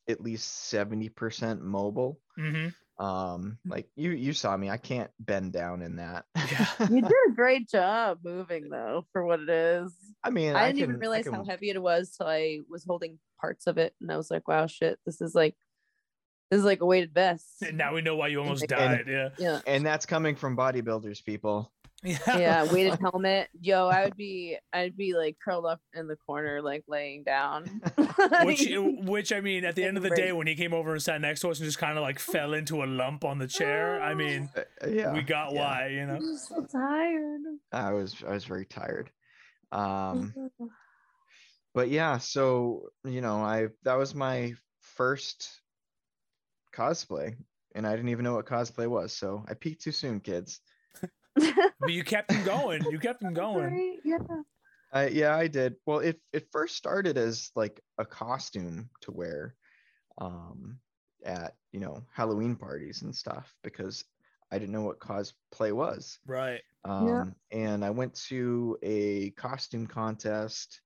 at 0.07 0.21
least 0.21 0.71
70% 0.73 1.61
mobile. 1.61 2.19
hmm 2.35 2.67
Um, 2.97 3.57
like 3.65 3.87
you 3.95 4.11
you 4.11 4.33
saw 4.33 4.57
me, 4.57 4.69
I 4.69 4.77
can't 4.77 5.09
bend 5.19 5.53
down 5.53 5.81
in 5.81 5.97
that. 5.97 6.25
Yeah. 6.35 6.67
You 6.89 7.01
did 7.01 7.11
a 7.29 7.33
great 7.33 7.69
job 7.69 8.19
moving 8.23 8.69
though 8.69 9.05
for 9.13 9.23
what 9.25 9.39
it 9.39 9.49
is. 9.49 9.93
I 10.23 10.31
mean, 10.31 10.55
I 10.55 10.63
I, 10.63 10.65
didn't 10.71 10.77
even 10.79 10.89
can- 10.89 10.95
I 10.95 10.99
realize 10.99 11.27
how 11.27 11.45
heavy 11.45 11.69
it 11.69 11.81
was 11.81 12.11
till 12.17 12.27
I 12.27 12.59
was 12.69 12.83
holding 12.83 13.19
parts 13.39 13.67
of 13.67 13.77
it, 13.77 13.93
and 14.01 14.11
I 14.11 14.17
was 14.17 14.29
like, 14.29 14.47
"Wow, 14.49 14.67
shit! 14.67 14.99
This 15.05 15.21
is 15.21 15.33
like, 15.33 15.55
this 16.51 16.57
is 16.59 16.65
like 16.65 16.81
a 16.81 16.85
weighted 16.85 17.13
vest." 17.13 17.61
And 17.61 17.77
now 17.77 17.93
we 17.93 18.01
know 18.01 18.17
why 18.17 18.27
you 18.27 18.39
almost 18.41 18.63
And- 18.63 18.69
died. 18.69 19.05
Yeah. 19.07 19.29
Yeah, 19.37 19.61
And 19.65 19.85
that's 19.85 20.05
coming 20.05 20.35
from 20.35 20.57
bodybuilders, 20.57 21.23
people. 21.23 21.71
Yeah. 22.01 22.17
yeah, 22.37 22.71
weighted 22.71 22.97
helmet. 22.99 23.49
Yo, 23.59 23.87
I 23.87 24.05
would 24.05 24.15
be, 24.15 24.57
I'd 24.71 24.95
be 24.95 25.13
like 25.13 25.37
curled 25.43 25.65
up 25.65 25.81
in 25.93 26.07
the 26.07 26.15
corner, 26.15 26.61
like 26.61 26.85
laying 26.87 27.23
down. 27.23 27.81
Which, 28.43 28.69
which 29.03 29.33
I 29.33 29.41
mean, 29.41 29.65
at 29.65 29.75
the 29.75 29.83
end 29.83 29.97
of 29.97 30.03
the 30.03 30.09
day, 30.09 30.31
when 30.31 30.47
he 30.47 30.55
came 30.55 30.73
over 30.73 30.93
and 30.93 31.01
sat 31.01 31.19
next 31.19 31.41
to 31.41 31.49
us 31.49 31.59
and 31.59 31.65
just 31.65 31.77
kind 31.77 31.97
of 31.97 32.01
like 32.01 32.19
fell 32.19 32.53
into 32.53 32.83
a 32.83 32.85
lump 32.85 33.25
on 33.25 33.37
the 33.37 33.47
chair, 33.47 34.01
I 34.01 34.13
mean, 34.15 34.49
Uh, 34.55 34.61
uh, 34.83 34.87
yeah, 34.89 35.13
we 35.13 35.21
got 35.21 35.53
yeah. 35.53 35.59
why, 35.59 35.87
you 35.87 36.05
know. 36.05 36.15
I'm 36.15 36.37
so 36.37 36.65
tired. 36.65 37.41
I 37.71 37.91
was 37.91 38.23
I 38.25 38.31
was 38.31 38.45
very 38.45 38.65
tired. 38.65 39.11
Um, 39.71 40.33
but 41.73 41.89
yeah, 41.89 42.17
so 42.17 42.89
you 43.03 43.21
know, 43.21 43.37
I 43.37 43.67
that 43.83 43.95
was 43.95 44.15
my 44.15 44.53
first 44.81 45.61
cosplay, 46.73 47.35
and 47.75 47.85
I 47.85 47.95
didn't 47.95 48.09
even 48.09 48.23
know 48.23 48.35
what 48.35 48.45
cosplay 48.45 48.87
was. 48.87 49.13
So 49.13 49.43
I 49.49 49.53
peaked 49.53 49.83
too 49.83 49.91
soon, 49.91 50.19
kids. 50.21 50.61
But 51.79 51.91
you 51.91 52.03
kept 52.03 52.29
them 52.29 52.43
going. 52.43 52.83
You 52.91 52.99
kept 52.99 53.21
them 53.21 53.33
going. 53.33 53.73
Right, 53.73 53.99
Yeah. 54.03 54.17
I 54.91 55.07
yeah, 55.07 55.35
I 55.35 55.47
did. 55.47 55.75
Well, 55.85 55.99
it 55.99 56.19
it 56.33 56.47
first 56.51 56.75
started 56.75 57.17
as 57.17 57.51
like 57.55 57.79
a 57.97 58.05
costume 58.05 58.89
to 59.01 59.11
wear 59.11 59.55
um 60.17 60.79
at, 61.23 61.55
you 61.71 61.79
know, 61.79 62.03
Halloween 62.13 62.55
parties 62.55 63.01
and 63.03 63.15
stuff 63.15 63.53
because 63.63 64.03
I 64.51 64.57
didn't 64.57 64.71
know 64.71 64.81
what 64.81 64.99
cosplay 64.99 65.71
was. 65.71 66.17
Right. 66.25 66.61
Um 66.85 67.35
and 67.51 67.85
I 67.85 67.91
went 67.91 68.15
to 68.29 68.77
a 68.81 69.29
costume 69.31 69.85
contest 69.85 70.81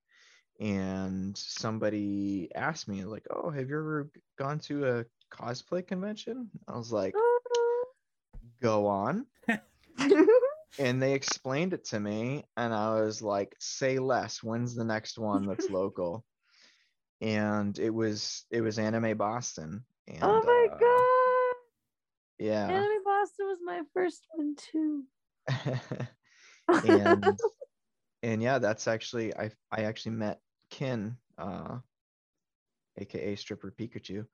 and 0.59 1.35
somebody 1.37 2.49
asked 2.55 2.87
me 2.87 3.03
like, 3.05 3.25
"Oh, 3.31 3.49
have 3.49 3.69
you 3.69 3.77
ever 3.79 4.09
gone 4.37 4.59
to 4.59 4.85
a 4.99 5.05
cosplay 5.31 5.85
convention?" 5.85 6.49
I 6.67 6.77
was 6.77 6.91
like, 6.91 7.15
"Go 8.61 8.85
on." 8.87 9.25
and 10.79 11.01
they 11.01 11.13
explained 11.13 11.73
it 11.73 11.85
to 11.85 11.99
me 11.99 12.43
and 12.57 12.73
i 12.73 12.99
was 12.99 13.21
like 13.21 13.55
say 13.59 13.99
less 13.99 14.41
when's 14.41 14.75
the 14.75 14.83
next 14.83 15.17
one 15.17 15.45
that's 15.45 15.69
local 15.69 16.23
and 17.21 17.77
it 17.79 17.91
was 17.91 18.45
it 18.51 18.61
was 18.61 18.79
anime 18.79 19.17
boston 19.17 19.83
and 20.07 20.23
oh 20.23 20.41
my 20.43 20.67
uh, 20.71 20.77
god! 20.77 21.55
yeah 22.39 22.67
Anime 22.67 23.03
Boston 23.05 23.47
was 23.47 23.59
my 23.63 23.81
first 23.93 24.25
one 24.33 24.55
too. 24.57 25.03
and 26.85 27.25
and 28.23 28.41
yeah 28.41 28.59
that's 28.59 28.87
actually 28.87 29.35
i 29.35 29.49
i 29.71 29.83
actually 29.83 30.13
met 30.13 30.39
ken 30.69 31.17
uh 31.37 31.77
aka 32.97 33.35
stripper 33.35 33.73
pikachu 33.77 34.25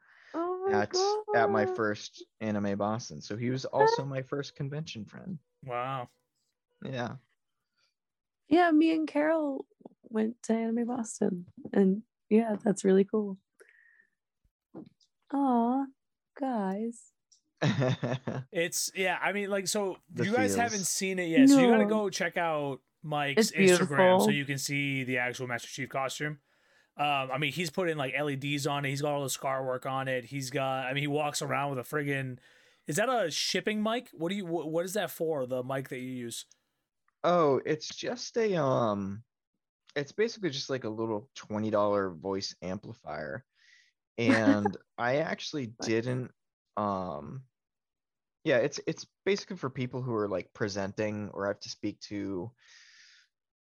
oh 0.70 1.24
my 1.34 1.40
at 1.40 1.44
at 1.44 1.50
my 1.52 1.66
first 1.66 2.26
anime 2.42 2.78
boston 2.78 3.22
so 3.22 3.36
he 3.38 3.50
was 3.50 3.66
also 3.66 4.06
my 4.06 4.22
first 4.22 4.56
convention 4.56 5.06
friend 5.06 5.38
Wow. 5.66 6.08
yeah 6.84 7.16
Yeah, 8.48 8.72
me 8.72 8.96
and 8.96 9.08
Carol 9.08 9.66
went 10.04 10.42
to 10.44 10.54
Anime 10.54 10.88
Boston, 10.88 11.46
and 11.72 12.02
yeah, 12.30 12.56
that's 12.64 12.84
really 12.84 13.04
cool. 13.04 13.38
Aw, 15.34 15.86
guys. 16.40 17.12
It's 18.52 18.90
yeah. 18.96 19.18
I 19.22 19.34
mean, 19.34 19.50
like, 19.50 19.68
so 19.68 19.98
The 20.14 20.26
you 20.26 20.32
guys 20.32 20.56
feels. 20.56 20.56
haven't 20.56 20.86
seen 20.86 21.20
it 21.20 21.28
yet, 21.30 21.50
so 21.50 21.60
you 21.60 21.70
gotta 21.70 21.86
go 21.86 22.10
check 22.10 22.38
out 22.38 22.80
Mike's 23.04 23.52
Instagram 23.52 24.22
so 24.24 24.30
you 24.30 24.46
can 24.46 24.58
see 24.58 25.04
the 25.04 25.18
actual 25.20 25.48
Master 25.48 25.68
Chief 25.68 25.90
costume. 25.90 26.40
Um, 27.00 27.32
I 27.32 27.38
mean, 27.38 27.54
he's 27.54 27.70
put 27.70 27.90
in 27.90 27.98
like 27.98 28.14
LEDs 28.14 28.68
on 28.68 28.86
it. 28.86 28.90
He's 28.90 29.02
got 29.02 29.14
all 29.14 29.24
the 29.24 29.30
scar 29.30 29.66
work 29.66 29.86
on 29.86 30.08
it. 30.08 30.26
He's 30.26 30.50
got. 30.50 30.86
I 30.86 30.94
mean, 30.94 31.02
he 31.02 31.08
walks 31.08 31.42
around 31.42 31.76
with 31.76 31.80
a 31.80 31.96
friggin' 31.96 32.38
Is 32.90 32.96
that 32.96 33.08
a 33.08 33.30
shipping 33.30 33.84
mic? 33.84 34.10
What 34.14 34.30
do 34.30 34.36
you? 34.36 34.48
What, 34.48 34.72
what 34.72 34.84
is 34.84 34.94
that 34.94 35.12
for? 35.12 35.46
The 35.46 35.64
mic 35.64 35.90
that 35.90 36.00
you 36.00 36.10
use? 36.10 36.46
Oh, 37.24 37.62
it's 37.64 37.96
just 37.96 38.36
a 38.36 38.56
um 38.56 39.24
it's 39.96 40.12
basically 40.12 40.50
just 40.50 40.72
like 40.72 40.86
a 40.86 40.90
little 40.90 41.30
$20 41.38 42.18
voice 42.18 42.56
amplifier. 42.64 43.46
And 44.18 44.76
I 44.98 45.18
actually 45.18 45.74
didn't 45.84 46.32
um 46.78 47.44
yeah, 48.44 48.58
it's 48.58 48.80
it's 48.88 49.06
basically 49.24 49.58
for 49.58 49.70
people 49.70 50.02
who 50.02 50.16
are 50.16 50.28
like 50.28 50.52
presenting 50.56 51.30
or 51.32 51.46
have 51.46 51.60
to 51.60 51.70
speak 51.70 52.00
to 52.08 52.52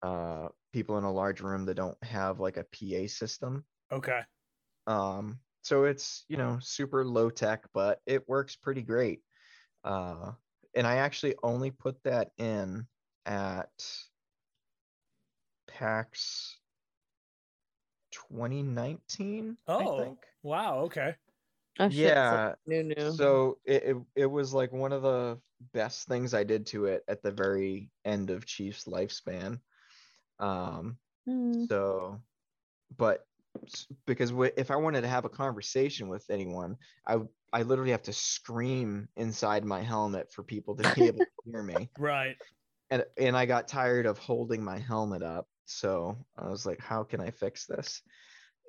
uh 0.04 0.50
people 0.76 1.00
in 1.00 1.06
a 1.06 1.14
large 1.14 1.42
room 1.42 1.66
that 1.66 1.76
don't 1.76 2.04
have 2.04 2.40
like 2.40 2.58
a 2.58 2.66
PA 2.66 3.08
system. 3.08 3.66
Okay. 3.92 4.26
Um 4.88 5.42
so 5.64 5.86
it's, 5.86 6.26
you 6.30 6.38
know, 6.38 6.60
super 6.60 7.04
low 7.06 7.32
tech, 7.32 7.66
but 7.74 8.02
it 8.06 8.28
works 8.30 8.56
pretty 8.56 8.84
great. 8.84 9.24
Uh 9.84 10.34
and 10.76 10.88
I 10.88 10.98
actually 10.98 11.36
only 11.44 11.72
put 11.72 12.04
that 12.04 12.34
in 12.38 12.88
at 13.26 14.08
PAX 15.68 16.60
2019, 18.12 19.58
I 19.80 19.88
Oh, 19.88 19.88
think. 19.88 20.26
wow. 20.42 20.80
Okay. 20.86 21.18
Oh, 21.80 21.90
shit, 21.90 22.24
Yeah, 22.24 22.56
so 22.56 22.56
new 22.66 22.84
new. 22.84 23.22
So 23.22 23.62
it, 23.66 23.84
it 23.84 23.98
it 24.16 24.26
was 24.28 24.54
like 24.54 24.72
one 24.72 24.94
of 24.94 25.04
the 25.04 25.42
best 25.62 26.08
things 26.08 26.34
I 26.34 26.44
did 26.44 26.68
to 26.68 26.86
it 26.86 27.04
at 27.08 27.22
the 27.24 27.32
very 27.32 27.92
end 28.06 28.30
of 28.32 28.46
Chief's 28.46 28.86
lifespan. 28.86 29.62
Um 30.40 31.00
Hmm. 31.26 31.66
so 31.70 32.22
but 32.96 33.28
because 34.06 34.32
if 34.58 34.72
I 34.72 34.76
wanted 34.78 35.02
to 35.02 35.08
have 35.08 35.26
a 35.26 35.30
conversation 35.30 36.10
with 36.10 36.30
anyone, 36.30 36.78
I 37.08 37.20
I 37.54 37.64
literally 37.64 37.92
have 37.92 38.04
to 38.04 38.14
scream 38.14 39.10
inside 39.16 39.66
my 39.66 39.82
helmet 39.82 40.32
for 40.32 40.44
people 40.44 40.76
to 40.78 40.86
be 40.96 41.08
able 41.08 41.22
to 41.24 41.52
hear 41.52 41.64
me. 41.64 41.92
Right. 42.00 42.38
And 42.90 43.06
and 43.18 43.36
I 43.38 43.46
got 43.46 43.68
tired 43.68 44.06
of 44.06 44.18
holding 44.20 44.64
my 44.64 44.78
helmet 44.78 45.24
up, 45.24 45.50
so 45.66 46.28
I 46.38 46.50
was 46.50 46.66
like, 46.66 46.80
how 46.80 47.04
can 47.04 47.20
I 47.20 47.32
fix 47.32 47.66
this? 47.66 48.02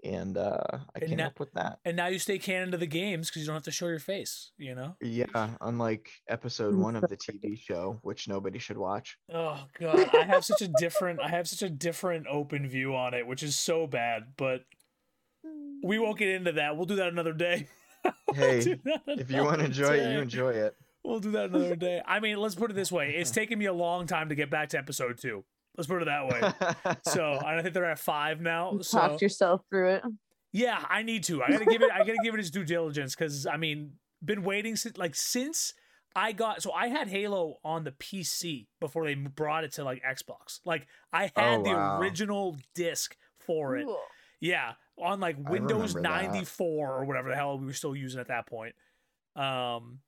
And 0.05 0.37
uh, 0.37 0.59
I 0.73 0.79
And 1.01 1.09
came 1.09 1.17
now- 1.19 1.27
up 1.29 1.41
with 1.41 1.53
that. 1.55 1.79
And 1.85 1.97
now 1.97 2.07
you 2.07 2.19
stay 2.19 2.39
canon 2.39 2.71
to 2.73 2.77
the 2.77 2.87
games 2.87 3.29
because 3.29 3.43
you 3.43 3.47
don't 3.47 3.55
have 3.57 3.65
to 3.65 3.71
show 3.71 3.89
your 3.89 3.99
face. 3.99 4.53
You 4.59 4.75
know. 4.75 4.97
Yeah, 5.01 5.51
unlike 5.61 6.11
episode 6.29 6.75
Mm, 6.75 6.79
one 6.83 6.97
of 6.97 7.03
the 7.09 7.17
TV 7.17 7.59
show, 7.59 7.99
which 8.03 8.29
nobody 8.29 8.59
should 8.59 8.79
watch. 8.79 9.19
Oh 9.33 9.65
god, 9.81 10.09
I 10.15 10.23
have 10.25 10.45
such 10.45 10.63
a 10.63 10.69
different 10.79 11.21
I 11.21 11.29
have 11.29 11.49
such 11.49 11.63
a 11.63 11.71
different 11.71 12.27
open 12.29 12.69
view 12.69 12.95
on 12.95 13.15
it, 13.15 13.27
which 13.27 13.43
is 13.43 13.57
so 13.57 13.87
bad, 13.87 14.35
but 14.37 14.63
we 15.83 15.99
won't 15.99 16.19
get 16.19 16.29
into 16.29 16.53
that. 16.53 16.77
We'll 16.77 16.87
do 16.87 16.97
that 16.97 17.09
another 17.09 17.33
day. 17.33 17.67
Hey, 18.35 18.61
do 18.63 18.79
If 19.09 19.33
you 19.33 19.43
want 19.43 19.59
to 19.59 19.65
another 19.65 19.65
enjoy 19.65 19.95
it, 19.97 20.13
you 20.13 20.21
enjoy 20.21 20.51
it. 20.53 20.77
We'll 21.03 21.19
do 21.19 21.33
that 21.33 21.51
another 21.51 21.75
day. 21.75 22.03
I 22.07 22.21
mean, 22.21 22.37
let's 22.37 22.55
put 22.55 22.71
it 22.71 22.75
this 22.75 22.93
way. 22.93 23.15
It's 23.17 23.31
taken 23.41 23.59
me 23.59 23.65
a 23.67 23.73
long 23.73 24.07
time 24.07 24.29
to 24.29 24.37
get 24.37 24.49
back 24.49 24.69
to 24.71 24.79
episode 24.79 25.19
2. 25.21 25.45
Let's 25.77 25.89
put 25.89 26.03
it 26.03 26.07
that 26.07 26.27
way. 26.29 26.97
so 27.13 27.39
I 27.45 27.61
think 27.63 27.75
they're 27.75 27.85
at 27.85 27.99
five 27.99 28.41
now. 28.41 28.73
You 28.73 28.83
So 28.83 28.99
talked 28.99 29.23
yourself 29.23 29.63
through 29.71 29.95
it. 29.97 30.03
yeah, 30.53 30.83
I 30.89 31.03
need 31.03 31.25
to. 31.25 31.43
I 31.43 31.51
gotta 31.51 31.65
give 31.67 31.83
it. 31.83 31.91
I 31.93 31.99
gotta 31.99 32.19
give 32.23 32.35
it 32.35 32.41
its 32.41 32.51
due 32.51 32.65
diligence 32.65 33.15
because 33.15 33.47
I 33.47 33.57
mean, 33.57 33.93
been 34.25 34.43
waiting 34.43 34.77
since 34.77 34.97
like 34.97 35.15
since 35.15 35.75
I 36.15 36.33
got. 36.33 36.63
So 36.63 36.73
I 36.73 36.89
had 36.89 37.09
Halo 37.09 37.57
on 37.65 37.85
the 37.85 37.93
PC 37.93 38.67
before 38.81 39.05
they 39.05 39.15
brought 39.15 39.65
it 39.65 39.73
to 39.75 39.85
like 39.85 40.03
Xbox. 40.03 40.61
Like 40.65 40.87
I 41.13 41.31
had 41.37 41.61
Oh, 41.61 41.63
the 41.63 41.99
original 41.99 42.57
disc 42.75 43.17
for 43.39 43.77
it. 43.77 43.85
Ooh. 43.87 43.97
Yeah, 44.41 44.73
on 44.99 45.19
like 45.21 45.37
Windows 45.49 45.95
94 45.95 46.93
or 47.01 47.05
whatever 47.05 47.29
the 47.31 47.35
hell 47.37 47.59
we 47.59 47.67
were 47.67 47.73
still 47.73 47.97
using 47.97 48.21
at 48.21 48.29
that 48.29 48.47
point. 48.47 48.75
Um, 49.35 50.01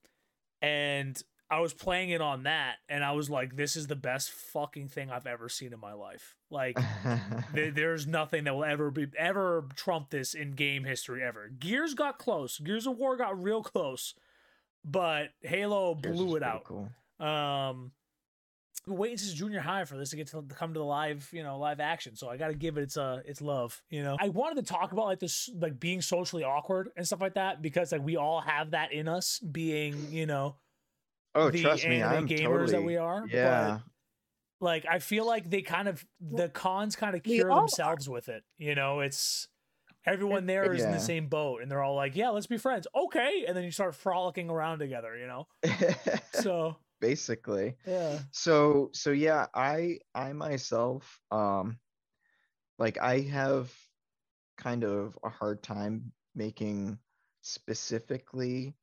and 0.62 1.20
I 1.50 1.60
was 1.60 1.72
playing 1.72 2.10
it 2.10 2.20
on 2.20 2.42
that, 2.42 2.76
and 2.88 3.02
I 3.02 3.12
was 3.12 3.30
like, 3.30 3.56
"This 3.56 3.74
is 3.74 3.86
the 3.86 3.96
best 3.96 4.30
fucking 4.30 4.88
thing 4.88 5.10
I've 5.10 5.26
ever 5.26 5.48
seen 5.48 5.72
in 5.72 5.80
my 5.80 5.94
life." 5.94 6.36
Like, 6.50 6.78
there, 7.54 7.70
there's 7.70 8.06
nothing 8.06 8.44
that 8.44 8.54
will 8.54 8.64
ever 8.64 8.90
be 8.90 9.06
ever 9.16 9.64
trump 9.74 10.10
this 10.10 10.34
in 10.34 10.52
game 10.52 10.84
history 10.84 11.22
ever. 11.22 11.48
Gears 11.48 11.94
got 11.94 12.18
close. 12.18 12.58
Gears 12.58 12.86
of 12.86 12.98
War 12.98 13.16
got 13.16 13.42
real 13.42 13.62
close, 13.62 14.14
but 14.84 15.30
Halo 15.40 15.98
Yours 16.04 16.16
blew 16.16 16.36
it 16.36 16.42
out. 16.42 16.64
Cool. 16.64 16.90
Um, 17.18 17.92
waiting 18.86 19.16
since 19.16 19.32
junior 19.32 19.60
high 19.60 19.84
for 19.84 19.96
this 19.96 20.10
to 20.10 20.16
get 20.16 20.28
to 20.28 20.42
come 20.42 20.74
to 20.74 20.78
the 20.78 20.84
live, 20.84 21.28
you 21.32 21.42
know, 21.42 21.58
live 21.58 21.80
action. 21.80 22.14
So 22.16 22.28
I 22.28 22.36
got 22.36 22.48
to 22.48 22.54
give 22.54 22.76
it 22.76 22.82
its 22.82 22.96
uh 22.98 23.20
its 23.24 23.40
love. 23.40 23.80
You 23.88 24.02
know, 24.02 24.16
I 24.20 24.28
wanted 24.28 24.66
to 24.66 24.70
talk 24.70 24.92
about 24.92 25.06
like 25.06 25.20
this, 25.20 25.48
like 25.58 25.80
being 25.80 26.02
socially 26.02 26.44
awkward 26.44 26.90
and 26.96 27.06
stuff 27.06 27.20
like 27.20 27.34
that 27.34 27.62
because 27.62 27.92
like 27.92 28.04
we 28.04 28.16
all 28.16 28.40
have 28.42 28.72
that 28.72 28.92
in 28.92 29.08
us, 29.08 29.38
being 29.38 30.12
you 30.12 30.26
know 30.26 30.56
Oh, 31.34 31.50
the 31.50 31.62
trust 31.62 31.86
me, 31.86 32.02
I'm 32.02 32.26
gamers 32.26 32.42
totally. 32.44 32.72
that 32.72 32.82
we 32.82 32.96
are. 32.96 33.24
yeah. 33.28 33.78
But 34.60 34.64
like 34.64 34.86
I 34.90 34.98
feel 34.98 35.26
like 35.26 35.48
they 35.48 35.62
kind 35.62 35.88
of 35.88 36.04
the 36.20 36.48
cons 36.48 36.96
kind 36.96 37.14
of 37.14 37.22
cure 37.22 37.50
all 37.50 37.58
are. 37.58 37.62
themselves 37.62 38.08
with 38.08 38.28
it. 38.28 38.42
You 38.56 38.74
know, 38.74 39.00
it's 39.00 39.48
everyone 40.06 40.46
there 40.46 40.72
is 40.72 40.82
in 40.82 40.92
the 40.92 40.98
same 40.98 41.28
boat 41.28 41.60
and 41.62 41.70
they're 41.70 41.82
all 41.82 41.94
like, 41.94 42.16
yeah, 42.16 42.30
let's 42.30 42.46
be 42.46 42.56
friends. 42.56 42.86
Okay, 42.94 43.44
and 43.46 43.56
then 43.56 43.62
you 43.64 43.70
start 43.70 43.94
frolicking 43.94 44.50
around 44.50 44.78
together. 44.80 45.16
You 45.16 45.26
know, 45.26 45.46
so 46.32 46.76
Basically. 47.00 47.76
yeah. 47.86 48.18
so 48.32 48.90
so 48.92 49.10
yeah 49.12 49.46
i 49.54 49.98
i 50.16 50.32
myself 50.32 51.20
um 51.30 51.78
like 52.80 52.98
i 52.98 53.20
have 53.20 53.72
kind 54.56 54.82
of 54.82 55.16
a 55.22 55.28
hard 55.28 55.62
time 55.62 56.10
making 56.34 56.98
specifically 57.42 58.74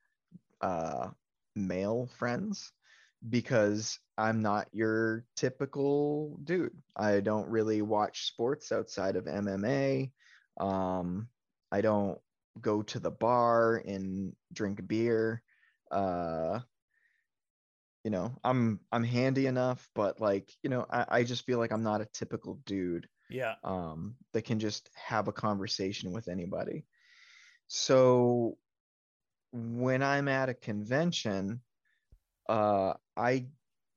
uh 0.62 1.10
male 1.56 2.08
friends 2.18 2.72
because 3.30 4.00
i'm 4.18 4.42
not 4.42 4.68
your 4.72 5.26
typical 5.36 6.38
dude. 6.44 6.76
I 6.96 7.22
don't 7.22 7.50
really 7.50 7.82
watch 7.82 8.28
sports 8.28 8.72
outside 8.72 9.16
of 9.16 9.26
mma 9.26 10.12
um 10.60 11.28
i 11.72 11.82
don't 11.82 12.20
go 12.62 12.82
to 12.84 13.00
the 13.00 13.12
bar 13.12 13.78
and 13.86 14.34
drink 14.54 14.88
beer. 14.88 15.42
Uh 15.92 16.60
you 18.04 18.12
know 18.12 18.32
i'm 18.44 18.80
i'm 18.92 19.04
handy 19.04 19.48
enough 19.48 19.90
but 19.96 20.20
like 20.22 20.52
you 20.64 20.70
know 20.70 20.86
I, 20.90 21.06
I 21.10 21.24
just 21.24 21.46
feel 21.46 21.58
like 21.60 21.72
i'm 21.72 21.84
not 21.84 22.02
a 22.02 22.06
typical 22.14 22.60
dude 22.66 23.08
Yeah. 23.30 23.56
um 23.64 24.16
that 24.34 24.44
can 24.44 24.60
just 24.60 24.90
have 24.96 25.28
a 25.28 25.34
conversation 25.34 26.12
with 26.12 26.28
anybody. 26.28 26.86
So 27.68 28.58
when 29.56 30.04
i'm 30.04 30.28
at 30.28 30.50
a 30.50 30.54
convention 30.54 31.62
uh 32.50 32.94
i 33.16 33.46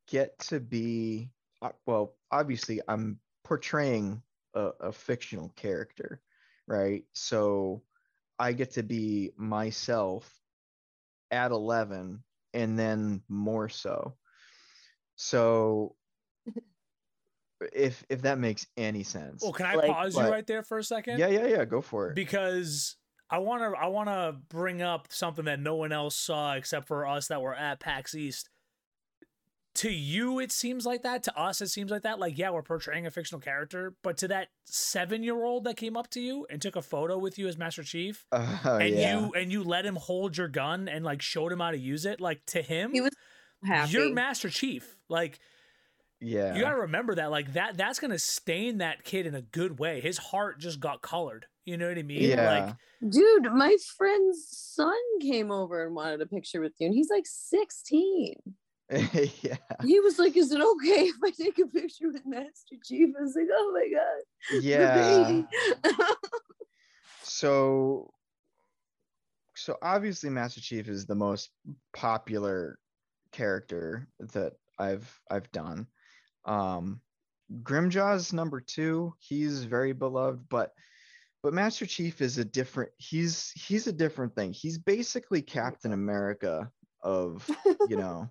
get 0.06 0.38
to 0.38 0.60
be 0.60 1.28
uh, 1.62 1.70
well 1.86 2.14
obviously 2.30 2.80
i'm 2.88 3.18
portraying 3.44 4.22
a, 4.54 4.70
a 4.80 4.92
fictional 4.92 5.48
character 5.56 6.20
right? 6.66 7.04
So 7.14 7.82
i 8.38 8.52
get 8.52 8.72
to 8.72 8.82
be 8.82 9.32
myself 9.36 10.30
at 11.30 11.50
11 11.50 12.22
and 12.54 12.78
then 12.78 13.22
more 13.28 13.68
so. 13.68 14.16
So 15.16 15.96
if 17.72 18.04
if 18.08 18.22
that 18.22 18.38
makes 18.38 18.66
any 18.76 19.02
sense. 19.02 19.42
Well, 19.42 19.52
can 19.52 19.66
I 19.66 19.74
Like, 19.74 19.90
pause 19.90 20.16
you 20.16 20.22
right 20.22 20.46
there 20.46 20.62
for 20.62 20.78
a 20.78 20.84
second? 20.84 21.18
yeah 21.18 21.28
yeah 21.28 21.46
yeah 21.46 21.64
go 21.64 21.80
for 21.80 22.10
it. 22.10 22.14
Because 22.14 22.96
I 23.30 23.38
want 23.38 23.62
to 23.62 23.78
I 23.78 23.86
want 23.88 24.08
to 24.08 24.36
bring 24.48 24.80
up 24.80 25.08
something 25.10 25.44
that 25.44 25.60
no 25.60 25.74
one 25.74 25.92
else 25.92 26.16
saw 26.16 26.54
except 26.54 26.86
for 26.88 27.06
us 27.06 27.28
that 27.28 27.42
were 27.42 27.54
at 27.54 27.80
PAX 27.80 28.14
East. 28.14 28.48
To 29.76 29.90
you, 29.90 30.40
it 30.40 30.50
seems 30.50 30.84
like 30.84 31.02
that. 31.02 31.22
To 31.24 31.38
us, 31.38 31.60
it 31.60 31.68
seems 31.68 31.92
like 31.92 32.02
that. 32.02 32.18
Like, 32.18 32.36
yeah, 32.36 32.50
we're 32.50 32.62
portraying 32.62 33.06
a 33.06 33.12
fictional 33.12 33.40
character, 33.40 33.94
but 34.02 34.16
to 34.18 34.28
that 34.28 34.48
seven-year-old 34.64 35.64
that 35.64 35.76
came 35.76 35.96
up 35.96 36.10
to 36.10 36.20
you 36.20 36.46
and 36.50 36.60
took 36.60 36.74
a 36.74 36.82
photo 36.82 37.16
with 37.16 37.38
you 37.38 37.46
as 37.46 37.56
Master 37.56 37.84
Chief, 37.84 38.26
uh, 38.32 38.58
and 38.64 38.94
yeah. 38.94 39.20
you 39.20 39.32
and 39.34 39.52
you 39.52 39.62
let 39.62 39.86
him 39.86 39.94
hold 39.94 40.36
your 40.36 40.48
gun 40.48 40.88
and 40.88 41.04
like 41.04 41.22
showed 41.22 41.52
him 41.52 41.60
how 41.60 41.70
to 41.70 41.78
use 41.78 42.06
it, 42.06 42.20
like 42.20 42.44
to 42.46 42.62
him, 42.62 42.92
He 42.92 43.00
was 43.00 43.12
happy. 43.62 43.92
you're 43.92 44.12
Master 44.12 44.48
Chief. 44.48 44.96
Like, 45.08 45.38
yeah 46.20 46.56
you 46.56 46.62
gotta 46.62 46.80
remember 46.80 47.14
that. 47.14 47.30
Like 47.30 47.52
that, 47.52 47.76
that's 47.76 48.00
gonna 48.00 48.18
stain 48.18 48.78
that 48.78 49.04
kid 49.04 49.26
in 49.26 49.34
a 49.36 49.42
good 49.42 49.78
way. 49.78 50.00
His 50.00 50.18
heart 50.18 50.58
just 50.58 50.80
got 50.80 51.02
colored. 51.02 51.46
You 51.68 51.76
know 51.76 51.88
what 51.88 51.98
I 51.98 52.02
mean? 52.02 52.30
yeah 52.30 52.64
Like, 52.64 52.76
Dude, 53.12 53.52
my 53.52 53.76
friend's 53.98 54.48
son 54.50 54.96
came 55.20 55.50
over 55.50 55.84
and 55.84 55.94
wanted 55.94 56.22
a 56.22 56.26
picture 56.26 56.62
with 56.62 56.72
you, 56.78 56.86
and 56.86 56.94
he's 56.94 57.10
like 57.10 57.26
16. 57.26 58.34
yeah 59.42 59.56
He 59.84 60.00
was 60.00 60.18
like, 60.18 60.34
Is 60.34 60.50
it 60.50 60.62
okay 60.62 61.02
if 61.02 61.16
I 61.22 61.30
take 61.30 61.58
a 61.58 61.66
picture 61.66 62.10
with 62.10 62.24
Master 62.24 62.76
Chief? 62.82 63.10
I 63.18 63.22
was 63.22 63.36
like, 63.36 63.48
Oh 63.52 63.72
my 63.74 63.86
God. 63.94 64.62
yeah 64.62 65.42
so 67.22 68.10
so 69.54 69.76
obviously 69.82 70.30
master 70.30 70.60
chief 70.60 70.88
is 70.88 71.04
the 71.04 71.14
most 71.14 71.50
popular 71.92 72.78
character 73.32 74.08
that 74.32 74.54
i've 74.78 75.20
i've 75.30 75.50
done 75.52 75.86
um 76.46 77.00
Grimmjow's 77.62 78.32
number 78.32 78.60
two 78.60 79.12
he's 79.18 79.64
very 79.64 79.92
beloved 79.92 80.48
but 80.48 80.72
but 81.42 81.54
master 81.54 81.86
chief 81.86 82.20
is 82.20 82.38
a 82.38 82.44
different 82.44 82.90
he's 82.98 83.52
he's 83.52 83.86
a 83.86 83.92
different 83.92 84.34
thing. 84.34 84.52
He's 84.52 84.78
basically 84.78 85.42
captain 85.42 85.92
america 85.92 86.70
of 87.02 87.48
you 87.88 87.96
know 87.96 88.28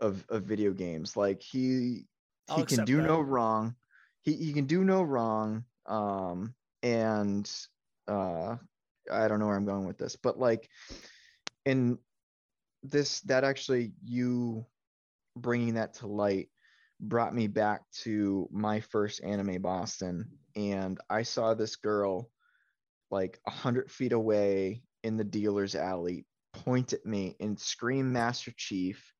of 0.00 0.24
of 0.28 0.44
video 0.44 0.72
games. 0.72 1.16
Like 1.16 1.42
he 1.42 2.06
I'll 2.48 2.58
he 2.58 2.64
can 2.64 2.84
do 2.84 2.96
that. 2.98 3.06
no 3.08 3.20
wrong. 3.20 3.74
He, 4.22 4.34
he 4.36 4.52
can 4.54 4.64
do 4.64 4.84
no 4.84 5.02
wrong 5.02 5.64
um 5.86 6.54
and 6.82 7.50
uh 8.08 8.56
i 9.10 9.28
don't 9.28 9.38
know 9.38 9.46
where 9.46 9.56
i'm 9.56 9.66
going 9.66 9.86
with 9.86 9.98
this 9.98 10.16
but 10.16 10.38
like 10.38 10.68
in 11.64 11.98
this 12.82 13.20
that 13.22 13.44
actually 13.44 13.92
you 14.04 14.64
bringing 15.36 15.74
that 15.74 15.94
to 15.94 16.06
light 16.06 16.48
brought 17.00 17.34
me 17.34 17.46
back 17.46 17.82
to 17.92 18.48
my 18.52 18.80
first 18.80 19.22
anime 19.22 19.60
boston 19.60 20.28
and 20.56 20.98
i 21.10 21.22
saw 21.22 21.54
this 21.54 21.76
girl 21.76 22.30
like 23.14 23.38
a 23.46 23.50
hundred 23.50 23.90
feet 23.90 24.12
away 24.12 24.82
in 25.04 25.16
the 25.16 25.24
dealer's 25.24 25.76
alley 25.76 26.26
point 26.52 26.92
at 26.92 27.06
me 27.06 27.36
and 27.38 27.58
scream 27.58 28.12
master 28.12 28.52
chief 28.56 29.14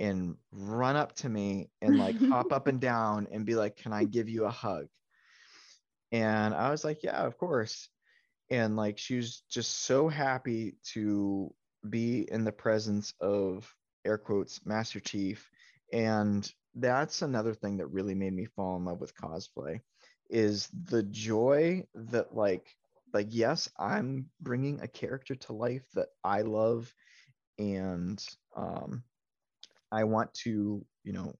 and 0.00 0.34
run 0.50 0.96
up 0.96 1.14
to 1.14 1.28
me 1.28 1.68
and 1.82 1.98
like 1.98 2.18
hop 2.30 2.52
up 2.52 2.66
and 2.66 2.80
down 2.90 3.28
and 3.30 3.44
be 3.44 3.54
like 3.54 3.76
can 3.76 3.92
i 3.92 4.04
give 4.04 4.28
you 4.30 4.46
a 4.46 4.50
hug? 4.50 4.86
And 6.10 6.54
i 6.54 6.70
was 6.70 6.84
like 6.84 7.02
yeah 7.02 7.22
of 7.22 7.36
course. 7.36 7.88
And 8.50 8.76
like 8.76 8.98
she 8.98 9.16
was 9.16 9.42
just 9.50 9.84
so 9.84 10.08
happy 10.08 10.76
to 10.92 11.52
be 11.88 12.26
in 12.30 12.44
the 12.44 12.52
presence 12.52 13.12
of 13.20 13.70
air 14.06 14.18
quotes 14.18 14.64
master 14.64 15.00
chief. 15.00 15.50
And 15.92 16.50
that's 16.74 17.20
another 17.20 17.54
thing 17.54 17.76
that 17.76 17.88
really 17.88 18.14
made 18.14 18.32
me 18.32 18.46
fall 18.46 18.76
in 18.76 18.84
love 18.86 19.00
with 19.00 19.14
cosplay 19.14 19.80
is 20.30 20.68
the 20.88 21.02
joy 21.02 21.84
that 21.94 22.34
like 22.34 22.74
like 23.14 23.28
yes 23.30 23.68
i'm 23.78 24.26
bringing 24.40 24.80
a 24.80 24.88
character 24.88 25.34
to 25.34 25.52
life 25.52 25.86
that 25.94 26.08
i 26.24 26.42
love 26.42 26.92
and 27.58 28.24
um 28.56 29.02
i 29.92 30.04
want 30.04 30.32
to 30.34 30.84
you 31.04 31.12
know 31.12 31.32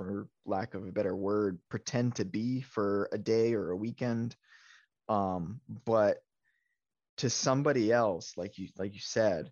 for 0.00 0.28
lack 0.46 0.72
of 0.72 0.86
a 0.86 0.92
better 0.92 1.14
word 1.14 1.58
pretend 1.68 2.14
to 2.16 2.24
be 2.24 2.62
for 2.62 3.08
a 3.12 3.18
day 3.18 3.52
or 3.52 3.70
a 3.70 3.76
weekend. 3.76 4.34
Um 5.10 5.60
but 5.84 6.22
to 7.18 7.28
somebody 7.28 7.92
else 7.92 8.32
like 8.38 8.56
you 8.56 8.68
like 8.78 8.94
you 8.94 9.00
said 9.00 9.50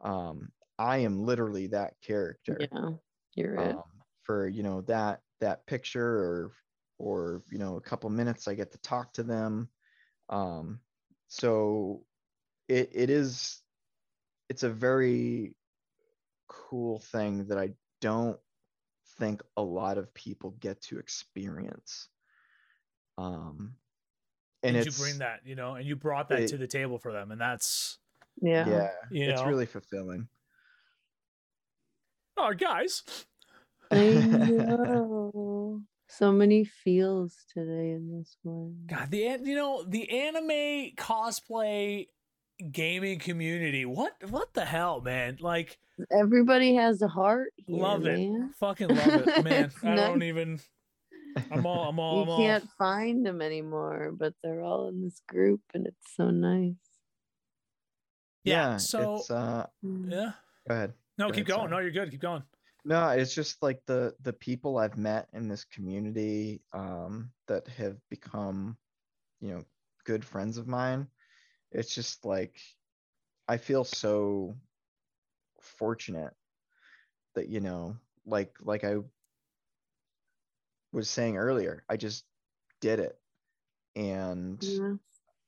um 0.00 0.48
i 0.80 0.98
am 0.98 1.22
literally 1.22 1.68
that 1.68 1.94
character. 2.02 2.58
Yeah, 2.58 2.90
you're 3.36 3.54
it. 3.54 3.76
um, 3.76 3.84
for 4.24 4.48
you 4.48 4.64
know 4.64 4.80
that 4.82 5.20
that 5.40 5.64
picture 5.66 6.02
or 6.02 6.52
or 6.98 7.42
you 7.52 7.58
know 7.58 7.76
a 7.76 7.80
couple 7.80 8.10
minutes 8.10 8.48
i 8.48 8.54
get 8.54 8.72
to 8.72 8.78
talk 8.78 9.12
to 9.12 9.22
them 9.22 9.68
um 10.28 10.80
so 11.28 12.04
it 12.68 12.90
it 12.92 13.10
is 13.10 13.62
it's 14.48 14.62
a 14.62 14.70
very 14.70 15.54
cool 16.48 16.98
thing 16.98 17.46
that 17.46 17.58
i 17.58 17.70
don't 18.00 18.38
think 19.18 19.42
a 19.56 19.62
lot 19.62 19.98
of 19.98 20.12
people 20.14 20.52
get 20.60 20.80
to 20.82 20.98
experience. 20.98 22.08
Um, 23.16 23.74
And, 24.62 24.76
and 24.76 24.86
you 24.86 24.92
bring 24.92 25.18
that, 25.18 25.40
you 25.44 25.56
know, 25.56 25.74
and 25.74 25.84
you 25.84 25.96
brought 25.96 26.28
that 26.28 26.42
it- 26.42 26.48
to 26.48 26.56
the 26.56 26.68
table 26.68 26.98
for 26.98 27.12
them, 27.12 27.32
and 27.32 27.40
that's 27.40 27.98
Yeah. 28.40 28.68
yeah, 28.68 28.90
You 29.10 29.30
it's 29.30 29.42
know? 29.42 29.48
really 29.48 29.66
fulfilling. 29.66 30.28
oh, 32.36 32.52
guys. 32.54 33.02
I 36.08 36.24
know. 36.24 36.30
So 36.30 36.32
many 36.32 36.64
feels 36.64 37.36
today 37.52 37.90
in 37.92 38.16
this 38.18 38.36
one. 38.42 38.76
God, 38.86 39.10
the 39.10 39.26
an- 39.26 39.46
you 39.46 39.54
know 39.56 39.84
the 39.86 40.08
anime 40.10 40.94
cosplay 40.96 42.08
gaming 42.72 43.18
community. 43.18 43.84
What 43.84 44.14
what 44.30 44.52
the 44.54 44.64
hell, 44.64 45.00
man? 45.00 45.38
Like, 45.40 45.78
Everybody 46.12 46.74
has 46.76 47.02
a 47.02 47.08
heart. 47.08 47.52
Here, 47.66 47.82
love 47.82 48.06
it, 48.06 48.18
man. 48.18 48.54
fucking 48.58 48.88
love 48.88 49.06
it, 49.26 49.44
man. 49.44 49.64
It's 49.64 49.84
I 49.84 49.94
don't 49.96 50.22
even. 50.22 50.60
I'm 51.50 51.66
all. 51.66 51.88
I'm 51.88 51.98
all. 52.00 52.24
You 52.26 52.32
I'm 52.32 52.38
can't 52.40 52.68
find 52.78 53.24
them 53.26 53.42
anymore, 53.42 54.12
but 54.16 54.32
they're 54.42 54.62
all 54.62 54.88
in 54.88 55.02
this 55.02 55.20
group, 55.28 55.60
and 55.74 55.86
it's 55.86 56.14
so 56.16 56.30
nice. 56.30 56.74
Yeah, 58.44 58.76
so- 58.78 59.16
it's 59.16 59.30
uh, 59.30 59.66
Mm. 59.84 60.10
Yeah. 60.10 60.32
go 60.66 60.74
ahead. 60.74 60.92
No, 61.18 61.26
Go 61.26 61.32
keep 61.32 61.46
ahead, 61.46 61.46
going. 61.48 61.58
sorry. 61.58 61.70
No, 61.70 61.78
you're 61.80 61.90
good. 61.90 62.10
Keep 62.12 62.20
going. 62.20 62.42
No, 62.88 63.10
it's 63.10 63.34
just 63.34 63.62
like 63.62 63.84
the 63.84 64.16
the 64.22 64.32
people 64.32 64.78
I've 64.78 64.96
met 64.96 65.28
in 65.34 65.46
this 65.46 65.64
community 65.66 66.62
um, 66.72 67.34
that 67.46 67.68
have 67.68 67.98
become, 68.08 68.78
you 69.40 69.50
know, 69.50 69.64
good 70.04 70.24
friends 70.24 70.56
of 70.56 70.66
mine. 70.66 71.10
It's 71.70 71.94
just 71.94 72.24
like 72.24 72.58
I 73.46 73.58
feel 73.58 73.84
so 73.84 74.56
fortunate 75.60 76.34
that 77.34 77.48
you 77.48 77.60
know, 77.60 77.98
like 78.24 78.56
like 78.62 78.84
I 78.84 78.96
was 80.92 81.10
saying 81.10 81.36
earlier, 81.36 81.84
I 81.90 81.98
just 81.98 82.24
did 82.80 83.00
it, 83.00 83.20
and 83.96 84.62
Yeah. 84.62 84.96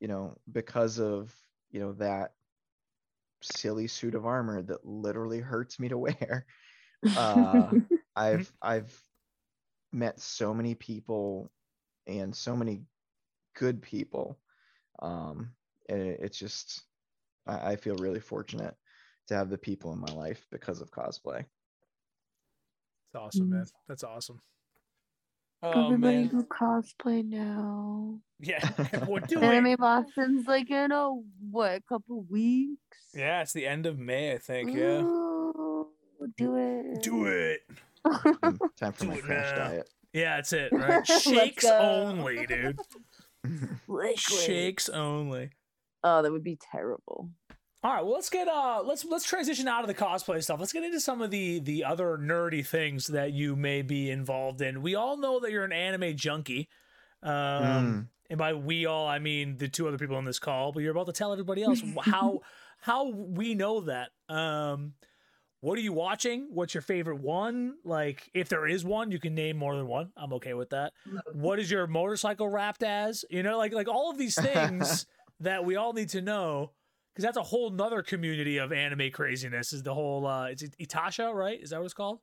you 0.01 0.09
know, 0.09 0.39
because 0.53 1.01
of 1.01 1.35
you 1.71 1.81
know 1.81 1.95
that 1.95 2.35
silly 3.43 3.87
suit 3.89 4.15
of 4.15 4.27
armor 4.27 4.63
that 4.63 4.85
literally 4.87 5.41
hurts 5.41 5.79
me 5.81 5.89
to 5.89 5.99
wear. 6.07 6.47
Uh, 7.17 7.73
I've 8.17 8.53
I've 8.61 9.01
met 9.93 10.21
so 10.21 10.55
many 10.55 10.75
people 10.75 11.51
and 12.07 12.35
so 12.35 12.57
many 12.57 12.83
good 13.57 13.83
people. 13.83 14.39
Um, 15.01 15.53
and 15.89 16.01
it, 16.03 16.21
it's 16.23 16.39
just 16.39 16.83
I, 17.47 17.73
I 17.73 17.77
feel 17.77 17.97
really 17.97 18.21
fortunate 18.21 18.75
to 19.29 19.35
have 19.35 19.51
the 19.51 19.59
people 19.59 19.93
in 19.93 20.01
my 20.01 20.13
life 20.13 20.47
because 20.51 20.81
of 20.81 20.91
cosplay. 20.91 21.41
It's 21.41 23.15
awesome, 23.15 23.49
Mm. 23.49 23.51
man. 23.51 23.67
That's 23.89 24.05
awesome. 24.05 24.41
Oh 25.63 25.85
Everybody 25.87 26.25
man. 26.25 26.29
go 26.29 26.43
cosplay 26.45 27.25
now. 27.25 28.19
Yeah, 28.39 28.67
we're 29.07 29.21
doing. 29.21 29.45
Anime 29.45 29.77
Boston's 29.79 30.47
like 30.47 30.71
in 30.71 30.91
a 30.91 31.11
what, 31.51 31.85
couple 31.87 32.25
weeks? 32.31 32.79
Yeah, 33.15 33.43
it's 33.43 33.53
the 33.53 33.67
end 33.67 33.85
of 33.85 33.99
May, 33.99 34.33
I 34.33 34.39
think. 34.39 34.73
Yeah. 34.73 35.03
Ooh, 35.03 35.30
do 36.37 36.57
it. 36.57 37.03
Do 37.03 37.27
it. 37.27 37.61
Mm, 38.07 38.59
Time 38.79 38.93
for 38.93 39.03
Do 39.05 39.09
my 39.09 39.15
it 39.17 39.23
crash 39.23 39.57
now. 39.57 39.69
diet. 39.69 39.91
Yeah, 40.13 40.37
that's 40.37 40.53
it. 40.53 40.73
Right. 40.73 41.07
Shakes 41.07 41.65
only, 41.65 42.47
dude. 42.47 42.79
Shakes 44.17 44.89
only. 44.89 45.51
Oh, 46.03 46.23
that 46.23 46.33
would 46.33 46.45
be 46.45 46.59
terrible. 46.73 47.31
All 47.83 47.95
right, 47.95 48.05
well 48.05 48.13
let's 48.13 48.29
get 48.29 48.47
uh 48.47 48.83
let's 48.85 49.07
let's 49.07 49.25
transition 49.25 49.67
out 49.67 49.81
of 49.83 49.89
the 49.89 49.95
cosplay 49.95 50.43
stuff. 50.43 50.61
Let's 50.61 50.73
get 50.73 50.85
into 50.85 51.01
some 51.01 51.23
of 51.23 51.31
the 51.31 51.61
the 51.61 51.85
other 51.85 52.19
nerdy 52.19 52.67
things 52.67 53.07
that 53.07 53.33
you 53.33 53.57
may 53.57 53.81
be 53.81 54.11
involved 54.11 54.61
in. 54.61 54.83
We 54.83 54.95
all 54.97 55.17
know 55.17 55.41
that 55.41 55.51
you're 55.51 55.65
an 55.65 55.73
anime 55.73 56.15
junkie. 56.17 56.69
Um 57.23 57.33
Mm. 57.33 58.07
and 58.29 58.39
by 58.39 58.53
we 58.53 58.85
all 58.85 59.07
I 59.09 59.19
mean 59.19 59.57
the 59.57 59.69
two 59.69 59.89
other 59.89 59.97
people 59.97 60.17
on 60.17 60.27
this 60.27 60.39
call, 60.39 60.73
but 60.73 60.81
you're 60.83 60.91
about 60.93 61.07
to 61.07 61.13
tell 61.13 61.33
everybody 61.33 61.63
else 61.63 61.83
how 62.03 62.41
how 62.83 63.09
we 63.11 63.55
know 63.55 63.81
that. 63.83 64.11
Um 64.29 64.93
what 65.61 65.77
are 65.79 65.83
you 65.83 65.93
watching? 65.93 66.49
What's 66.53 66.73
your 66.75 66.81
favorite 66.83 67.21
one? 67.21 67.77
Like 67.85 68.31
if 68.35 68.49
there 68.49 68.67
is 68.67 68.85
one, 68.85 69.11
you 69.13 69.19
can 69.21 69.35
name 69.35 69.57
more 69.57 69.77
than 69.77 69.87
one. 69.87 70.11
I'm 70.17 70.33
okay 70.35 70.55
with 70.55 70.71
that. 70.71 70.93
What 71.33 71.59
is 71.59 71.71
your 71.71 71.87
motorcycle 71.87 72.49
wrapped 72.49 72.83
as? 72.83 73.25
You 73.31 73.43
know, 73.43 73.59
like 73.59 73.73
like 73.73 73.89
all 73.89 74.11
of 74.11 74.19
these 74.19 74.41
things 74.41 75.07
that 75.41 75.65
we 75.65 75.77
all 75.77 75.93
need 75.93 76.09
to 76.11 76.23
know 76.23 76.73
because 77.13 77.25
that's 77.25 77.37
a 77.37 77.43
whole 77.43 77.71
nother 77.71 78.03
community 78.03 78.57
of 78.59 78.73
anime 78.73 79.11
craziness. 79.13 79.73
Is 79.73 79.83
the 79.83 79.95
whole 79.95 80.27
uh, 80.27 80.47
it's 80.47 80.63
Itasha, 80.63 81.33
right? 81.35 81.61
Is 81.61 81.71
that 81.71 81.79
what 81.79 81.85
it's 81.85 81.95
called? 81.95 82.21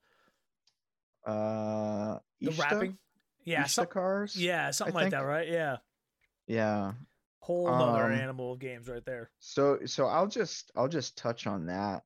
Uh, 1.26 2.20
The 2.42 2.52
Ishta? 2.52 2.60
rapping. 2.72 2.98
Yeah, 3.44 3.64
Ishta 3.64 3.70
some, 3.70 3.86
cars. 3.88 4.36
yeah, 4.36 4.72
something 4.72 4.94
like 4.96 5.04
think. 5.06 5.12
that, 5.14 5.22
right? 5.26 5.48
Yeah, 5.48 5.78
Yeah. 6.48 6.94
whole 7.40 7.68
nother 7.68 8.06
Um, 8.06 8.12
animal 8.14 8.54
of 8.54 8.60
games 8.60 8.90
right 8.90 9.04
there. 9.06 9.30
So 9.40 9.80
so 9.86 10.08
I'll 10.08 10.28
just 10.28 10.72
I'll 10.76 10.88
just 10.90 11.18
touch 11.18 11.48
on 11.48 11.66
that. 11.68 12.04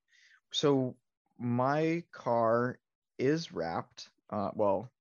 So 0.52 0.96
my 1.42 2.04
car 2.12 2.80
is 3.20 3.54
wrapped, 3.54 4.12
uh 4.32 4.52
well, 4.56 4.92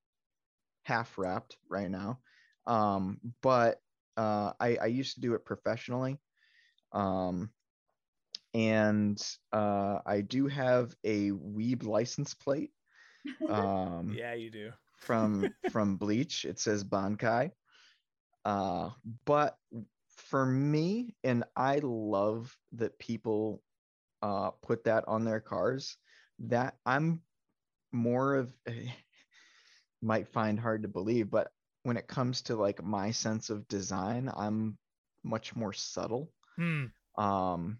half 0.84 1.18
wrapped 1.18 1.58
right 1.68 1.90
now. 1.90 2.20
Um 2.66 3.20
but 3.42 3.82
uh 4.16 4.52
I 4.60 4.76
I 4.76 4.86
used 4.86 5.14
to 5.16 5.20
do 5.20 5.34
it 5.34 5.44
professionally. 5.44 6.20
Um 6.92 7.52
and 8.54 9.20
uh 9.52 10.00
I 10.06 10.22
do 10.22 10.46
have 10.48 10.94
a 11.04 11.30
Weeb 11.30 11.84
license 11.84 12.34
plate. 12.34 12.72
Um 13.48 14.20
Yeah, 14.20 14.34
you 14.34 14.50
do. 14.50 14.72
from 14.96 15.52
from 15.64 15.96
Bleach. 15.96 16.44
It 16.44 16.58
says 16.58 16.84
Bankai. 16.84 17.52
Uh, 18.44 18.90
but 19.26 19.58
for 20.16 20.46
me, 20.46 21.16
and 21.24 21.44
I 21.56 21.80
love 21.82 22.56
that 22.72 22.98
people 22.98 23.62
uh, 24.22 24.50
put 24.62 24.84
that 24.84 25.04
on 25.08 25.24
their 25.24 25.40
cars. 25.40 25.96
That 26.40 26.76
I'm 26.86 27.20
more 27.92 28.36
of 28.36 28.52
might 30.02 30.28
find 30.28 30.58
hard 30.58 30.82
to 30.82 30.88
believe, 30.88 31.30
but 31.30 31.48
when 31.82 31.96
it 31.96 32.08
comes 32.08 32.42
to 32.42 32.56
like 32.56 32.82
my 32.82 33.10
sense 33.10 33.50
of 33.50 33.68
design, 33.68 34.30
I'm 34.34 34.78
much 35.22 35.54
more 35.54 35.72
subtle. 35.72 36.30
Hmm. 36.56 36.86
Um, 37.16 37.78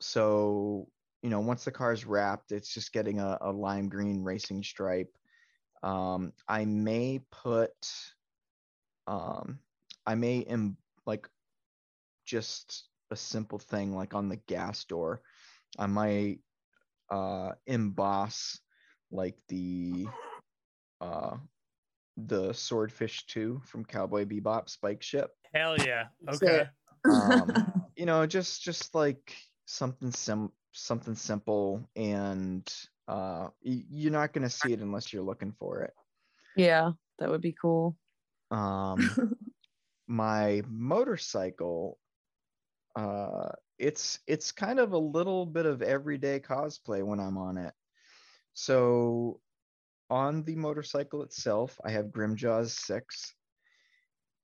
so 0.00 0.88
you 1.22 1.30
know, 1.30 1.40
once 1.40 1.64
the 1.64 1.70
car's 1.70 2.04
wrapped, 2.04 2.50
it's 2.52 2.74
just 2.74 2.92
getting 2.92 3.20
a, 3.20 3.38
a 3.40 3.52
lime 3.52 3.88
green 3.88 4.22
racing 4.22 4.62
stripe. 4.64 5.14
Um, 5.82 6.32
I 6.48 6.64
may 6.64 7.20
put, 7.30 7.70
um, 9.06 9.60
I 10.04 10.16
may 10.16 10.42
em- 10.42 10.76
like 11.06 11.28
just 12.24 12.88
a 13.10 13.16
simple 13.16 13.58
thing 13.58 13.94
like 13.94 14.14
on 14.14 14.28
the 14.28 14.36
gas 14.36 14.84
door. 14.84 15.22
I 15.78 15.86
might 15.86 16.40
uh 17.12 17.52
emboss 17.66 18.58
like 19.10 19.36
the 19.48 20.08
uh 21.00 21.36
the 22.16 22.52
swordfish 22.52 23.26
2 23.26 23.60
from 23.64 23.84
Cowboy 23.84 24.24
Bebop 24.24 24.68
spike 24.68 25.02
ship 25.02 25.30
Hell 25.54 25.78
yeah. 25.78 26.08
Okay. 26.28 26.66
um 27.12 27.52
you 27.96 28.06
know 28.06 28.26
just 28.26 28.62
just 28.62 28.94
like 28.94 29.36
something 29.66 30.10
sim 30.10 30.50
something 30.72 31.14
simple 31.14 31.84
and 31.94 32.64
uh 33.08 33.48
y- 33.64 33.84
you're 33.90 34.12
not 34.12 34.32
gonna 34.32 34.48
see 34.48 34.72
it 34.72 34.80
unless 34.80 35.12
you're 35.12 35.22
looking 35.22 35.52
for 35.52 35.82
it 35.82 35.92
yeah, 36.56 36.92
that 37.18 37.28
would 37.30 37.40
be 37.42 37.52
cool. 37.60 37.96
um 38.50 39.00
my 40.06 40.62
motorcycle 40.66 41.98
uh 42.96 43.52
it's 43.82 44.20
it's 44.28 44.52
kind 44.52 44.80
of 44.80 44.92
a 44.92 44.98
little 44.98 45.46
bit 45.46 45.66
of 45.66 45.82
everyday 45.82 46.40
cosplay 46.40 47.04
when 47.04 47.20
i'm 47.20 47.38
on 47.38 47.58
it. 47.58 47.74
So 48.54 49.40
on 50.10 50.44
the 50.44 50.56
motorcycle 50.56 51.22
itself 51.22 51.78
i 51.84 51.90
have 51.90 52.06
Grimmjow's 52.06 52.74
6 52.78 53.34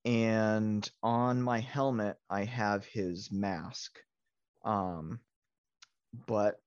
and 0.05 0.91
on 1.03 1.43
my 1.43 1.61
helmet 1.61 2.17
i 2.31 2.45
have 2.45 2.85
his 2.87 3.31
mask 3.33 4.01
um 4.65 5.21
but 6.27 6.61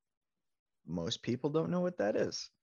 most 0.87 1.23
people 1.23 1.49
don't 1.49 1.71
know 1.71 1.81
what 1.81 1.97
that 1.97 2.15
is. 2.15 2.49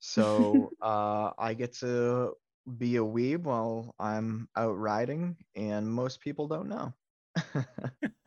So 0.00 0.74
uh 0.82 1.30
i 1.38 1.54
get 1.54 1.72
to 1.80 2.34
be 2.78 2.96
a 2.96 3.00
weeb 3.04 3.42
while 3.44 3.94
i'm 3.98 4.48
out 4.56 4.76
riding 4.78 5.36
and 5.56 5.90
most 5.90 6.20
people 6.20 6.48
don't 6.48 6.68
know 6.68 6.92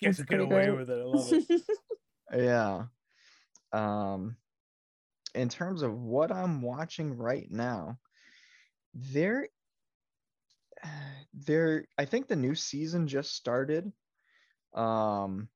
Get 0.00 0.08
That's 0.08 0.18
to 0.18 0.24
get 0.24 0.40
away 0.40 0.68
great. 0.68 0.78
with 0.78 0.90
it. 0.90 1.00
I 1.00 1.04
love 1.04 1.32
it. 1.32 1.62
yeah 2.36 2.84
um 3.72 4.36
in 5.34 5.48
terms 5.48 5.82
of 5.82 5.92
what 5.92 6.30
i'm 6.30 6.62
watching 6.62 7.16
right 7.16 7.50
now 7.50 7.98
there 8.94 9.48
there 11.34 11.86
i 11.98 12.04
think 12.04 12.28
the 12.28 12.36
new 12.36 12.54
season 12.54 13.06
just 13.06 13.34
started 13.34 13.92
um 14.74 15.48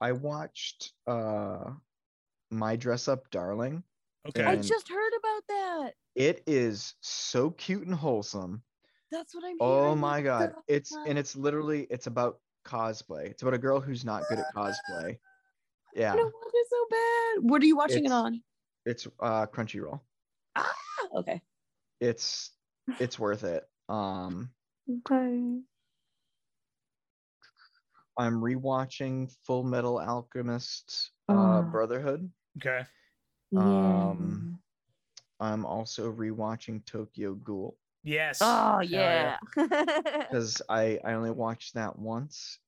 i 0.00 0.12
watched 0.12 0.92
uh 1.06 1.70
my 2.50 2.76
dress 2.76 3.08
up 3.08 3.30
darling 3.30 3.82
Okay. 4.28 4.44
I 4.44 4.56
just 4.56 4.88
heard 4.88 5.12
about 5.18 5.42
that. 5.48 5.94
It 6.14 6.42
is 6.46 6.94
so 7.00 7.50
cute 7.50 7.86
and 7.86 7.94
wholesome. 7.94 8.62
That's 9.10 9.34
what 9.34 9.44
I'm. 9.44 9.56
Oh 9.60 9.94
hearing 9.94 9.98
my 9.98 10.22
god. 10.22 10.54
It's 10.68 10.96
and 11.06 11.18
it's 11.18 11.34
literally 11.36 11.86
it's 11.90 12.06
about 12.06 12.38
cosplay. 12.64 13.26
It's 13.26 13.42
about 13.42 13.54
a 13.54 13.58
girl 13.58 13.80
who's 13.80 14.04
not 14.04 14.24
good 14.28 14.38
at 14.38 14.46
cosplay. 14.54 15.14
I 15.14 15.18
Yeah. 15.94 16.14
don't 16.16 16.32
want 16.32 16.50
it 16.54 16.66
so 16.70 16.86
bad. 16.90 17.50
What 17.50 17.62
are 17.62 17.66
you 17.66 17.76
watching 17.76 18.04
it 18.04 18.12
on? 18.12 18.42
It's 18.86 19.06
uh 19.20 19.46
Crunchyroll. 19.46 20.00
Ah, 20.56 20.74
okay. 21.16 21.40
It's 22.00 22.50
it's 23.00 23.18
worth 23.18 23.44
it. 23.44 23.64
Um 23.88 24.50
Okay. 24.88 25.60
I'm 28.18 28.40
rewatching 28.40 29.34
Full 29.46 29.62
Metal 29.62 29.98
Alchemist 30.00 31.10
uh 31.28 31.32
Oh. 31.32 31.62
Brotherhood. 31.62 32.30
Okay. 32.58 32.84
Um, 33.56 34.58
I'm 35.40 35.66
also 35.66 36.10
rewatching 36.10 36.84
Tokyo 36.86 37.34
Ghoul 37.34 37.76
Yes. 38.04 38.38
Oh 38.42 38.80
yeah. 38.80 39.38
because 39.54 40.60
I 40.68 40.98
I 41.04 41.12
only 41.14 41.30
watched 41.30 41.74
that 41.74 41.98
once. 41.98 42.58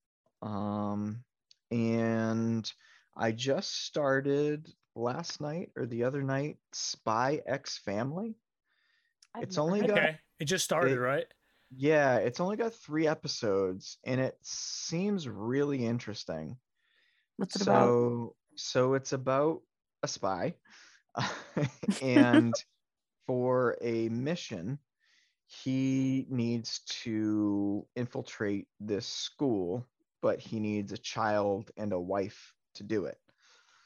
Um 0.43 1.25
and 1.71 2.71
I 3.17 3.33
just 3.33 3.85
started 3.87 4.69
last 4.95 5.41
night 5.41 5.71
or 5.77 5.87
the 5.87 6.05
other 6.05 6.23
night 6.23 6.59
Spy 6.73 7.41
X 7.47 7.79
Family. 7.79 8.37
I've 9.35 9.43
it's 9.45 9.59
only 9.59 9.81
got- 9.81 9.91
Okay. 9.91 10.19
It 10.39 10.45
just 10.47 10.65
started, 10.65 10.93
It- 10.93 11.01
right? 11.01 11.27
Yeah, 11.77 12.17
it's 12.19 12.39
only 12.39 12.57
got 12.57 12.73
3 12.75 13.09
episodes 13.09 13.99
and 14.05 14.21
it 14.21 14.37
seems 14.43 15.27
really 15.29 15.85
interesting. 15.85 16.57
What's 17.37 17.57
it 17.57 17.63
about? 17.63 17.87
so 17.89 18.37
so 18.57 18.95
it's 18.95 19.13
about 19.13 19.63
a 20.05 20.09
spy 20.09 20.55
and 22.03 22.55
for 23.27 23.77
a 23.81 24.09
mission 24.11 24.79
he 25.47 26.27
needs 26.31 26.81
to 26.87 27.87
infiltrate 27.97 28.67
this 28.81 29.07
school 29.07 29.87
but 30.23 30.41
he 30.41 30.59
needs 30.59 30.93
a 30.93 30.99
child 30.99 31.71
and 31.77 31.93
a 31.93 32.01
wife 32.01 32.55
to 32.75 32.83
do 32.83 33.05
it 33.05 33.19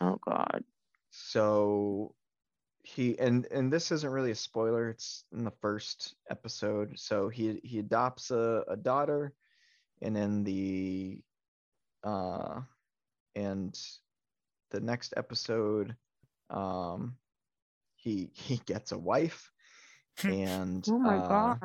Oh 0.00 0.18
God. 0.24 0.62
so 1.10 2.14
he 2.82 3.18
and 3.18 3.46
and 3.50 3.72
this 3.72 3.90
isn't 3.90 4.10
really 4.10 4.30
a 4.30 4.36
spoiler 4.36 4.88
it's 4.90 5.24
in 5.32 5.44
the 5.44 5.52
first 5.60 6.14
episode 6.30 6.98
so 6.98 7.28
he 7.28 7.60
he 7.64 7.80
adopts 7.80 8.30
a, 8.30 8.64
a 8.68 8.76
daughter 8.76 9.34
and 10.00 10.14
then 10.16 10.44
the 10.44 11.20
uh 12.04 12.60
and 13.34 13.78
the 14.70 14.80
next 14.80 15.12
episode 15.16 15.94
um 16.50 17.16
he 17.96 18.30
he 18.34 18.58
gets 18.64 18.92
a 18.92 18.98
wife 18.98 19.50
and 20.26 20.88
Oh 20.90 20.98
my 20.98 21.18
uh, 21.18 21.54
God. 21.58 21.60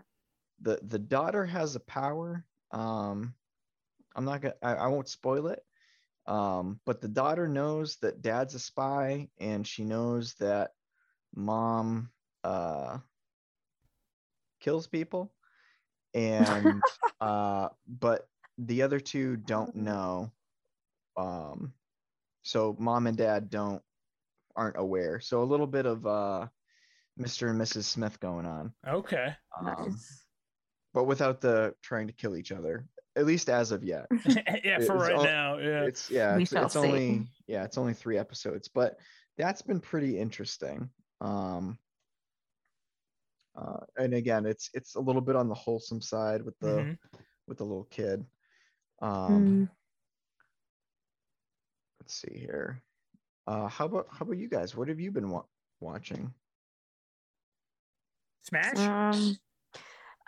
the 0.62 0.80
the 0.84 1.00
daughter 1.00 1.46
has 1.46 1.76
a 1.76 1.80
power 1.80 2.46
um 2.72 3.34
i'm 4.16 4.26
not 4.26 4.42
gonna 4.42 4.56
I, 4.62 4.76
I 4.76 4.88
won't 4.88 5.08
spoil 5.08 5.48
it 5.48 5.64
um 6.28 6.80
but 6.86 7.02
the 7.02 7.08
daughter 7.08 7.48
knows 7.48 7.98
that 7.98 8.22
dad's 8.22 8.56
a 8.56 8.60
spy 8.60 9.30
and 9.40 9.66
she 9.68 9.84
knows 9.84 10.34
that 10.36 10.72
mom 11.36 12.10
uh 12.44 13.00
kills 14.60 14.88
people. 14.88 15.32
And 16.14 16.86
uh 17.22 17.70
but 17.88 18.28
the 18.58 18.82
other 18.84 19.00
two 19.00 19.38
don't 19.38 19.76
know 19.76 20.32
um 21.18 21.74
so 22.44 22.76
mom 22.80 23.08
and 23.08 23.18
dad 23.18 23.50
don't 23.50 23.82
aren't 24.56 24.78
aware. 24.78 25.20
So 25.20 25.42
a 25.42 25.46
little 25.46 25.68
bit 25.68 25.86
of 25.86 26.06
uh 26.06 26.48
mr 27.20 27.50
and 27.50 27.60
mrs 27.62 27.84
smith 27.84 28.20
going 28.20 28.46
on 28.46 28.74
Okay. 28.88 29.36
um, 29.60 29.66
Nice. 29.66 30.26
but 30.94 31.04
without 31.06 31.42
the 31.42 31.74
trying 31.82 32.08
to 32.08 32.14
kill 32.14 32.36
each 32.36 32.52
other 32.52 32.86
at 33.16 33.26
least 33.26 33.50
as 33.50 33.72
of 33.72 33.84
yet 33.84 34.08
yeah, 34.64 34.80
for 34.80 34.82
It's 34.82 34.90
right 34.90 35.14
all- 35.14 35.24
now. 35.24 35.58
Yeah. 35.58 35.84
it's 35.84 36.10
yeah 36.10 36.36
We 36.36 36.44
it's, 36.44 36.52
shall 36.52 36.66
it's 36.66 36.74
see. 36.74 36.80
only 36.80 37.28
yeah 37.48 37.64
it's 37.64 37.78
only 37.78 37.94
three 37.94 38.18
episodes 38.18 38.68
but 38.68 38.98
that's 39.38 39.62
been 39.62 39.80
pretty 39.80 40.18
interesting 40.18 40.90
um 41.22 41.78
uh, 43.56 43.82
and 43.98 44.16
again 44.16 44.46
it's 44.48 44.70
it's 44.74 44.96
a 44.96 45.00
little 45.00 45.22
bit 45.22 45.36
on 45.36 45.48
the 45.48 45.54
wholesome 45.56 46.02
side 46.02 46.42
with 46.42 46.58
the 46.60 46.68
Mhm. 46.68 46.98
with 47.48 47.60
the 47.60 47.64
little 47.64 47.88
kid 47.92 48.26
um 49.04 49.68
Mm. 49.68 49.70
let's 52.00 52.16
see 52.16 52.38
here 52.40 52.82
uh 53.46 53.68
how 53.68 53.86
about 53.86 54.08
how 54.10 54.24
about 54.24 54.38
you 54.38 54.50
guys 54.50 54.76
what 54.76 54.88
have 54.88 55.00
you 55.00 55.12
been 55.12 55.30
wa- 55.30 55.46
watching 55.80 56.34
Smash. 58.44 58.78
Um, 58.78 59.38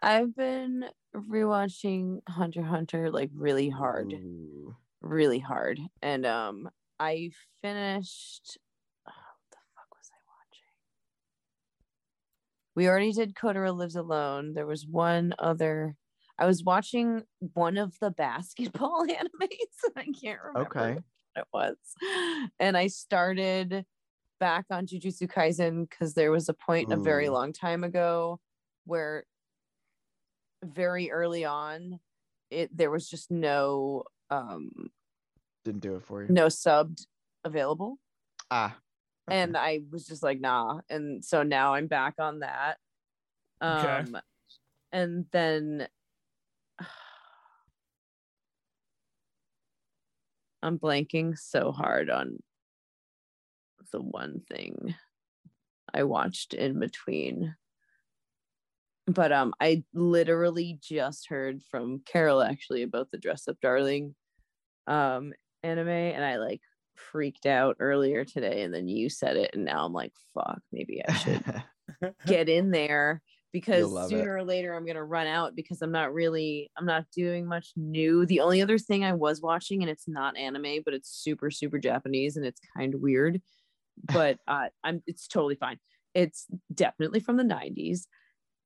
I've 0.02 0.36
been 0.36 0.86
rewatching 1.16 2.20
Hunter 2.28 2.64
Hunter 2.64 3.12
like 3.12 3.30
really 3.34 3.70
hard, 3.70 4.14
Ooh. 4.14 4.76
really 5.02 5.40
hard, 5.40 5.80
and 6.02 6.26
um, 6.26 6.70
I 7.00 7.32
finished. 7.62 8.58
oh, 9.08 9.12
what 9.12 9.52
the 9.52 9.58
fuck 9.76 9.88
was 9.92 10.10
I 10.14 10.20
watching? 10.28 10.74
We 12.76 12.88
already 12.88 13.12
did 13.12 13.36
Kotaro 13.36 13.76
Lives 13.76 13.96
Alone. 13.96 14.54
There 14.54 14.66
was 14.68 14.86
one 14.86 15.34
other. 15.40 15.96
I 16.38 16.46
was 16.46 16.64
watching 16.64 17.24
one 17.40 17.78
of 17.78 17.98
the 18.00 18.12
basketball 18.18 19.06
animes. 19.08 19.94
I 19.96 20.06
can't 20.22 20.42
remember 20.42 20.70
Okay. 20.70 20.94
what 20.94 21.04
it 21.38 21.46
was, 21.54 22.52
and 22.60 22.78
I 22.78 22.88
started 22.88 23.86
back 24.40 24.66
on 24.70 24.86
Jujutsu 24.86 25.28
Kaisen 25.32 25.90
because 25.90 26.14
there 26.14 26.32
was 26.32 26.50
a 26.50 26.54
point 26.54 26.92
a 26.92 26.98
very 26.98 27.30
long 27.30 27.54
time 27.54 27.84
ago 27.84 28.40
where 28.86 29.26
very 30.64 31.12
early 31.12 31.46
on 31.46 32.00
it 32.50 32.76
there 32.76 32.92
was 32.92 33.10
just 33.10 33.32
no 33.32 34.04
um 34.30 34.72
didn't 35.64 35.82
do 35.82 35.96
it 35.96 36.04
for 36.04 36.24
you. 36.24 36.30
no 36.30 36.48
subbed 36.48 37.06
available. 37.44 37.98
Ah 38.52 38.76
okay. 39.28 39.40
and 39.40 39.58
I 39.58 39.82
was 39.92 40.06
just 40.06 40.24
like 40.24 40.40
nah. 40.40 40.80
And 40.90 41.24
so 41.24 41.44
now 41.44 41.74
I'm 41.76 41.88
back 41.88 42.16
on 42.20 42.40
that. 42.40 42.78
Okay. 43.62 43.88
um 43.88 44.18
and 44.92 45.26
then 45.32 45.88
I'm 50.62 50.80
blanking 50.80 51.38
so 51.38 51.72
hard 51.72 52.10
on 52.10 52.40
the 53.92 54.02
one 54.02 54.42
thing 54.50 54.96
I 55.94 56.04
watched 56.04 56.54
in 56.54 56.80
between. 56.80 57.56
But 59.08 59.32
um 59.32 59.54
I 59.60 59.84
literally 59.94 60.80
just 60.82 61.30
heard 61.30 61.62
from 61.70 62.02
Carol 62.06 62.42
actually 62.42 62.84
about 62.84 63.12
the 63.12 63.18
dress 63.18 63.48
up 63.48 63.58
darling 63.62 64.16
um 64.88 65.34
anime 65.64 65.90
and 65.90 66.24
I 66.24 66.38
like 66.38 66.62
freaked 66.96 67.46
out 67.46 67.78
earlier 67.80 68.24
today 68.24 68.64
and 68.64 68.74
then 68.74 68.88
you 68.88 69.10
said 69.10 69.36
it 69.36 69.52
and 69.54 69.66
now 69.66 69.86
I'm 69.86 69.94
like 69.94 70.14
fuck 70.34 70.60
maybe 70.72 71.02
I 71.08 71.14
should 71.14 71.64
get 72.26 72.50
in 72.50 72.72
there 72.72 73.22
because 73.56 73.90
love 73.90 74.12
it. 74.12 74.18
sooner 74.18 74.36
or 74.36 74.44
later 74.44 74.74
I'm 74.74 74.86
gonna 74.86 75.04
run 75.04 75.28
out 75.28 75.56
because 75.56 75.82
I'm 75.82 75.92
not 75.92 76.14
really 76.14 76.70
I'm 76.78 76.86
not 76.86 77.06
doing 77.16 77.46
much 77.46 77.72
new. 77.78 78.26
The 78.26 78.42
only 78.42 78.62
other 78.62 78.78
thing 78.78 79.06
I 79.06 79.14
was 79.14 79.42
watching 79.42 79.82
and 79.82 79.90
it's 79.90 80.10
not 80.10 80.38
anime, 80.38 80.82
but 80.84 80.94
it's 80.94 81.10
super 81.10 81.50
super 81.50 81.80
Japanese 81.80 82.36
and 82.36 82.46
it's 82.46 82.60
kind 82.76 82.94
of 82.94 83.00
weird, 83.00 83.42
but 84.04 84.40
uh, 84.48 84.70
I'm 84.84 85.02
it's 85.08 85.28
totally 85.28 85.56
fine. 85.56 85.80
It's 86.14 86.48
definitely 86.74 87.20
from 87.20 87.38
the 87.38 87.44
90s, 87.44 88.08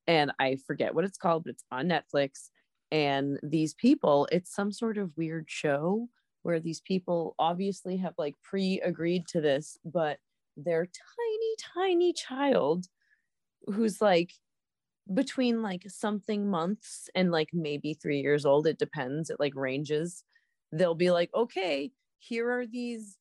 and 0.08 0.32
I 0.40 0.58
forget 0.68 0.96
what 0.96 1.06
it's 1.06 1.18
called, 1.18 1.44
but 1.46 1.52
it's 1.52 1.64
on 1.72 1.90
Netflix. 1.90 2.50
And 2.92 3.40
these 3.44 3.74
people, 3.76 4.28
it's 4.32 4.54
some 4.54 4.72
sort 4.72 4.98
of 4.98 5.16
weird 5.16 5.46
show 5.48 6.08
where 6.44 6.60
these 6.60 6.82
people 6.82 7.36
obviously 7.38 7.98
have 7.98 8.14
like 8.18 8.36
pre-agreed 8.44 9.28
to 9.28 9.42
this, 9.42 9.78
but 9.86 10.18
their 10.58 10.86
tiny 10.86 11.56
tiny 11.76 12.14
child 12.14 12.86
who's 13.68 14.02
like 14.02 14.32
between 15.14 15.62
like 15.62 15.84
something 15.88 16.50
months 16.50 17.10
and 17.16 17.32
like 17.32 17.50
maybe 17.54 17.94
three 17.94 18.20
years 18.22 18.46
old 18.46 18.68
it 18.68 18.78
depends 18.78 19.30
it 19.30 19.40
like 19.40 19.56
ranges 19.56 20.24
they'll 20.72 20.96
be 20.96 21.10
like 21.12 21.30
okay 21.34 21.92
here 22.20 22.52
are 22.52 22.68
these 22.68 23.18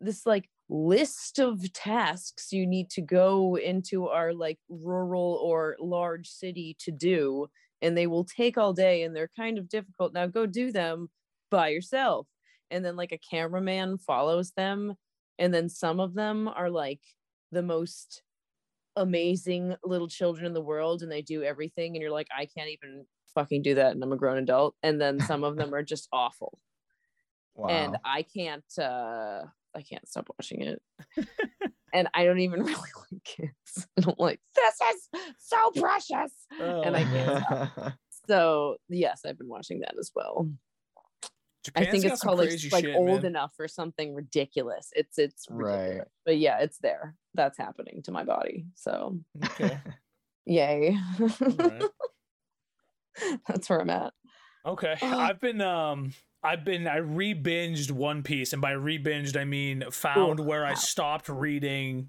this 0.00 0.26
like 0.26 0.48
list 0.70 1.40
of 1.40 1.72
tasks 1.72 2.52
you 2.52 2.64
need 2.64 2.88
to 2.88 3.02
go 3.02 3.56
into 3.56 4.06
our 4.06 4.32
like 4.32 4.58
rural 4.68 5.40
or 5.42 5.76
large 5.80 6.28
city 6.28 6.76
to 6.78 6.92
do 6.92 7.48
and 7.82 7.96
they 7.96 8.06
will 8.06 8.24
take 8.24 8.56
all 8.56 8.72
day 8.72 9.02
and 9.02 9.14
they're 9.14 9.30
kind 9.36 9.58
of 9.58 9.68
difficult. 9.68 10.12
Now 10.12 10.26
go 10.26 10.46
do 10.46 10.70
them 10.70 11.08
by 11.50 11.68
yourself. 11.68 12.28
And 12.70 12.84
then 12.84 12.94
like 12.94 13.10
a 13.10 13.18
cameraman 13.18 13.98
follows 13.98 14.52
them 14.52 14.94
and 15.38 15.52
then 15.52 15.68
some 15.68 15.98
of 15.98 16.14
them 16.14 16.46
are 16.46 16.70
like 16.70 17.00
the 17.50 17.62
most 17.62 18.22
amazing 18.94 19.74
little 19.82 20.08
children 20.08 20.46
in 20.46 20.52
the 20.52 20.60
world 20.60 21.02
and 21.02 21.10
they 21.10 21.22
do 21.22 21.42
everything 21.42 21.96
and 21.96 22.02
you're 22.02 22.12
like 22.12 22.28
I 22.36 22.46
can't 22.46 22.70
even 22.70 23.06
fucking 23.34 23.62
do 23.62 23.74
that 23.74 23.92
and 23.92 24.02
I'm 24.04 24.12
a 24.12 24.16
grown 24.16 24.38
adult. 24.38 24.76
And 24.84 25.00
then 25.00 25.18
some 25.18 25.42
of 25.42 25.56
them 25.56 25.74
are 25.74 25.82
just 25.82 26.06
awful. 26.12 26.60
Wow. 27.56 27.68
And 27.70 27.96
I 28.04 28.22
can't 28.22 28.78
uh 28.78 29.46
I 29.74 29.82
can't 29.82 30.08
stop 30.08 30.28
watching 30.38 30.62
it. 30.62 30.82
and 31.92 32.08
I 32.14 32.24
don't 32.24 32.40
even 32.40 32.62
really 32.64 32.80
like 33.12 33.24
kids. 33.24 33.86
I 33.96 34.00
don't 34.02 34.18
like 34.20 34.40
this 34.54 34.78
is 34.94 35.08
so 35.38 35.70
precious. 35.72 36.32
And 36.58 36.96
I 36.96 37.04
Oh, 37.04 37.06
can't 37.06 37.94
So 38.28 38.76
yes, 38.88 39.22
I've 39.26 39.38
been 39.38 39.48
watching 39.48 39.80
that 39.80 39.94
as 39.98 40.10
well. 40.14 40.48
I 41.76 41.84
think 41.84 42.04
it's 42.04 42.22
called 42.22 42.38
like, 42.38 42.48
crazy 42.48 42.68
like 42.70 42.86
old 42.96 43.22
man. 43.22 43.26
enough 43.26 43.52
for 43.56 43.68
something 43.68 44.14
ridiculous. 44.14 44.90
It's 44.94 45.18
it's 45.18 45.46
ridiculous. 45.50 45.98
Right. 45.98 46.08
But 46.24 46.38
yeah, 46.38 46.58
it's 46.58 46.78
there. 46.78 47.14
That's 47.34 47.58
happening 47.58 48.02
to 48.04 48.12
my 48.12 48.24
body. 48.24 48.66
So 48.74 49.18
Okay. 49.44 49.78
yay. 50.46 50.96
That's 53.48 53.68
where 53.68 53.80
I'm 53.80 53.90
at. 53.90 54.12
Okay. 54.64 54.96
Oh. 55.02 55.18
I've 55.18 55.40
been 55.40 55.60
um 55.60 56.12
I've 56.42 56.64
been 56.64 56.86
I 56.86 56.96
re-binged 56.96 57.90
One 57.90 58.22
Piece, 58.22 58.52
and 58.52 58.62
by 58.62 58.72
re-binged 58.72 59.36
I 59.36 59.44
mean 59.44 59.84
found 59.90 60.40
Ooh, 60.40 60.44
where 60.44 60.64
I 60.64 60.74
stopped 60.74 61.28
reading 61.28 62.08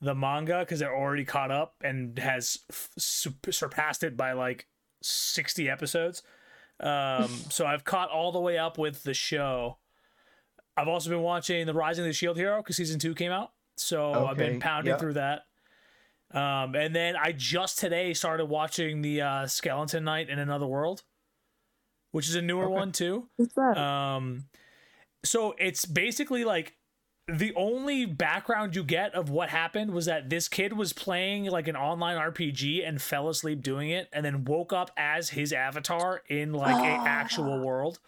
the 0.00 0.14
manga 0.14 0.60
because 0.60 0.80
it 0.80 0.88
already 0.88 1.24
caught 1.24 1.50
up 1.50 1.74
and 1.82 2.18
has 2.18 2.58
f- 2.70 2.90
surpassed 2.96 4.02
it 4.02 4.16
by 4.16 4.32
like 4.32 4.66
sixty 5.02 5.68
episodes. 5.68 6.22
Um, 6.80 7.28
so 7.50 7.66
I've 7.66 7.84
caught 7.84 8.10
all 8.10 8.32
the 8.32 8.40
way 8.40 8.58
up 8.58 8.78
with 8.78 9.02
the 9.04 9.14
show. 9.14 9.78
I've 10.76 10.88
also 10.88 11.10
been 11.10 11.22
watching 11.22 11.66
the 11.66 11.74
Rising 11.74 12.04
of 12.04 12.08
the 12.08 12.14
Shield 12.14 12.36
Hero 12.36 12.62
because 12.62 12.76
season 12.76 12.98
two 12.98 13.14
came 13.14 13.30
out, 13.30 13.52
so 13.76 14.26
I've 14.26 14.36
been 14.36 14.60
pounding 14.60 14.92
yep. 14.92 15.00
through 15.00 15.14
that. 15.14 15.42
Um, 16.32 16.74
and 16.76 16.94
then 16.94 17.16
I 17.16 17.32
just 17.32 17.78
today 17.78 18.14
started 18.14 18.46
watching 18.46 19.02
the 19.02 19.20
uh, 19.20 19.46
Skeleton 19.46 20.04
Knight 20.04 20.28
in 20.28 20.38
Another 20.38 20.66
World, 20.66 21.02
which 22.12 22.28
is 22.28 22.34
a 22.34 22.42
newer 22.42 22.64
Okay. 22.64 22.74
one 22.74 22.92
too. 22.92 23.28
What's 23.36 23.54
that? 23.54 23.76
Um, 23.78 24.44
so 25.24 25.54
it's 25.58 25.84
basically 25.84 26.44
like 26.44 26.76
the 27.28 27.52
only 27.54 28.06
background 28.06 28.74
you 28.74 28.82
get 28.82 29.14
of 29.14 29.30
what 29.30 29.50
happened 29.50 29.92
was 29.92 30.06
that 30.06 30.30
this 30.30 30.48
kid 30.48 30.72
was 30.72 30.92
playing 30.92 31.44
like 31.44 31.68
an 31.68 31.76
online 31.76 32.16
RPG 32.16 32.86
and 32.86 33.00
fell 33.00 33.28
asleep 33.28 33.62
doing 33.62 33.90
it, 33.90 34.08
and 34.12 34.24
then 34.24 34.44
woke 34.44 34.72
up 34.72 34.90
as 34.96 35.30
his 35.30 35.52
avatar 35.52 36.22
in 36.28 36.52
like 36.52 36.74
a 36.84 36.96
Ah. 37.00 37.04
actual 37.06 37.60
world. 37.64 38.00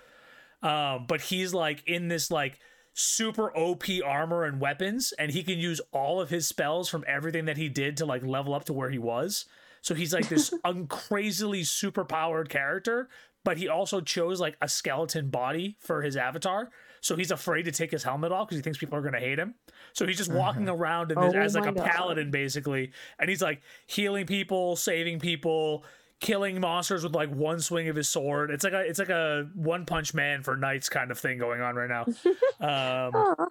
Um, 0.62 1.06
but 1.06 1.20
he's 1.22 1.52
like 1.54 1.82
in 1.86 2.08
this 2.08 2.30
like 2.30 2.58
super 2.94 3.56
OP 3.56 3.84
armor 4.04 4.44
and 4.44 4.60
weapons, 4.60 5.12
and 5.18 5.30
he 5.30 5.42
can 5.42 5.58
use 5.58 5.80
all 5.92 6.20
of 6.20 6.30
his 6.30 6.48
spells 6.48 6.88
from 6.88 7.04
everything 7.06 7.44
that 7.44 7.56
he 7.56 7.68
did 7.68 7.96
to 7.98 8.06
like 8.06 8.24
level 8.24 8.54
up 8.54 8.64
to 8.64 8.72
where 8.72 8.90
he 8.90 8.98
was. 8.98 9.44
So 9.82 9.94
he's 9.94 10.12
like 10.12 10.28
this 10.28 10.52
un- 10.64 10.86
crazily 10.88 11.62
super 11.64 12.04
powered 12.04 12.48
character, 12.48 13.08
but 13.44 13.56
he 13.58 13.68
also 13.68 14.00
chose 14.00 14.40
like 14.40 14.56
a 14.62 14.68
skeleton 14.68 15.28
body 15.30 15.76
for 15.80 16.02
his 16.02 16.16
avatar. 16.16 16.70
So 17.00 17.16
he's 17.16 17.32
afraid 17.32 17.64
to 17.64 17.72
take 17.72 17.90
his 17.90 18.04
helmet 18.04 18.30
off 18.30 18.46
because 18.48 18.58
he 18.58 18.62
thinks 18.62 18.78
people 18.78 18.96
are 18.96 19.00
going 19.02 19.14
to 19.14 19.18
hate 19.20 19.38
him. 19.38 19.54
So 19.92 20.06
he's 20.06 20.16
just 20.18 20.30
walking 20.32 20.68
around 20.68 21.10
in 21.10 21.20
this, 21.20 21.34
Oh 21.34 21.38
as 21.38 21.54
like 21.56 21.66
a 21.66 21.72
God. 21.72 21.84
paladin 21.84 22.30
basically, 22.30 22.92
and 23.18 23.28
he's 23.28 23.42
like 23.42 23.60
healing 23.86 24.24
people, 24.26 24.76
saving 24.76 25.18
people, 25.18 25.84
killing 26.20 26.60
monsters 26.60 27.02
with 27.02 27.12
like 27.14 27.28
one 27.34 27.58
swing 27.58 27.88
of 27.88 27.96
his 27.96 28.08
sword. 28.08 28.52
It's 28.52 28.62
like 28.62 28.72
a 28.72 28.80
it's 28.82 29.00
like 29.00 29.08
a 29.08 29.48
one 29.54 29.84
punch 29.84 30.14
man 30.14 30.44
for 30.44 30.56
knights 30.56 30.88
kind 30.88 31.10
of 31.10 31.18
thing 31.18 31.38
going 31.38 31.60
on 31.60 31.74
right 31.74 31.90
now. 31.90 32.06
Um, 32.60 33.48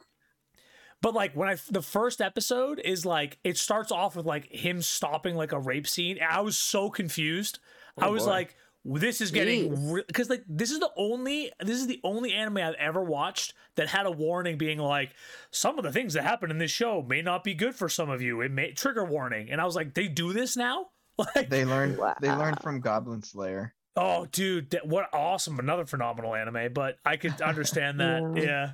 but 1.01 1.13
like 1.13 1.35
when 1.35 1.49
I 1.49 1.57
the 1.69 1.81
first 1.81 2.21
episode 2.21 2.79
is 2.79 3.05
like 3.05 3.39
it 3.43 3.57
starts 3.57 3.91
off 3.91 4.15
with 4.15 4.25
like 4.25 4.49
him 4.51 4.81
stopping 4.81 5.35
like 5.35 5.51
a 5.51 5.59
rape 5.59 5.87
scene. 5.87 6.19
I 6.25 6.41
was 6.41 6.57
so 6.57 6.89
confused. 6.89 7.59
I 7.97 8.07
Oh, 8.07 8.11
was 8.13 8.23
boy. 8.23 8.29
like, 8.29 8.55
this 8.83 9.21
is 9.21 9.29
getting 9.31 9.71
Jeez. 9.75 10.07
because 10.07 10.29
like 10.29 10.43
this 10.47 10.71
is 10.71 10.79
the 10.79 10.89
only 10.97 11.51
this 11.59 11.79
is 11.79 11.87
the 11.87 11.99
only 12.03 12.33
anime 12.33 12.57
I've 12.57 12.73
ever 12.75 13.03
watched 13.03 13.53
that 13.75 13.87
had 13.89 14.05
a 14.07 14.11
warning 14.11 14.57
being 14.57 14.79
like 14.79 15.13
some 15.51 15.77
of 15.77 15.83
the 15.83 15.91
things 15.91 16.13
that 16.15 16.23
happen 16.23 16.49
in 16.49 16.57
this 16.57 16.71
show 16.71 17.01
may 17.01 17.21
not 17.21 17.43
be 17.43 17.53
good 17.53 17.75
for 17.75 17.87
some 17.89 18.09
of 18.09 18.21
you. 18.21 18.41
It 18.41 18.51
may 18.51 18.71
trigger 18.71 19.05
warning, 19.05 19.51
and 19.51 19.61
I 19.61 19.65
was 19.65 19.75
like, 19.75 19.93
they 19.93 20.07
do 20.07 20.33
this 20.33 20.55
now. 20.57 20.87
Like, 21.35 21.49
they 21.49 21.65
learned 21.65 21.99
they 22.21 22.29
Wow. 22.29 22.39
learned 22.39 22.61
from 22.61 22.79
Goblin 22.79 23.21
Slayer. 23.21 23.73
oh, 23.95 24.25
dude, 24.31 24.71
that, 24.71 24.87
what 24.87 25.07
awesome! 25.13 25.59
Another 25.59 25.85
phenomenal 25.85 26.33
anime, 26.33 26.73
but 26.73 26.97
I 27.05 27.17
could 27.17 27.39
understand 27.43 27.99
that. 27.99 28.23
Yeah. 28.35 28.41
yeah, 28.43 28.71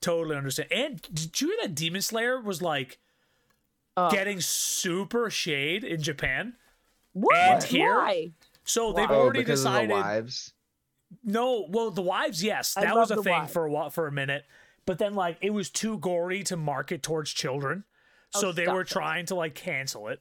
totally 0.00 0.36
understand. 0.36 0.70
And 0.70 1.02
did 1.12 1.40
you 1.40 1.48
hear 1.48 1.56
that 1.62 1.74
Demon 1.74 2.02
Slayer 2.02 2.40
was 2.40 2.62
like? 2.62 2.98
Oh, 3.96 4.08
getting 4.10 4.40
super 4.40 5.30
shade 5.30 5.82
in 5.82 6.00
Japan. 6.00 6.54
what? 7.12 7.34
and 7.36 7.62
here- 7.64 7.98
Why? 7.98 8.30
So 8.70 8.92
they've 8.92 9.08
Wow. 9.08 9.16
Oh, 9.16 9.20
already 9.22 9.40
because 9.40 9.60
decided. 9.60 9.90
of 9.90 9.96
the 9.96 10.02
wives. 10.02 10.52
No, 11.24 11.66
well, 11.68 11.90
the 11.90 12.02
wives, 12.02 12.42
yes, 12.42 12.74
that 12.74 12.94
was 12.94 13.10
a 13.10 13.20
thing 13.22 13.32
wives. 13.32 13.52
for 13.52 13.64
a 13.66 13.70
while, 13.70 13.90
for 13.90 14.06
a 14.06 14.12
minute. 14.12 14.44
But 14.86 14.98
then, 14.98 15.14
like, 15.14 15.38
it 15.40 15.50
was 15.50 15.68
too 15.68 15.98
gory 15.98 16.42
to 16.44 16.56
market 16.56 17.02
towards 17.02 17.32
children, 17.32 17.84
so 18.30 18.48
Oh, 18.48 18.52
they 18.52 18.68
were 18.68 18.82
it. 18.82 18.86
trying 18.88 19.26
to 19.26 19.34
like 19.34 19.54
cancel 19.56 20.08
it. 20.08 20.20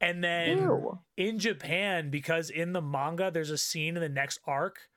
And 0.00 0.22
then 0.22 0.58
Ew. 0.58 0.98
in 1.16 1.38
Japan, 1.38 2.10
because 2.10 2.50
in 2.50 2.72
the 2.72 2.80
manga, 2.82 3.30
there's 3.30 3.50
a 3.50 3.58
scene 3.58 3.96
in 3.96 4.02
the 4.02 4.08
next 4.08 4.40
arc 4.46 4.88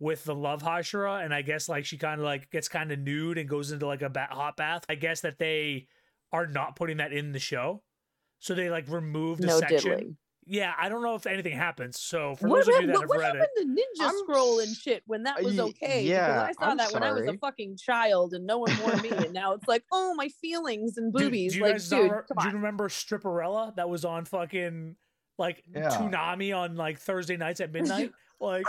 with 0.00 0.24
the 0.24 0.34
love 0.34 0.62
Hashira, 0.62 1.24
and 1.24 1.32
I 1.32 1.42
guess 1.42 1.68
like 1.68 1.84
she 1.84 1.96
kind 1.96 2.20
of 2.20 2.24
like 2.24 2.50
gets 2.50 2.68
kind 2.68 2.90
of 2.92 2.98
nude 2.98 3.38
and 3.38 3.48
goes 3.48 3.70
into 3.72 3.86
like 3.86 4.02
a 4.02 4.10
ba- 4.10 4.28
hot 4.30 4.56
bath. 4.56 4.84
I 4.88 4.96
guess 4.96 5.20
that 5.20 5.38
they 5.38 5.86
are 6.32 6.46
not 6.46 6.74
putting 6.76 6.96
that 6.96 7.12
in 7.12 7.30
the 7.32 7.38
show, 7.38 7.82
so 8.40 8.54
they 8.54 8.68
like 8.68 8.88
removed 8.88 9.42
a 9.44 9.46
No 9.46 9.58
section. 9.60 9.76
diddling. 9.78 10.16
Yeah, 10.52 10.74
I 10.78 10.90
don't 10.90 11.02
know 11.02 11.14
if 11.14 11.26
anything 11.26 11.56
happens. 11.56 11.98
So 11.98 12.36
for 12.36 12.46
What, 12.46 12.66
those 12.66 12.76
of 12.76 12.82
you 12.82 12.88
hap- 12.88 12.88
that 12.88 12.92
what, 12.92 13.00
have 13.00 13.08
what 13.08 13.18
read 13.20 13.26
happened 13.36 13.48
it, 13.56 13.62
to 13.62 14.04
Ninja 14.04 14.06
I'm 14.10 14.18
Scroll 14.18 14.58
and 14.60 14.76
shit 14.76 15.02
when 15.06 15.22
that 15.22 15.42
was 15.42 15.58
okay? 15.58 16.04
yeah, 16.04 16.26
because 16.26 16.42
I 16.42 16.52
saw 16.52 16.70
I'm 16.72 16.76
that 16.76 16.92
when 16.92 17.02
I 17.02 17.12
was 17.12 17.26
a 17.26 17.38
fucking 17.38 17.78
child 17.78 18.34
and 18.34 18.46
no 18.46 18.58
one 18.58 18.70
warned 18.82 19.00
me, 19.00 19.08
and 19.08 19.32
now 19.32 19.54
it's 19.54 19.66
like, 19.66 19.82
oh 19.92 20.12
my 20.14 20.28
feelings 20.42 20.98
and 20.98 21.10
Dude, 21.10 21.22
boobies. 21.30 21.52
do 21.52 21.58
you 21.58 21.64
like, 21.64 21.72
guys 21.72 21.88
dude, 21.88 22.10
not, 22.10 22.24
do 22.38 22.48
you 22.48 22.54
remember 22.54 22.90
Stripperella 22.90 23.74
that 23.76 23.88
was 23.88 24.04
on 24.04 24.26
fucking 24.26 24.94
like 25.38 25.64
Yeah. 25.74 25.88
Toonami 25.88 26.54
on 26.54 26.76
like 26.76 26.98
Thursday 26.98 27.38
nights 27.38 27.60
at 27.62 27.72
midnight? 27.72 28.12
like, 28.38 28.66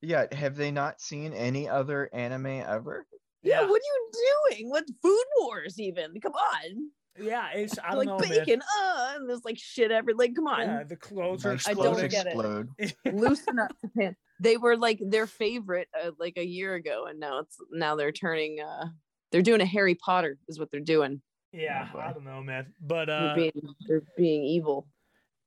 Yeah, 0.00 0.34
have 0.34 0.56
they 0.56 0.70
not 0.70 0.98
seen 1.02 1.34
any 1.34 1.68
other 1.68 2.08
anime 2.14 2.46
ever? 2.46 3.06
Yeah, 3.42 3.60
yeah, 3.60 3.68
what 3.68 3.82
are 3.82 3.84
you 3.84 4.10
doing? 4.50 4.70
What 4.70 4.84
food 5.02 5.24
wars 5.40 5.78
even? 5.78 6.18
Come 6.22 6.32
on. 6.32 6.90
Yeah, 7.20 7.48
it's 7.54 7.78
I 7.78 7.90
don't 7.90 7.98
like 7.98 8.06
know, 8.08 8.18
man. 8.18 8.28
bacon, 8.28 8.62
uh, 8.82 9.12
and 9.16 9.28
there's 9.28 9.44
like 9.44 9.58
shit 9.58 9.90
every 9.90 10.14
like 10.14 10.34
come 10.34 10.46
on. 10.46 10.60
Yeah, 10.60 10.82
the 10.84 10.96
clothes 10.96 11.44
are 11.46 11.52
Nice 11.52 11.68
I 11.68 11.74
don't 11.74 11.98
exploding. 12.04 12.10
get 12.10 12.26
it. 12.26 12.92
explode. 13.06 13.14
Loosen 13.20 13.58
up 13.58 13.72
pants. 13.96 14.18
They 14.40 14.56
were 14.56 14.76
like 14.76 15.00
their 15.06 15.26
favorite 15.26 15.88
uh, 16.02 16.12
like 16.18 16.34
a 16.36 16.44
year 16.46 16.74
ago, 16.74 17.06
and 17.08 17.20
now 17.20 17.40
it's 17.40 17.56
now 17.70 17.94
they're 17.96 18.12
turning 18.12 18.58
uh 18.60 18.86
they're 19.32 19.42
doing 19.42 19.60
a 19.60 19.66
Harry 19.66 19.94
Potter 19.94 20.38
is 20.48 20.58
what 20.58 20.70
they're 20.70 20.80
doing. 20.80 21.20
Yeah, 21.52 21.88
Oh, 21.94 21.98
I 21.98 22.12
don't 22.12 22.24
know, 22.24 22.42
man. 22.42 22.72
But 22.80 23.06
They're 23.06 23.30
uh, 23.30 23.34
being 23.34 23.52
they're 23.88 24.02
being 24.16 24.44
evil. 24.44 24.86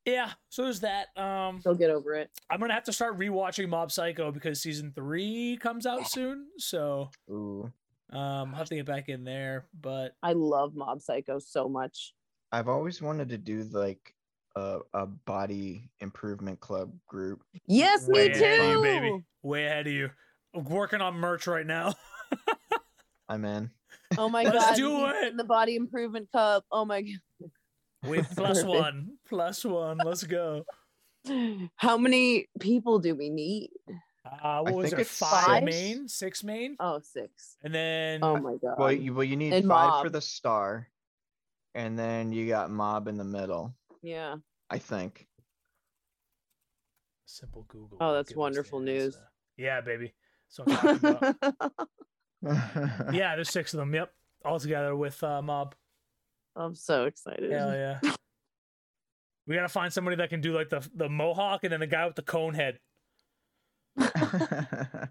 yeah, 0.06 0.32
so 0.50 0.64
there's 0.64 0.82
that. 0.82 1.08
Um, 1.18 1.62
They'll 1.64 1.76
get 1.76 1.90
over 1.90 2.14
it. 2.16 2.30
I'm 2.50 2.60
gonna 2.60 2.74
have 2.74 2.84
to 2.86 2.94
start 2.94 3.18
rewatching 3.18 3.70
Mob 3.70 3.92
Psycho 3.92 4.32
because 4.32 4.62
season 4.62 4.92
three 4.94 5.58
comes 5.62 5.86
out 5.86 6.08
soon. 6.10 6.48
So 6.58 7.10
Ooh. 7.30 7.72
Um, 8.12 8.50
I'll 8.50 8.56
have 8.56 8.70
to 8.70 8.76
get 8.76 8.86
back 8.86 9.10
in 9.10 9.24
there. 9.24 9.66
But 9.80 10.16
I 10.22 10.34
love 10.34 10.76
Mob 10.76 11.02
Psycho 11.02 11.40
so 11.40 11.68
much. 11.70 12.14
I've 12.52 12.68
always 12.68 13.02
wanted 13.02 13.30
to 13.30 13.38
do 13.38 13.64
like 13.72 14.14
a, 14.56 14.80
a 14.94 15.06
body 15.08 15.90
improvement 16.00 16.60
club 16.60 16.94
group. 17.08 17.42
Yes, 17.68 18.08
way 18.08 18.30
me 18.30 18.34
ahead 18.34 18.70
you, 18.70 18.76
too. 18.76 18.82
baby. 18.82 19.24
Way 19.42 19.66
ahead 19.66 19.88
of 19.88 19.94
you. 19.94 20.10
I'm 20.56 20.66
working 20.66 21.02
on 21.02 21.16
merch 21.16 21.48
right 21.48 21.66
now. 21.66 21.96
I'm 23.30 23.44
in. 23.46 23.72
Oh 24.18 24.30
my 24.30 24.44
Let's 24.44 24.58
god, 24.58 24.76
do 24.76 25.08
Ethan, 25.08 25.24
it. 25.24 25.38
the 25.38 25.44
body 25.44 25.76
improvement 25.76 26.30
cup. 26.32 26.66
Oh 26.72 26.86
my 26.86 27.02
god. 27.02 27.50
With 28.08 28.38
one, 28.66 29.18
plus 29.28 29.66
one. 29.66 29.98
Let's 29.98 30.24
go. 30.24 30.66
How 31.78 31.98
many 31.98 32.48
people 32.60 33.00
do 33.00 33.16
we 33.16 33.30
need? 33.30 33.70
Uh, 34.26 34.62
what 34.62 34.72
I 34.72 34.76
was 34.76 34.84
think 34.86 34.92
there? 34.92 35.00
it's 35.02 35.18
Five 35.18 35.64
main, 35.64 36.08
six 36.08 36.44
main, 36.44 36.78
Oh, 36.80 37.00
six. 37.04 37.58
and 37.64 37.74
then 37.76 38.24
Oh 38.24 38.38
my 38.38 38.56
god. 38.56 38.76
Well, 38.80 38.92
you 38.92 39.14
well 39.14 39.24
you 39.26 39.36
need 39.36 39.54
and 39.54 39.68
five 39.68 40.02
for 40.04 40.10
the 40.10 40.22
star, 40.22 40.88
and 41.76 42.00
then 42.00 42.32
you 42.32 42.48
got 42.48 42.72
mob 42.72 43.08
in 43.08 43.18
the 43.18 43.24
middle. 43.26 43.74
yeah. 44.02 44.36
I 44.70 44.78
think. 44.80 45.28
simple 47.26 47.64
Google. 47.68 47.98
Oh, 48.00 48.14
that's 48.14 48.30
give 48.30 48.34
us 48.34 48.36
the 48.36 48.40
wonderful 48.40 48.80
news. 48.80 49.16
answer. 49.16 49.28
Yeah, 49.58 49.82
baby. 49.82 50.14
So 50.50 50.64
I'm 50.68 50.76
talking 51.00 51.10
about. 51.10 51.90
yeah. 52.42 53.12
yeah, 53.12 53.36
there's 53.36 53.50
six 53.50 53.74
of 53.74 53.80
them. 53.80 53.94
Yep, 53.94 54.12
all 54.46 54.60
together 54.60 54.96
with 54.96 55.22
uh, 55.24 55.42
mob. 55.42 55.76
I'm 56.56 56.76
so 56.76 57.06
excited. 57.06 57.52
Hell 57.52 57.74
yeah. 57.74 58.00
We 59.46 59.56
gotta 59.56 59.68
find 59.68 59.92
somebody 59.92 60.16
that 60.18 60.30
can 60.30 60.40
do 60.40 60.54
like 60.54 60.70
the 60.70 60.88
the 60.96 61.10
mohawk 61.10 61.66
and 61.66 61.74
then 61.74 61.82
the 61.82 61.88
guy 61.88 62.06
with 62.06 62.16
the 62.16 62.22
cone 62.22 62.54
head. 62.54 62.80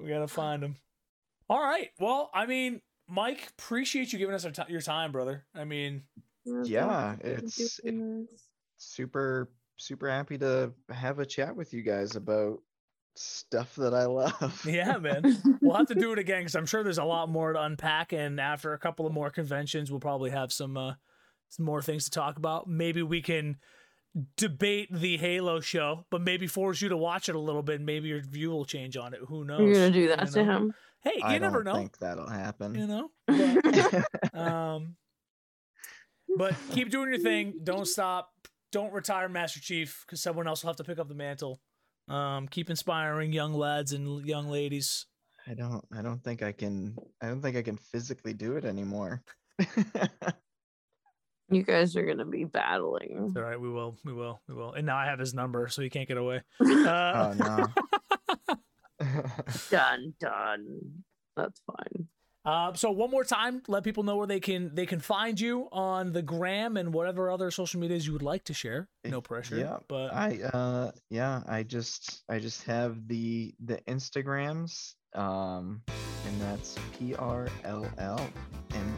We 0.00 0.08
gotta 0.10 0.26
find 0.28 0.62
him. 0.62 0.76
All 1.48 1.60
right. 1.62 1.90
Well, 2.00 2.30
I 2.34 2.46
mean, 2.46 2.80
Mike, 3.08 3.48
appreciate 3.58 4.12
you 4.12 4.18
giving 4.18 4.34
us 4.34 4.44
our 4.44 4.50
ti- 4.50 4.70
your 4.72 4.80
time, 4.80 5.12
brother. 5.12 5.44
I 5.54 5.64
mean, 5.64 6.02
Yeah, 6.44 7.16
it's- 7.22 7.80
it- 7.84 8.28
super 8.76 9.50
super 9.76 10.08
happy 10.10 10.38
to 10.38 10.72
have 10.90 11.18
a 11.18 11.26
chat 11.26 11.54
with 11.56 11.72
you 11.72 11.82
guys 11.82 12.16
about 12.16 12.58
stuff 13.16 13.74
that 13.76 13.94
I 13.94 14.04
love. 14.06 14.64
yeah, 14.68 14.98
man. 14.98 15.22
We'll 15.62 15.76
have 15.76 15.86
to 15.88 15.94
do 15.94 16.12
it 16.12 16.18
again 16.18 16.40
because 16.40 16.54
I'm 16.56 16.66
sure 16.66 16.82
there's 16.82 16.98
a 16.98 17.04
lot 17.04 17.28
more 17.30 17.52
to 17.54 17.62
unpack. 17.62 18.12
And 18.12 18.38
after 18.40 18.72
a 18.74 18.78
couple 18.78 19.06
of 19.06 19.12
more 19.12 19.30
conventions, 19.30 19.90
we'll 19.90 20.00
probably 20.00 20.30
have 20.30 20.52
some 20.52 20.76
uh, 20.76 20.94
some 21.48 21.64
more 21.64 21.80
things 21.82 22.04
to 22.04 22.10
talk 22.10 22.36
about. 22.36 22.68
Maybe 22.68 23.02
we 23.02 23.22
can 23.22 23.56
debate 24.36 24.88
the 24.92 25.16
Halo 25.16 25.60
show, 25.60 26.06
but 26.10 26.20
maybe 26.20 26.46
force 26.46 26.80
you 26.80 26.88
to 26.90 26.96
watch 26.96 27.28
it 27.28 27.34
a 27.34 27.40
little 27.40 27.62
bit. 27.62 27.76
And 27.76 27.86
maybe 27.86 28.08
your 28.08 28.20
view 28.20 28.50
will 28.50 28.64
change 28.64 28.96
on 28.96 29.14
it. 29.14 29.20
Who 29.28 29.44
knows? 29.44 29.60
You're 29.60 29.74
gonna 29.74 29.90
do 29.90 30.08
that 30.08 30.26
you 30.26 30.32
to 30.32 30.44
him. 30.44 30.74
Hey, 31.02 31.12
you 31.16 31.20
never 31.20 31.28
know. 31.28 31.34
I 31.34 31.38
never 31.38 31.62
don't 31.62 31.72
know. 31.72 31.78
think 31.80 31.98
that'll 31.98 32.28
happen. 32.28 32.74
You 32.74 32.86
know. 32.86 33.10
But, 34.32 34.40
um, 34.40 34.96
but 36.36 36.54
keep 36.72 36.90
doing 36.90 37.08
your 37.10 37.18
thing. 37.18 37.60
Don't 37.62 37.86
stop. 37.86 38.30
Don't 38.72 38.92
retire, 38.92 39.28
Master 39.28 39.60
Chief, 39.60 40.02
because 40.04 40.20
someone 40.20 40.48
else 40.48 40.62
will 40.62 40.70
have 40.70 40.76
to 40.78 40.84
pick 40.84 40.98
up 40.98 41.08
the 41.08 41.14
mantle. 41.14 41.60
Um, 42.08 42.48
keep 42.48 42.70
inspiring 42.70 43.32
young 43.32 43.54
lads 43.54 43.92
and 43.92 44.26
young 44.26 44.48
ladies. 44.48 45.06
I 45.46 45.54
don't 45.54 45.84
I 45.96 46.02
don't 46.02 46.22
think 46.22 46.42
I 46.42 46.52
can 46.52 46.96
I 47.22 47.28
don't 47.28 47.42
think 47.42 47.56
I 47.56 47.62
can 47.62 47.76
physically 47.76 48.32
do 48.32 48.56
it 48.56 48.64
anymore. 48.64 49.22
You 51.50 51.62
guys 51.62 51.94
are 51.96 52.04
gonna 52.04 52.24
be 52.24 52.44
battling. 52.44 53.34
All 53.36 53.42
right, 53.42 53.60
we 53.60 53.68
will, 53.70 53.96
we 54.04 54.12
will, 54.12 54.40
we 54.48 54.54
will. 54.54 54.72
And 54.72 54.86
now 54.86 54.96
I 54.96 55.06
have 55.06 55.18
his 55.18 55.34
number, 55.34 55.68
so 55.68 55.82
he 55.82 55.90
can't 55.90 56.08
get 56.08 56.16
away. 56.16 56.42
oh 56.60 56.86
Uh, 56.86 57.34
no. 57.38 58.56
done, 59.70 60.14
done. 60.20 60.80
That's 61.36 61.60
fine. 61.66 62.08
Uh, 62.46 62.74
so 62.74 62.90
one 62.90 63.10
more 63.10 63.24
time, 63.24 63.62
let 63.68 63.82
people 63.84 64.02
know 64.02 64.16
where 64.16 64.26
they 64.26 64.38
can 64.40 64.70
they 64.74 64.84
can 64.84 65.00
find 65.00 65.40
you 65.40 65.66
on 65.72 66.12
the 66.12 66.20
gram 66.20 66.76
and 66.76 66.92
whatever 66.92 67.30
other 67.30 67.50
social 67.50 67.80
medias 67.80 68.06
you 68.06 68.12
would 68.12 68.22
like 68.22 68.44
to 68.44 68.52
share. 68.52 68.86
No 69.04 69.22
pressure. 69.22 69.56
Yeah, 69.56 69.78
but 69.88 70.12
I 70.12 70.40
uh 70.52 70.90
yeah, 71.08 71.42
I 71.48 71.62
just 71.62 72.22
I 72.28 72.38
just 72.38 72.62
have 72.64 73.08
the 73.08 73.54
the 73.64 73.78
Instagrams 73.88 74.92
um 75.14 75.80
and 76.26 76.40
that's 76.42 76.76
P 76.98 77.14
R 77.14 77.48
L 77.64 77.90
L 77.96 78.20
M. 78.74 78.93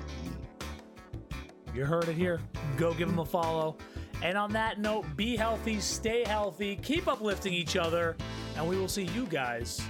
You 1.76 1.84
heard 1.84 2.08
it 2.08 2.16
here. 2.16 2.40
Go 2.78 2.94
give 2.94 3.06
them 3.06 3.18
a 3.18 3.24
follow. 3.24 3.76
And 4.22 4.38
on 4.38 4.50
that 4.54 4.80
note, 4.80 5.04
be 5.14 5.36
healthy, 5.36 5.78
stay 5.78 6.24
healthy, 6.24 6.76
keep 6.76 7.06
uplifting 7.06 7.52
each 7.52 7.76
other, 7.76 8.16
and 8.56 8.66
we 8.66 8.78
will 8.78 8.88
see 8.88 9.04
you 9.04 9.26
guys 9.26 9.82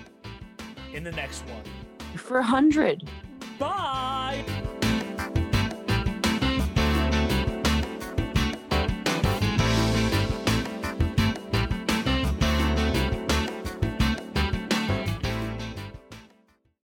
in 0.93 1.05
the 1.05 1.13
next 1.13 1.43
one. 1.43 1.63
For 2.17 2.39
a 2.39 2.43
hundred. 2.43 3.09
Bye. 3.57 4.45